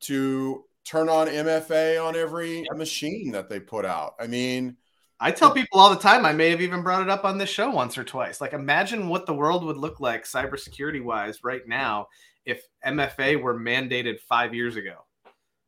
to 0.00 0.64
turn 0.84 1.08
on 1.08 1.26
MFA 1.26 2.04
on 2.04 2.16
every 2.16 2.64
machine 2.74 3.32
that 3.32 3.48
they 3.48 3.60
put 3.60 3.84
out? 3.84 4.14
I 4.18 4.26
mean, 4.26 4.76
I 5.20 5.32
tell 5.32 5.50
people 5.50 5.80
all 5.80 5.90
the 5.90 5.96
time, 5.96 6.24
I 6.24 6.32
may 6.32 6.50
have 6.50 6.60
even 6.60 6.82
brought 6.82 7.02
it 7.02 7.10
up 7.10 7.24
on 7.24 7.38
this 7.38 7.50
show 7.50 7.70
once 7.70 7.98
or 7.98 8.04
twice. 8.04 8.40
Like, 8.40 8.52
imagine 8.52 9.08
what 9.08 9.26
the 9.26 9.34
world 9.34 9.64
would 9.64 9.76
look 9.76 9.98
like 9.98 10.24
cybersecurity 10.24 11.02
wise 11.02 11.42
right 11.42 11.66
now 11.66 12.06
if 12.48 12.66
MFA 12.84 13.40
were 13.40 13.60
mandated 13.60 14.20
five 14.20 14.54
years 14.54 14.76
ago. 14.76 15.04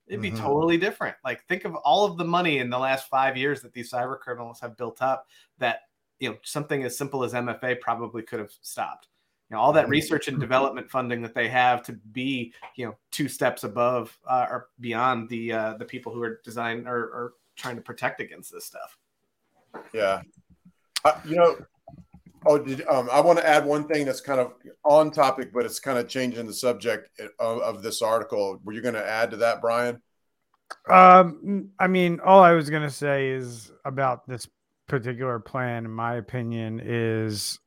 It'd 0.06 0.22
be 0.22 0.30
mm-hmm. 0.30 0.42
totally 0.42 0.78
different. 0.78 1.14
Like 1.22 1.44
think 1.46 1.64
of 1.64 1.76
all 1.76 2.04
of 2.04 2.16
the 2.16 2.24
money 2.24 2.58
in 2.58 2.70
the 2.70 2.78
last 2.78 3.08
five 3.08 3.36
years 3.36 3.60
that 3.60 3.72
these 3.72 3.92
cyber 3.92 4.18
criminals 4.18 4.58
have 4.60 4.76
built 4.76 5.02
up 5.02 5.28
that 5.58 5.82
you 6.18 6.30
know 6.30 6.36
something 6.42 6.82
as 6.82 6.96
simple 6.96 7.22
as 7.22 7.32
MFA 7.34 7.80
probably 7.80 8.22
could 8.22 8.40
have 8.40 8.50
stopped. 8.62 9.08
You 9.50 9.56
know 9.56 9.60
all 9.60 9.72
that 9.74 9.88
research 9.88 10.26
and 10.26 10.40
development 10.40 10.90
funding 10.90 11.20
that 11.22 11.34
they 11.34 11.48
have 11.48 11.82
to 11.84 11.92
be 11.92 12.52
you 12.74 12.86
know 12.86 12.96
two 13.12 13.28
steps 13.28 13.62
above 13.62 14.18
uh, 14.26 14.46
or 14.50 14.68
beyond 14.80 15.28
the 15.28 15.52
uh, 15.52 15.74
the 15.74 15.84
people 15.84 16.12
who 16.12 16.22
are 16.22 16.40
design 16.42 16.88
or, 16.88 16.96
or 16.96 17.32
trying 17.56 17.76
to 17.76 17.82
protect 17.82 18.20
against 18.20 18.50
this 18.50 18.64
stuff. 18.64 18.96
Yeah, 19.92 20.22
uh, 21.04 21.20
you 21.24 21.36
know 21.36 21.56
Oh, 22.46 22.58
did, 22.58 22.86
um, 22.86 23.08
I 23.12 23.20
want 23.20 23.38
to 23.38 23.46
add 23.46 23.66
one 23.66 23.86
thing 23.86 24.06
that's 24.06 24.20
kind 24.20 24.40
of 24.40 24.54
on 24.84 25.10
topic, 25.10 25.52
but 25.52 25.66
it's 25.66 25.78
kind 25.78 25.98
of 25.98 26.08
changing 26.08 26.46
the 26.46 26.54
subject 26.54 27.10
of, 27.38 27.58
of 27.60 27.82
this 27.82 28.00
article. 28.00 28.58
Were 28.64 28.72
you 28.72 28.80
going 28.80 28.94
to 28.94 29.06
add 29.06 29.32
to 29.32 29.36
that, 29.38 29.60
Bryan? 29.60 30.00
Um, 30.88 31.70
I 31.78 31.86
mean, 31.86 32.20
all 32.24 32.42
I 32.42 32.52
was 32.52 32.70
going 32.70 32.82
to 32.82 32.90
say 32.90 33.30
is 33.30 33.70
about 33.84 34.26
this 34.26 34.48
particular 34.86 35.38
plan, 35.38 35.84
in 35.84 35.90
my 35.90 36.16
opinion, 36.16 36.80
is 36.82 37.58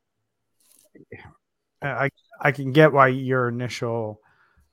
I 1.82 2.10
I 2.42 2.52
can 2.52 2.72
get 2.72 2.94
why 2.94 3.08
your 3.08 3.50
initial 3.50 4.20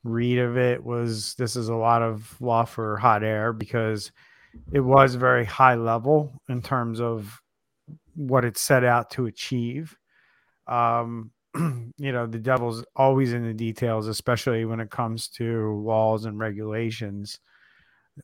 read 0.03 0.39
of 0.39 0.57
it 0.57 0.83
was 0.83 1.35
this 1.35 1.57
is 1.57 1.69
a 1.69 1.75
lot 1.75 2.03
of 2.03 2.37
law 2.41 2.65
for 2.65 2.97
hot 2.97 3.23
air 3.23 3.53
because 3.53 4.13
it 4.73 4.81
was 4.81 5.15
very 5.15 5.45
high 5.45 5.75
level 5.75 6.41
in 6.49 6.63
terms 6.63 7.01
of 7.01 7.41
what 8.15 8.45
it 8.45 8.59
set 8.59 8.85
out 8.85 9.11
to 9.11 9.27
achieve. 9.27 9.97
Um, 10.71 11.33
you 11.57 12.13
know, 12.13 12.27
the 12.27 12.39
devil's 12.39 12.85
always 12.95 13.33
in 13.33 13.45
the 13.45 13.53
details, 13.53 14.07
especially 14.07 14.65
when 14.65 14.81
it 14.81 14.91
comes 14.91 15.29
to 15.29 15.83
laws 15.85 16.25
and 16.25 16.39
regulations. 16.39 17.41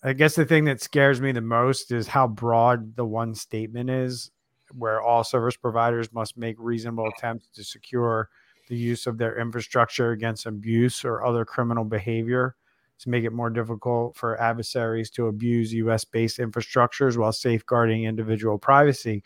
I 0.02 0.12
guess 0.12 0.34
the 0.34 0.44
thing 0.44 0.64
that 0.66 0.80
scares 0.80 1.20
me 1.20 1.32
the 1.32 1.40
most 1.40 1.90
is 1.90 2.06
how 2.06 2.28
broad 2.28 2.96
the 2.96 3.04
one 3.04 3.34
statement 3.34 3.90
is, 3.90 4.30
where 4.72 5.02
all 5.02 5.24
service 5.24 5.56
providers 5.56 6.12
must 6.12 6.36
make 6.36 6.56
reasonable 6.58 7.08
attempts 7.16 7.48
to 7.54 7.64
secure 7.64 8.28
the 8.68 8.76
use 8.76 9.06
of 9.06 9.18
their 9.18 9.38
infrastructure 9.38 10.10
against 10.10 10.46
abuse 10.46 11.04
or 11.04 11.24
other 11.24 11.44
criminal 11.44 11.84
behavior 11.84 12.56
to 12.98 13.10
make 13.10 13.24
it 13.24 13.32
more 13.32 13.50
difficult 13.50 14.16
for 14.16 14.40
adversaries 14.40 15.10
to 15.10 15.26
abuse 15.26 15.72
US 15.72 16.04
based 16.04 16.38
infrastructures 16.38 17.16
while 17.16 17.32
safeguarding 17.32 18.04
individual 18.04 18.58
privacy. 18.58 19.22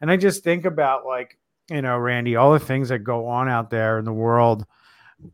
And 0.00 0.10
I 0.10 0.16
just 0.16 0.42
think 0.42 0.64
about, 0.64 1.06
like, 1.06 1.38
you 1.70 1.82
know, 1.82 1.98
Randy, 1.98 2.36
all 2.36 2.52
the 2.52 2.58
things 2.58 2.88
that 2.88 3.00
go 3.00 3.26
on 3.26 3.48
out 3.48 3.70
there 3.70 3.98
in 3.98 4.04
the 4.04 4.12
world 4.12 4.66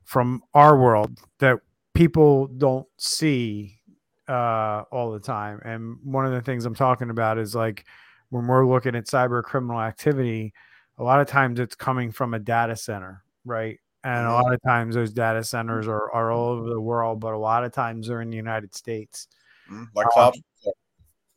from 0.05 0.43
our 0.55 0.79
world 0.79 1.19
that 1.39 1.59
people 1.95 2.47
don't 2.47 2.87
see 2.99 3.81
uh, 4.29 4.85
all 4.93 5.11
the 5.11 5.21
time. 5.21 5.61
And 5.65 5.97
one 6.05 6.27
of 6.27 6.33
the 6.33 6.43
things 6.43 6.65
I'm 6.65 6.75
talking 6.75 7.11
about 7.11 7.39
is 7.39 7.55
like 7.55 7.87
when 8.31 8.47
we're 8.47 8.67
looking 8.67 8.95
at 8.95 9.07
cyber 9.07 9.43
criminal 9.43 9.81
activity, 9.81 10.53
a 10.99 11.03
lot 11.03 11.21
of 11.21 11.27
times 11.27 11.61
it's 11.61 11.75
coming 11.75 12.11
from 12.13 12.35
a 12.35 12.39
data 12.39 12.77
center, 12.77 13.25
right? 13.45 13.79
And 14.05 14.27
a 14.27 14.33
lot 14.33 14.55
of 14.55 14.61
times 14.63 14.95
those 14.95 15.13
data 15.13 15.43
centers 15.43 15.89
are, 15.89 16.11
are 16.13 16.31
all 16.31 16.51
over 16.51 16.69
the 16.69 16.81
world, 16.81 17.21
but 17.21 17.35
a 17.35 17.39
lot 17.39 17.65
of 17.65 17.73
times 17.73 18.09
they're 18.09 18.21
in 18.21 18.31
the 18.31 18.37
United 18.37 18.75
States. 18.75 19.29
Mm-hmm. 19.71 19.85
Like. 19.95 20.17
Um, 20.17 20.33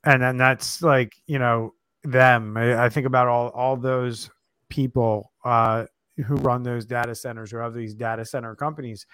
and 0.04 0.22
then 0.22 0.38
that's 0.38 0.82
like, 0.82 1.14
you 1.26 1.40
know, 1.40 1.74
them. 2.04 2.58
I, 2.58 2.86
I 2.86 2.90
think 2.90 3.06
about 3.08 3.28
all 3.28 3.50
all 3.50 3.78
those 3.78 4.30
people 4.72 5.32
uh, 5.46 5.86
who 6.26 6.36
run 6.38 6.64
those 6.64 6.86
data 6.86 7.14
centers, 7.14 7.54
or 7.54 7.62
have 7.62 7.76
these 7.76 7.94
data 7.94 8.26
center 8.26 8.56
companies. 8.56 9.06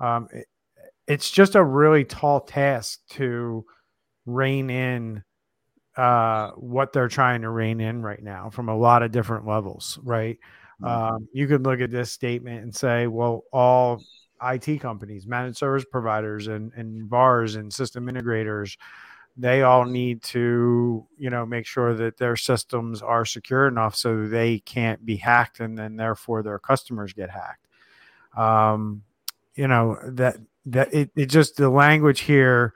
Um, 0.00 0.26
it, 0.32 0.46
it's 1.06 1.30
just 1.30 1.54
a 1.54 1.62
really 1.62 2.04
tall 2.04 2.40
task 2.40 3.00
to 3.10 3.64
rein 4.26 4.70
in 4.70 5.22
uh, 5.96 6.50
what 6.52 6.92
they're 6.92 7.08
trying 7.08 7.42
to 7.42 7.50
rein 7.50 7.80
in 7.80 8.02
right 8.02 8.22
now 8.22 8.50
from 8.50 8.68
a 8.68 8.76
lot 8.76 9.02
of 9.02 9.12
different 9.12 9.46
levels, 9.46 9.98
right? 10.02 10.38
Mm-hmm. 10.80 11.14
Um, 11.14 11.28
you 11.32 11.46
could 11.46 11.64
look 11.64 11.80
at 11.80 11.90
this 11.90 12.10
statement 12.10 12.62
and 12.62 12.74
say, 12.74 13.06
well, 13.06 13.44
all 13.52 14.02
IT 14.42 14.80
companies, 14.80 15.26
managed 15.26 15.58
service 15.58 15.84
providers, 15.90 16.48
and, 16.48 16.72
and 16.74 17.08
VARs 17.08 17.56
and 17.56 17.72
system 17.72 18.06
integrators, 18.06 18.76
they 19.36 19.62
all 19.62 19.84
need 19.84 20.22
to, 20.22 21.06
you 21.16 21.30
know, 21.30 21.46
make 21.46 21.66
sure 21.66 21.94
that 21.94 22.18
their 22.18 22.36
systems 22.36 23.00
are 23.00 23.24
secure 23.24 23.66
enough 23.66 23.96
so 23.96 24.26
they 24.26 24.58
can't 24.58 25.04
be 25.04 25.16
hacked, 25.16 25.60
and 25.60 25.76
then 25.76 25.96
therefore 25.96 26.42
their 26.42 26.58
customers 26.58 27.12
get 27.12 27.30
hacked. 27.30 27.66
Um, 28.36 29.02
you 29.54 29.68
know 29.68 29.98
that 30.04 30.36
that 30.66 30.92
it, 30.94 31.10
it 31.16 31.26
just 31.26 31.56
the 31.56 31.70
language 31.70 32.20
here 32.20 32.74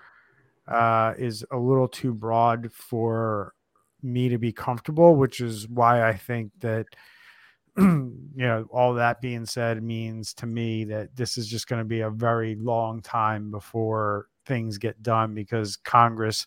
uh, 0.69 1.15
is 1.17 1.45
a 1.51 1.57
little 1.57 1.89
too 1.89 2.13
broad 2.13 2.73
for 2.73 3.55
me 4.03 4.29
to 4.29 4.39
be 4.39 4.53
comfortable, 4.53 5.17
which 5.17 5.41
is 5.41 5.69
why 5.69 6.07
I 6.07 6.15
think 6.15 6.53
that 6.61 6.87
you 7.79 8.15
know 8.35 8.67
all 8.71 8.95
that 8.95 9.21
being 9.21 9.47
said 9.47 9.83
means 9.83 10.35
to 10.35 10.47
me 10.47 10.85
that 10.85 11.15
this 11.17 11.39
is 11.39 11.49
just 11.49 11.69
going 11.69 11.81
to 11.81 11.89
be 11.89 12.01
a 12.01 12.11
very 12.11 12.55
long 12.57 13.03
time 13.03 13.51
before 13.51 14.29
things 14.47 14.79
get 14.79 15.03
done 15.03 15.35
because 15.35 15.77
Congress 15.77 16.47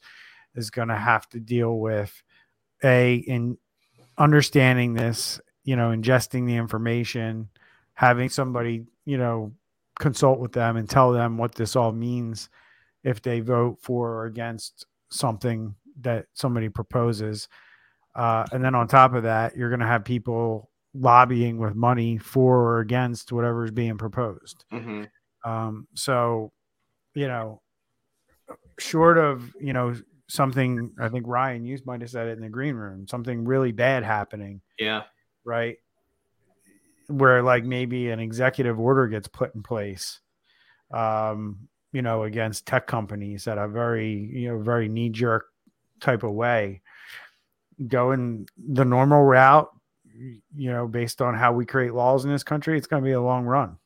is 0.56 0.70
going 0.70 0.88
to 0.88 0.96
have 0.96 1.28
to 1.30 1.40
deal 1.40 1.80
with 1.80 2.22
a 2.84 3.16
in 3.16 3.58
understanding 4.18 4.94
this, 4.94 5.40
you 5.64 5.76
know, 5.76 5.90
ingesting 5.90 6.48
the 6.48 6.56
information, 6.56 7.50
having 7.94 8.30
somebody, 8.30 8.86
you 9.06 9.18
know, 9.18 9.52
consult 10.00 10.40
with 10.40 10.54
them 10.54 10.78
and 10.78 10.90
tell 10.90 11.12
them 11.12 11.38
what 11.38 11.56
this 11.56 11.76
all 11.76 11.92
means 11.92 12.50
if 13.04 13.22
they 13.22 13.40
vote 13.40 13.78
for 13.82 14.10
or 14.10 14.26
against 14.26 14.86
something 15.12 15.76
that 16.02 16.26
somebody 16.34 16.70
proposes. 16.70 17.48
Uh, 18.16 18.46
and 18.52 18.64
then 18.64 18.76
on 18.76 18.88
top 18.88 19.14
of 19.14 19.24
that, 19.24 19.56
you're 19.56 19.70
going 19.70 19.80
to 19.80 19.86
have 19.86 20.04
people 20.04 20.70
lobbying 20.94 21.58
with 21.58 21.76
money 21.76 22.18
for 22.18 22.58
or 22.58 22.80
against 22.80 23.32
whatever 23.32 23.64
is 23.64 23.72
being 23.72 23.98
proposed. 23.98 24.66
Mm-hmm. 24.74 25.04
Um, 25.50 25.88
so, 25.94 26.52
you 27.14 27.28
know, 27.28 27.62
short 28.80 29.18
of, 29.18 29.54
you 29.60 29.74
know, 29.74 29.96
something, 30.28 30.92
I 31.00 31.10
think 31.10 31.26
Ryan, 31.28 31.66
you 31.66 31.78
might 31.86 32.02
have 32.02 32.10
said 32.10 32.28
it 32.28 32.38
in 32.38 32.42
the 32.42 32.50
green 32.50 32.76
room, 32.76 33.08
something 33.08 33.46
really 33.46 33.72
bad 33.72 34.04
happening. 34.04 34.62
Yeah. 34.78 35.04
Right 35.44 35.78
where 37.10 37.42
like 37.42 37.64
maybe 37.64 38.10
an 38.10 38.20
executive 38.20 38.80
order 38.80 39.08
gets 39.08 39.28
put 39.28 39.54
in 39.56 39.64
place 39.64 40.20
um 40.92 41.68
you 41.92 42.02
know 42.02 42.24
against 42.24 42.66
tech 42.66 42.88
companies 42.88 43.46
that 43.46 43.58
are 43.58 43.68
very 43.68 44.14
you 44.32 44.48
know 44.48 44.60
very 44.60 44.88
knee 44.88 45.10
jerk 45.10 45.48
type 46.00 46.24
of 46.24 46.32
way 46.32 46.82
going 47.88 48.48
the 48.58 48.86
normal 48.86 49.24
route 49.24 49.70
you 50.56 50.72
know 50.72 50.88
based 50.88 51.22
on 51.22 51.34
how 51.34 51.52
we 51.52 51.66
create 51.66 51.94
laws 51.94 52.26
in 52.26 52.32
this 52.32 52.44
country 52.44 52.78
it's 52.78 52.88
going 52.88 53.02
to 53.02 53.08
be 53.08 53.14
a 53.14 53.22
long 53.22 53.44
run 53.44 53.78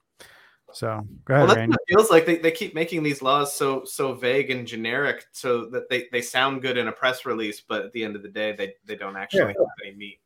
so 0.74 1.08
go 1.26 1.36
ahead, 1.36 1.48
well, 1.48 1.56
Randy. 1.56 1.76
it 1.76 1.96
feels 1.96 2.10
like 2.10 2.26
they, 2.26 2.38
they 2.38 2.52
keep 2.52 2.76
making 2.76 3.04
these 3.04 3.22
laws 3.22 3.54
so 3.54 3.84
so 3.86 4.14
vague 4.14 4.50
and 4.50 4.68
generic 4.68 5.26
so 5.32 5.66
that 5.68 5.90
they, 5.90 6.08
they 6.12 6.22
sound 6.22 6.62
good 6.62 6.78
in 6.78 6.88
a 6.88 6.92
press 6.92 7.26
release, 7.26 7.62
but 7.62 7.86
at 7.86 7.92
the 7.94 8.04
end 8.04 8.16
of 8.16 8.24
the 8.24 8.30
day 8.30 8.54
they, 8.54 8.74
they 8.86 8.96
don't 8.96 9.16
actually 9.16 9.42
yeah. 9.42 9.48
have 9.60 9.86
any 9.86 9.96
meat. 9.96 10.20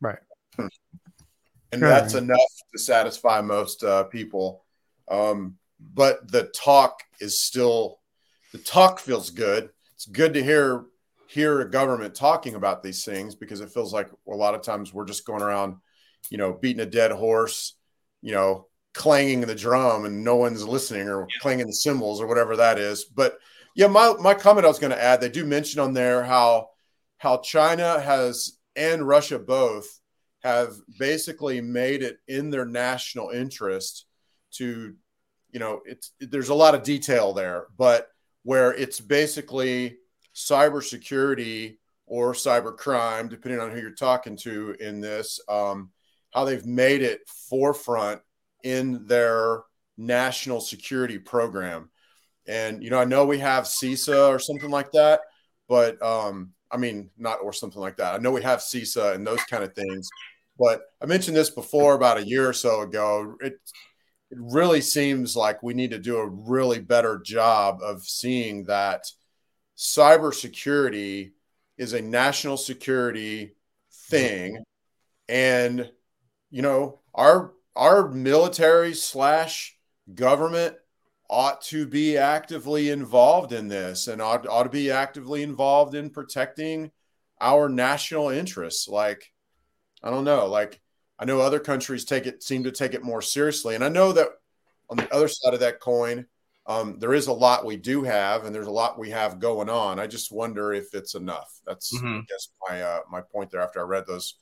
Right. 0.00 0.18
Hmm 0.56 0.66
and 1.72 1.82
that's 1.82 2.14
enough 2.14 2.38
to 2.72 2.78
satisfy 2.78 3.40
most 3.40 3.82
uh, 3.82 4.04
people. 4.04 4.64
Um, 5.08 5.56
but 5.80 6.30
the 6.30 6.44
talk 6.54 7.00
is 7.20 7.42
still 7.42 7.98
the 8.52 8.58
talk 8.58 9.00
feels 9.00 9.30
good. 9.30 9.70
It's 9.94 10.06
good 10.06 10.34
to 10.34 10.44
hear 10.44 10.84
hear 11.28 11.60
a 11.60 11.70
government 11.70 12.14
talking 12.14 12.54
about 12.54 12.82
these 12.82 13.04
things 13.04 13.34
because 13.34 13.62
it 13.62 13.70
feels 13.70 13.92
like 13.92 14.10
a 14.28 14.36
lot 14.36 14.54
of 14.54 14.62
times 14.62 14.92
we're 14.92 15.06
just 15.06 15.24
going 15.24 15.42
around, 15.42 15.76
you 16.28 16.36
know, 16.36 16.52
beating 16.52 16.82
a 16.82 16.86
dead 16.86 17.10
horse, 17.10 17.74
you 18.20 18.32
know, 18.32 18.66
clanging 18.94 19.40
the 19.42 19.54
drum 19.54 20.04
and 20.04 20.22
no 20.22 20.36
one's 20.36 20.66
listening 20.66 21.08
or 21.08 21.22
yeah. 21.22 21.40
clanging 21.40 21.66
the 21.66 21.72
cymbals 21.72 22.20
or 22.20 22.26
whatever 22.26 22.56
that 22.56 22.78
is. 22.78 23.04
But 23.04 23.38
yeah, 23.74 23.86
my 23.86 24.14
my 24.20 24.34
comment 24.34 24.66
I 24.66 24.68
was 24.68 24.78
going 24.78 24.90
to 24.92 25.02
add, 25.02 25.20
they 25.20 25.28
do 25.28 25.44
mention 25.44 25.80
on 25.80 25.94
there 25.94 26.22
how 26.22 26.68
how 27.18 27.38
China 27.38 28.00
has 28.00 28.58
and 28.76 29.06
Russia 29.06 29.38
both 29.38 30.00
have 30.42 30.74
basically 30.98 31.60
made 31.60 32.02
it 32.02 32.18
in 32.26 32.50
their 32.50 32.64
national 32.64 33.30
interest 33.30 34.06
to, 34.52 34.94
you 35.52 35.60
know, 35.60 35.80
it's 35.84 36.12
there's 36.20 36.48
a 36.48 36.54
lot 36.54 36.74
of 36.74 36.82
detail 36.82 37.32
there, 37.32 37.66
but 37.78 38.08
where 38.42 38.74
it's 38.74 39.00
basically 39.00 39.96
cybersecurity 40.34 41.76
or 42.06 42.32
cyber 42.32 42.76
crime, 42.76 43.28
depending 43.28 43.60
on 43.60 43.70
who 43.70 43.80
you're 43.80 43.92
talking 43.92 44.36
to 44.36 44.74
in 44.80 45.00
this, 45.00 45.40
um, 45.48 45.90
how 46.32 46.44
they've 46.44 46.66
made 46.66 47.02
it 47.02 47.20
forefront 47.48 48.20
in 48.62 49.06
their 49.06 49.62
national 49.96 50.60
security 50.60 51.18
program. 51.18 51.90
And 52.46 52.82
you 52.82 52.90
know, 52.90 52.98
I 52.98 53.04
know 53.04 53.24
we 53.24 53.38
have 53.38 53.64
CISA 53.64 54.28
or 54.28 54.38
something 54.38 54.70
like 54.70 54.90
that, 54.92 55.20
but 55.68 56.02
um, 56.02 56.52
I 56.70 56.76
mean, 56.76 57.10
not 57.16 57.38
or 57.42 57.52
something 57.52 57.80
like 57.80 57.96
that. 57.96 58.14
I 58.14 58.18
know 58.18 58.30
we 58.30 58.42
have 58.42 58.60
CISA 58.60 59.14
and 59.14 59.26
those 59.26 59.42
kind 59.44 59.62
of 59.62 59.74
things, 59.74 60.08
but 60.58 60.82
I 61.00 61.06
mentioned 61.06 61.36
this 61.36 61.50
before 61.50 61.94
about 61.94 62.18
a 62.18 62.26
year 62.26 62.48
or 62.48 62.52
so 62.52 62.82
ago. 62.82 63.36
It 63.40 63.54
it 64.30 64.38
really 64.40 64.80
seems 64.80 65.36
like 65.36 65.62
we 65.62 65.74
need 65.74 65.90
to 65.90 65.98
do 65.98 66.16
a 66.16 66.26
really 66.26 66.80
better 66.80 67.20
job 67.22 67.80
of 67.82 68.02
seeing 68.02 68.64
that 68.64 69.04
cybersecurity 69.76 71.32
is 71.76 71.92
a 71.92 72.00
national 72.00 72.56
security 72.56 73.56
thing, 74.08 74.62
and 75.28 75.90
you 76.50 76.62
know 76.62 77.00
our 77.14 77.52
our 77.74 78.08
military 78.08 78.94
slash 78.94 79.76
government 80.14 80.76
ought 81.30 81.62
to 81.62 81.86
be 81.86 82.18
actively 82.18 82.90
involved 82.90 83.52
in 83.52 83.68
this 83.68 84.06
and 84.06 84.20
ought, 84.20 84.46
ought 84.46 84.64
to 84.64 84.68
be 84.68 84.90
actively 84.90 85.42
involved 85.42 85.94
in 85.94 86.10
protecting 86.10 86.90
our 87.40 87.68
national 87.68 88.28
interests 88.28 88.86
like 88.86 89.32
I 90.02 90.10
don't 90.10 90.24
know. 90.24 90.46
Like 90.46 90.80
I 91.18 91.24
know 91.24 91.40
other 91.40 91.60
countries 91.60 92.04
take 92.04 92.26
it 92.26 92.42
seem 92.42 92.64
to 92.64 92.72
take 92.72 92.94
it 92.94 93.04
more 93.04 93.22
seriously, 93.22 93.74
and 93.74 93.84
I 93.84 93.88
know 93.88 94.12
that 94.12 94.28
on 94.90 94.96
the 94.96 95.14
other 95.14 95.28
side 95.28 95.54
of 95.54 95.60
that 95.60 95.80
coin, 95.80 96.26
um, 96.66 96.98
there 96.98 97.14
is 97.14 97.28
a 97.28 97.32
lot 97.32 97.64
we 97.64 97.76
do 97.76 98.02
have, 98.02 98.44
and 98.44 98.54
there's 98.54 98.66
a 98.66 98.72
lot 98.72 98.98
we 98.98 99.10
have 99.10 99.40
going 99.40 99.68
on. 99.68 99.98
I 99.98 100.06
just 100.06 100.32
wonder 100.32 100.72
if 100.72 100.94
it's 100.94 101.14
enough. 101.14 101.50
That's 101.66 101.96
mm-hmm. 101.96 102.18
I 102.18 102.22
guess 102.28 102.48
my 102.68 102.82
uh, 102.82 103.00
my 103.10 103.20
point 103.20 103.50
there. 103.50 103.60
After 103.60 103.80
I 103.80 103.84
read 103.84 104.06
those 104.06 104.34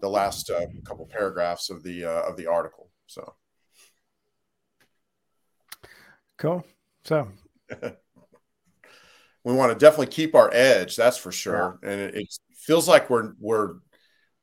the 0.00 0.08
last 0.08 0.50
uh, 0.50 0.66
couple 0.84 1.06
paragraphs 1.06 1.70
of 1.70 1.82
the 1.82 2.04
uh, 2.04 2.22
of 2.22 2.36
the 2.36 2.46
article, 2.46 2.90
so 3.06 3.34
cool. 6.36 6.64
So. 7.04 7.28
we 9.44 9.54
want 9.54 9.72
to 9.72 9.78
definitely 9.78 10.06
keep 10.06 10.34
our 10.34 10.50
edge. 10.52 10.96
That's 10.96 11.16
for 11.16 11.32
sure, 11.32 11.78
yeah. 11.82 11.90
and 11.90 12.00
it, 12.00 12.14
it 12.14 12.38
feels 12.54 12.88
like 12.88 13.08
we're 13.08 13.32
we're 13.38 13.76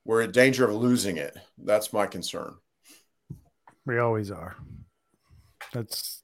we're 0.03 0.21
in 0.21 0.31
danger 0.31 0.65
of 0.65 0.75
losing 0.75 1.17
it. 1.17 1.35
That's 1.57 1.91
my 1.93 2.07
concern. 2.07 2.55
We 3.85 3.99
always 3.99 4.31
are. 4.31 4.55
That's 5.73 6.23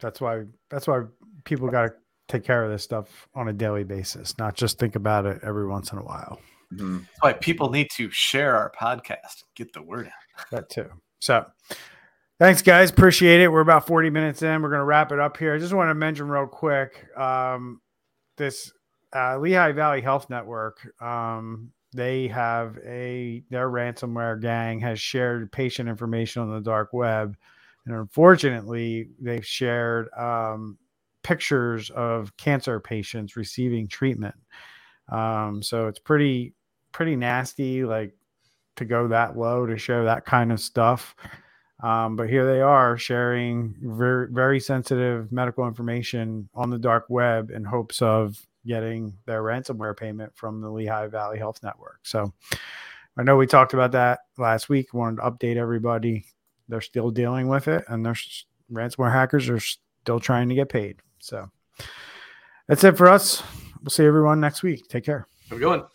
that's 0.00 0.20
why 0.20 0.44
that's 0.70 0.86
why 0.86 1.02
people 1.44 1.68
got 1.68 1.86
to 1.86 1.92
take 2.28 2.44
care 2.44 2.64
of 2.64 2.70
this 2.70 2.82
stuff 2.82 3.28
on 3.34 3.48
a 3.48 3.52
daily 3.52 3.84
basis, 3.84 4.38
not 4.38 4.54
just 4.54 4.78
think 4.78 4.96
about 4.96 5.26
it 5.26 5.40
every 5.42 5.66
once 5.66 5.92
in 5.92 5.98
a 5.98 6.02
while. 6.02 6.40
Mm-hmm. 6.74 6.98
That's 6.98 7.20
why 7.20 7.32
people 7.34 7.70
need 7.70 7.90
to 7.92 8.10
share 8.10 8.56
our 8.56 8.72
podcast, 8.78 9.44
get 9.54 9.72
the 9.72 9.82
word 9.82 10.06
out. 10.06 10.50
That 10.50 10.70
too. 10.70 10.90
So, 11.20 11.46
Thanks, 12.40 12.62
guys. 12.62 12.90
Appreciate 12.90 13.40
it. 13.40 13.48
We're 13.48 13.60
about 13.60 13.86
40 13.86 14.10
minutes 14.10 14.42
in. 14.42 14.60
We're 14.60 14.68
going 14.68 14.80
to 14.80 14.84
wrap 14.84 15.12
it 15.12 15.20
up 15.20 15.36
here. 15.36 15.54
I 15.54 15.58
just 15.58 15.72
want 15.72 15.88
to 15.90 15.94
mention 15.94 16.28
real 16.28 16.48
quick 16.48 17.06
um, 17.16 17.80
this 18.36 18.72
uh, 19.14 19.38
Lehigh 19.38 19.70
Valley 19.70 20.00
Health 20.00 20.28
Network. 20.28 20.80
Um, 21.00 21.70
they 21.94 22.26
have 22.26 22.76
a 22.84 23.44
their 23.50 23.70
ransomware 23.70 24.40
gang 24.42 24.80
has 24.80 25.00
shared 25.00 25.52
patient 25.52 25.88
information 25.88 26.42
on 26.42 26.52
the 26.52 26.60
dark 26.60 26.92
web, 26.92 27.36
and 27.86 27.94
unfortunately, 27.94 29.10
they've 29.20 29.46
shared 29.46 30.12
um, 30.14 30.76
pictures 31.22 31.90
of 31.90 32.36
cancer 32.36 32.80
patients 32.80 33.36
receiving 33.36 33.86
treatment. 33.86 34.34
Um, 35.08 35.62
so 35.62 35.86
it's 35.86 36.00
pretty 36.00 36.52
pretty 36.94 37.16
nasty, 37.16 37.84
like 37.84 38.14
to 38.76 38.86
go 38.86 39.08
that 39.08 39.36
low 39.36 39.66
to 39.66 39.76
show 39.76 40.04
that 40.04 40.24
kind 40.24 40.50
of 40.50 40.60
stuff. 40.60 41.14
Um, 41.82 42.16
but 42.16 42.30
here 42.30 42.46
they 42.46 42.62
are 42.62 42.96
sharing 42.96 43.74
very 43.82 44.28
very 44.30 44.60
sensitive 44.60 45.30
medical 45.30 45.66
information 45.66 46.48
on 46.54 46.70
the 46.70 46.78
dark 46.78 47.04
web 47.10 47.50
in 47.50 47.64
hopes 47.64 48.00
of 48.00 48.40
getting 48.66 49.12
their 49.26 49.42
ransomware 49.42 49.94
payment 49.94 50.34
from 50.34 50.62
the 50.62 50.70
Lehigh 50.70 51.08
Valley 51.08 51.36
Health 51.36 51.62
Network. 51.62 51.98
So 52.04 52.32
I 53.18 53.22
know 53.22 53.36
we 53.36 53.46
talked 53.46 53.74
about 53.74 53.92
that 53.92 54.20
last 54.38 54.70
week. 54.70 54.94
Wanted 54.94 55.16
to 55.16 55.30
update 55.30 55.56
everybody. 55.56 56.24
They're 56.68 56.80
still 56.80 57.10
dealing 57.10 57.48
with 57.48 57.68
it, 57.68 57.84
and 57.88 58.06
their 58.06 58.16
ransomware 58.72 59.12
hackers 59.12 59.50
are 59.50 59.60
still 59.60 60.20
trying 60.20 60.48
to 60.48 60.54
get 60.54 60.70
paid. 60.70 61.02
So 61.18 61.50
that's 62.66 62.84
it 62.84 62.96
for 62.96 63.10
us. 63.10 63.42
We'll 63.82 63.90
see 63.90 64.06
everyone 64.06 64.40
next 64.40 64.62
week. 64.62 64.88
Take 64.88 65.04
care. 65.04 65.26
Have 65.50 65.58
a 65.58 65.60
good 65.60 65.68
one. 65.68 65.93